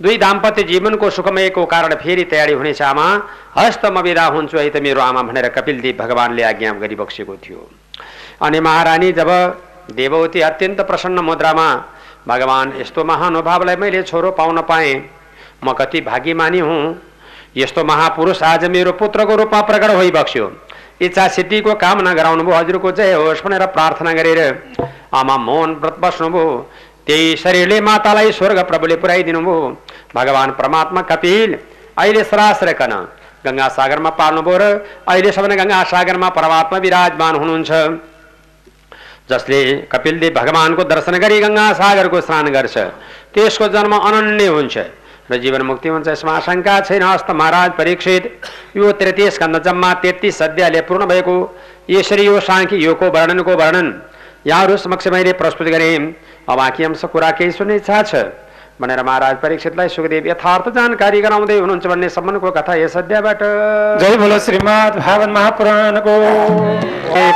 दुई 0.02 0.16
दाम्पत्य 0.18 0.62
जीवनको 0.62 1.09
सुखमयको 1.11 1.64
कारण 1.64 1.94
फेरि 1.94 2.24
तयारी 2.24 2.52
हुनेछ 2.52 2.82
आमा। 2.82 3.07
हस्त 3.57 3.86
म 3.86 4.02
विदा 4.05 4.24
हुन्छु 4.26 4.59
है 4.59 4.68
त 4.70 4.82
मेरो 4.84 5.00
आमा 5.00 5.22
भनेर 5.22 5.48
कपिलदेव 5.57 5.96
भगवानले 5.96 6.42
आज्ञा 6.42 6.72
गरिबक्सेको 6.82 7.36
थियो। 7.38 7.68
अनि 8.42 8.61
महारानी 8.61 9.12
जब 9.12 9.30
देववती 9.94 10.40
अत्यन्त 10.42 10.80
प्रसन्न 10.80 11.24
मुद्रामा 11.24 11.68
भगवान 12.28 12.72
यस्तो 12.80 13.05
महानुभावलाई 13.05 13.76
मैले 13.76 14.02
छोरो 14.02 14.30
पाउन 14.32 14.61
पाएँ। 14.68 14.94
म 15.64 15.72
कति 15.72 16.00
भाग्यमानी 16.02 16.59
हुँ। 16.61 17.00
यस्तो 17.57 17.84
महापुरुष 17.84 18.42
आज 18.42 18.64
मेरो 18.68 18.92
पुत्रको 19.00 19.36
रूपमा 19.36 19.61
प्रकट 19.62 19.96
भइबक्स्यो। 19.96 20.46
इच्छा 21.01 21.26
सिद्धिको 21.28 21.74
कामना 21.74 22.12
गराउनु 22.14 22.42
भयो 22.45 22.57
हजुरको 22.57 22.90
जय 22.92 23.12
होस् 23.14 23.42
भनेर 23.45 23.66
प्रार्थना 23.74 24.12
गरेर 24.12 24.40
आमा 25.12 25.36
मौन 25.38 25.74
व्रत 25.82 25.97
बस्नुभयो। 26.01 26.47
त्यही 27.07 27.36
शरीरले 27.36 27.80
मातालाई 27.80 28.32
स्वर्ग 28.32 28.59
प्रभुले 28.64 28.97
पुर्याइदिनु 28.97 29.40
भयो 29.40 29.76
भगवान 30.14 30.51
परमात्मा 30.59 31.03
कपिल 31.11 31.59
अहिले 31.99 32.22
सरासरकन 32.24 32.92
गङ्गा 33.47 33.68
सागरमा 33.68 34.11
पाल्नुभयो 34.16 34.57
र 34.57 34.64
अहिलेसम्म 35.09 35.55
गङ्गा 35.55 35.82
सागरमा 35.84 36.28
परमात्मा 36.32 36.78
विराजमान 36.78 37.34
हुनुहुन्छ। 37.36 37.72
जसले 39.30 39.61
कपिलदेव 39.92 40.32
भगवानको 40.32 40.82
दर्शन 40.84 41.14
गरी 41.18 41.40
गङ्गा 41.40 41.66
सागरको 41.74 42.20
स्नान 42.20 42.47
गर्छ। 42.53 42.76
त्यसको 43.34 43.68
जन्म 43.68 43.92
अनन्य 43.99 44.47
हुन्छ। 44.47 44.76
र 45.31 45.37
जीवन 45.41 45.62
मुक्ति 45.62 45.89
हुन्छ 45.89 46.09
यसमा 46.09 46.33
आशंका 46.37 46.81
छैन। 46.81 47.03
हस्त 47.03 47.31
महाराज 47.31 47.70
परीक्षित। 47.79 48.22
यो 48.77 48.93
तृतीय 48.93 49.31
स्कन्द 49.31 49.62
जम्मा 49.62 49.93
तेत्तिस 50.03 50.43
अध्यायले 50.43 50.81
पूर्ण 50.85 51.07
भएको। 51.07 51.37
यसरी 51.91 52.25
यो 52.27 52.41
साङ्ख्य 52.41 52.77
योगको 52.77 53.07
वर्णनको 53.11 53.53
वर्णन। 53.57 53.89
यहाँहरू 54.47 54.77
समक्ष 54.77 55.09
मैले 55.09 55.33
प्रस्तुत 55.33 55.68
गरेँ। 55.68 55.99
अब 56.49 56.57
बाँकी 56.57 56.85
अंश 56.85 57.05
कुरा 57.09 57.31
केही 57.31 57.51
सुन्ने 57.53 57.77
इच्छा 57.77 58.03
छ। 58.03 58.14
भनेर 58.81 59.03
महाराज 59.03 59.37
परीक्षितलाई 59.41 59.89
सुखदेव 59.89 60.27
यथार्थ 60.27 60.68
जानकारी 60.75 61.20
गराउँदै 61.22 61.59
हुनुहुन्छ 61.59 61.87
भन्ने 61.87 62.09
सम्बन्धको 62.11 62.51
कथा 62.51 62.75
यस 62.75 62.97
अध्यायबाट। 62.97 63.41
जय 64.03 64.16
बोलो 64.18 64.39
श्रीमद् 64.39 64.99
भागवत 64.99 65.31
महापुराणको। 65.31 66.14
जय 67.14 67.31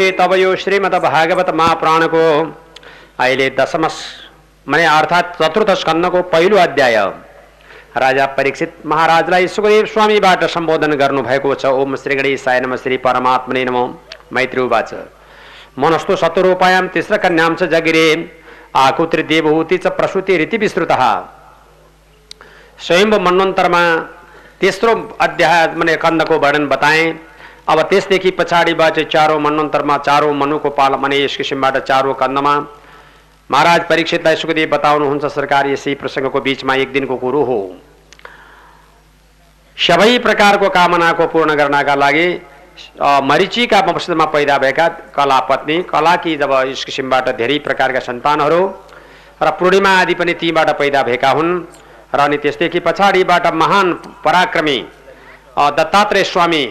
परीक्षित 0.00 0.20
अब 0.20 0.32
यो 0.34 0.54
श्रीमद 0.56 0.94
भागवत 0.96 1.48
महापुराणको 1.52 2.20
अहिले 3.20 3.48
दशम 3.52 3.84
माने 4.66 4.84
अर्थात् 4.88 5.36
चतुर्थ 5.36 5.70
स्कन्धको 5.76 6.22
पहिलो 6.32 6.56
अध्याय। 6.56 6.96
राजा 7.94 8.26
परीक्षित 8.32 8.72
महाराजलाई 8.86 9.48
सुखदेव 9.50 9.84
स्वामीबाट 9.92 10.44
सम्बोधन 10.46 10.92
गर्नुभएको 10.96 11.54
छ। 11.54 11.66
ओम 11.76 11.96
श्री 11.96 12.14
गणेशाय 12.16 12.60
नम 12.60 12.76
श्री 12.76 12.96
परमात्मने 12.96 13.64
नमो 13.66 13.84
मैत्री 14.32 14.60
उवाच 14.62 14.94
मनस्तु 15.78 16.16
शत्रुपायां 16.16 16.86
तिस्र 16.88 17.16
कन्यां 17.20 17.54
च 17.54 17.68
जगिरे 17.68 18.06
आकुत्री 18.80 19.22
देवहूति 19.28 19.78
च 19.78 19.86
प्रसूति 20.00 20.36
रीति 20.36 20.56
विस्तृत। 20.56 20.92
स्वयं 22.80 23.18
मन्वन्तरमा 23.20 23.82
तेस्रो 24.60 24.92
अध्याय 25.20 25.66
माने 25.76 25.96
कन्दको 26.00 26.38
वर्णन 26.38 26.66
बताएँ। 26.68 27.12
अब 27.68 27.80
त्यसदेखि 27.90 28.30
पछाडिबाट 28.38 28.98
चारौँ 29.08 29.40
मन्वन्तरमा 29.40 29.96
चारौँ 30.00 30.32
मनुको 30.34 30.70
पाल 30.70 30.94
माने 30.96 31.16
यस 31.18 31.36
किसिमबाट 31.36 31.76
चारौँ 31.84 32.14
कन्दमा। 32.20 32.54
महाराज 33.50 33.80
परीक्षितलाई 33.88 34.36
सुखदेव 34.36 34.68
बताउनुहुन्छ 34.70 35.24
सरकार 35.34 35.66
यसै 35.66 35.94
प्रसङ्गको 36.00 36.40
बिचमा 36.40 36.74
एक 36.76 36.92
दिनको 36.92 37.16
कुरो 37.16 37.42
हो। 37.44 37.58
सबै 39.76 40.18
प्रकारको 40.18 40.68
कामनाको 40.70 41.26
पूर्ण 41.26 41.54
गर्नका 41.56 41.94
लागि 41.94 42.26
मरिचीका 43.22 43.80
वंशमा 43.86 44.24
पैदा 44.34 44.58
भएका 44.58 44.88
कला 45.16 45.38
पत्नी 45.48 45.82
कलाकी 45.84 46.36
जब 46.36 46.52
यस 46.68 46.84
किसिमबाट 46.84 47.28
धेरै 47.36 47.58
प्रकारका 47.60 48.00
सन्तानहरू 48.00 48.60
र 49.42 49.50
पूर्णिमा 49.58 49.90
आदि 50.00 50.14
पनि 50.14 50.34
तीबाट 50.40 50.70
पैदा 50.78 51.02
भएका 51.02 51.30
हुन् 51.30 51.52
र 52.14 52.20
अनि 52.20 52.36
त्यसदेखि 52.42 52.80
पछाडिबाट 52.86 53.46
महान 53.54 53.92
पराक्रमी 54.24 54.78
दत्तात्रेय 55.78 56.24
स्वामी 56.26 56.64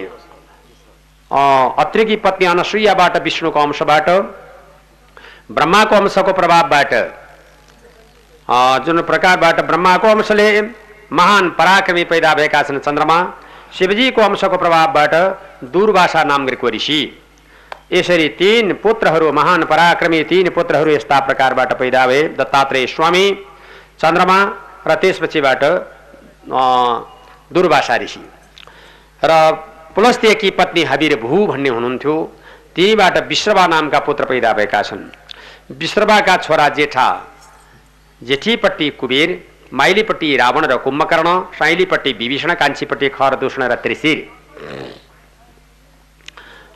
अत्रेकी 1.32 2.15
पत्नी 2.17 2.45
अनसुयाबाट 2.47 3.17
विष्णुको 3.23 3.59
अंशबाट 3.61 4.09
ब्रह्माको 5.51 5.95
अंशको 5.95 6.34
प्रभावबाट 6.34 6.93
जुन 8.86 9.01
प्रकारबाट 9.03 9.61
ब्रह्माको 9.63 10.07
अंशले 10.09 10.49
महान 11.13 11.49
पराक्रमी 11.51 12.03
पैदा 12.05 12.34
भएका 12.36 12.61
छन् 12.63 12.80
चन्द्रमा 12.80 13.17
शिवजीको 13.73 14.21
अंशको 14.21 14.57
प्रभावबाट 14.57 15.13
दुर्वासा 15.71 16.23
नाम 16.23 16.45
गरेको 16.45 16.69
ऋषि 16.71 16.99
यसरी 17.93 18.27
तीन 18.36 18.73
पुत्रहरू 18.82 19.32
महान 19.34 19.63
पराक्रमी 19.65 20.23
तीन 20.25 20.49
पुत्रहरू 20.49 20.91
यस्ता 20.91 21.19
प्रकारबाट 21.27 21.73
पैदा 21.80 22.05
भए 22.07 22.23
दत्तात्रेय 22.38 22.88
स्वामी 22.88 23.25
चन्द्रमा 23.99 24.38
र 24.88 24.95
त्यसपछिबाट 24.97 25.63
दुर्वासा 27.51 27.97
ऋषि 27.97 28.21
र 29.21 29.34
पुलस्त्यकी 29.99 30.49
पत्नी 30.57 30.83
हबिर 30.83 31.15
भू 31.19 31.37
भन्ने 31.47 31.69
हुनुहुन्थ्यो। 31.69 32.13
तिनीबाट 32.75 33.17
विश्रवा 33.27 33.65
नामका 33.67 33.99
पुत्र 33.99 34.25
पैदा 34.25 34.51
भएका 34.55 34.81
छन्। 34.81 35.01
विश्रवाका 35.75 36.35
छोरा 36.37 36.67
जेठा 36.77 37.07
जेठीपट्टि 38.21 38.89
कुबेर 38.99 39.29
माइलीपट्टि 39.73 40.29
रावण 40.37 40.65
र 40.65 40.75
कुम्भकर्ण 40.85 41.29
साइलीपट्टि 41.59 42.11
विभीषण 42.13 42.53
कान्छीपट्टि 42.55 43.09
खर 43.09 43.33
र 43.43 43.75
त्रिशिर। 43.75 44.19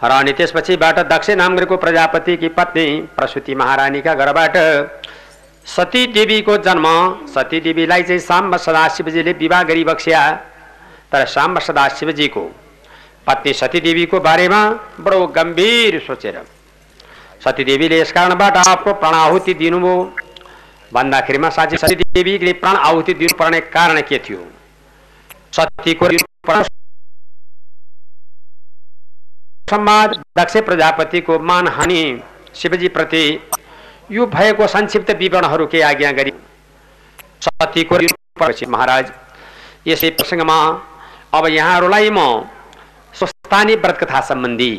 र 0.03 0.11
अनि 0.11 0.33
त्यसपछिबाट 0.33 0.99
दक्ष 1.07 1.29
नामको 1.39 1.77
प्रजापतिकी 1.77 2.49
पत्नी 2.57 2.85
प्रसुति 3.15 3.55
महारानीका 3.55 4.13
घरबाट 4.15 4.57
सती 5.65 6.05
देवीको 6.11 6.57
जन्म 6.67 6.87
सती 7.35 7.59
देवीलाई 7.61 8.03
चाहिँ 8.03 8.19
साम्ब 8.21 8.57
सदाशिवजीले 8.57 9.33
विवाह 9.39 9.63
गरी 9.71 9.83
बक्स्या 9.85 10.25
तर 11.11 11.25
साम्ब 11.27 11.59
सदाशिवजीको 11.61 12.45
पत्नी 13.27 13.51
सतीदेवीको 13.53 14.19
बारेमा 14.19 14.61
बडो 14.99 15.25
गम्भीर 15.35 15.99
सोचेर। 16.07 16.37
सतीदेवीले 17.43 17.99
यस 17.99 18.11
कारणबाट 18.11 18.57
आफ्नो 18.57 18.93
प्राणाहुति 18.93 19.53
दिनुभयो। 19.53 19.95
भन्दाखेरिमा 20.91 21.49
साँच्चै 21.49 21.77
सतीदेवीले 21.77 22.53
प्राण 22.61 22.75
आहुति 22.77 23.13
दिनुपर्ने 23.13 23.59
कारण 23.71 24.01
के 24.09 24.17
थियो? 24.25 24.41
सतीको 25.53 26.05
संवाद 29.67 30.09
दक्ष 30.37 30.57
प्रजापतिको 30.67 31.39
मानहानि 31.41 32.01
शिवजीप्रति 32.55 33.23
यो 34.11 34.25
भएको 34.27 34.67
संक्षिप्त 34.67 35.09
विवरणहरू 35.19 35.65
के 35.67 35.81
आज्ञा 35.81 36.11
गरी? 36.11 36.33
सतीको 37.41 37.95
महाराज 38.69 39.11
यसै 39.87 40.09
प्रसङ्गमा 40.11 40.57
अब 41.33 41.47
यहाँहरूलाई 41.49 42.09
म 42.09 42.19
स्वस्थानी 43.15 43.75
व्रत 43.75 43.97
कथा 43.97 44.19
सम्बन्धी। 44.27 44.73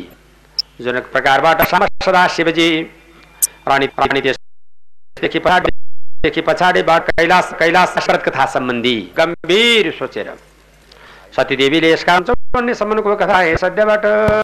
जुन 0.81 0.99
प्रकारबाट 1.11 1.61
सदा 2.03 2.27
शिवजी 2.29 2.69
रानी 3.67 3.87
प्राणी 3.89 4.21
त्यसदेखि 4.21 5.39
पछाडिदेखि 5.39 6.41
पछाडिबाट 6.41 7.09
कैलाश 7.11 7.51
कैलाश 7.59 7.95
व्रत 8.07 8.23
कथा 8.23 8.45
सम्बन्धी 8.53 8.95
गम्भीर 9.17 9.91
सोचेर। 9.99 10.33
सतीदेवीले 11.35 11.91
यस 11.91 12.03
कारण 12.03 12.73
सम्बन्धको 12.73 13.15
कथा 13.15 13.39
सद्यबाट 13.57 14.05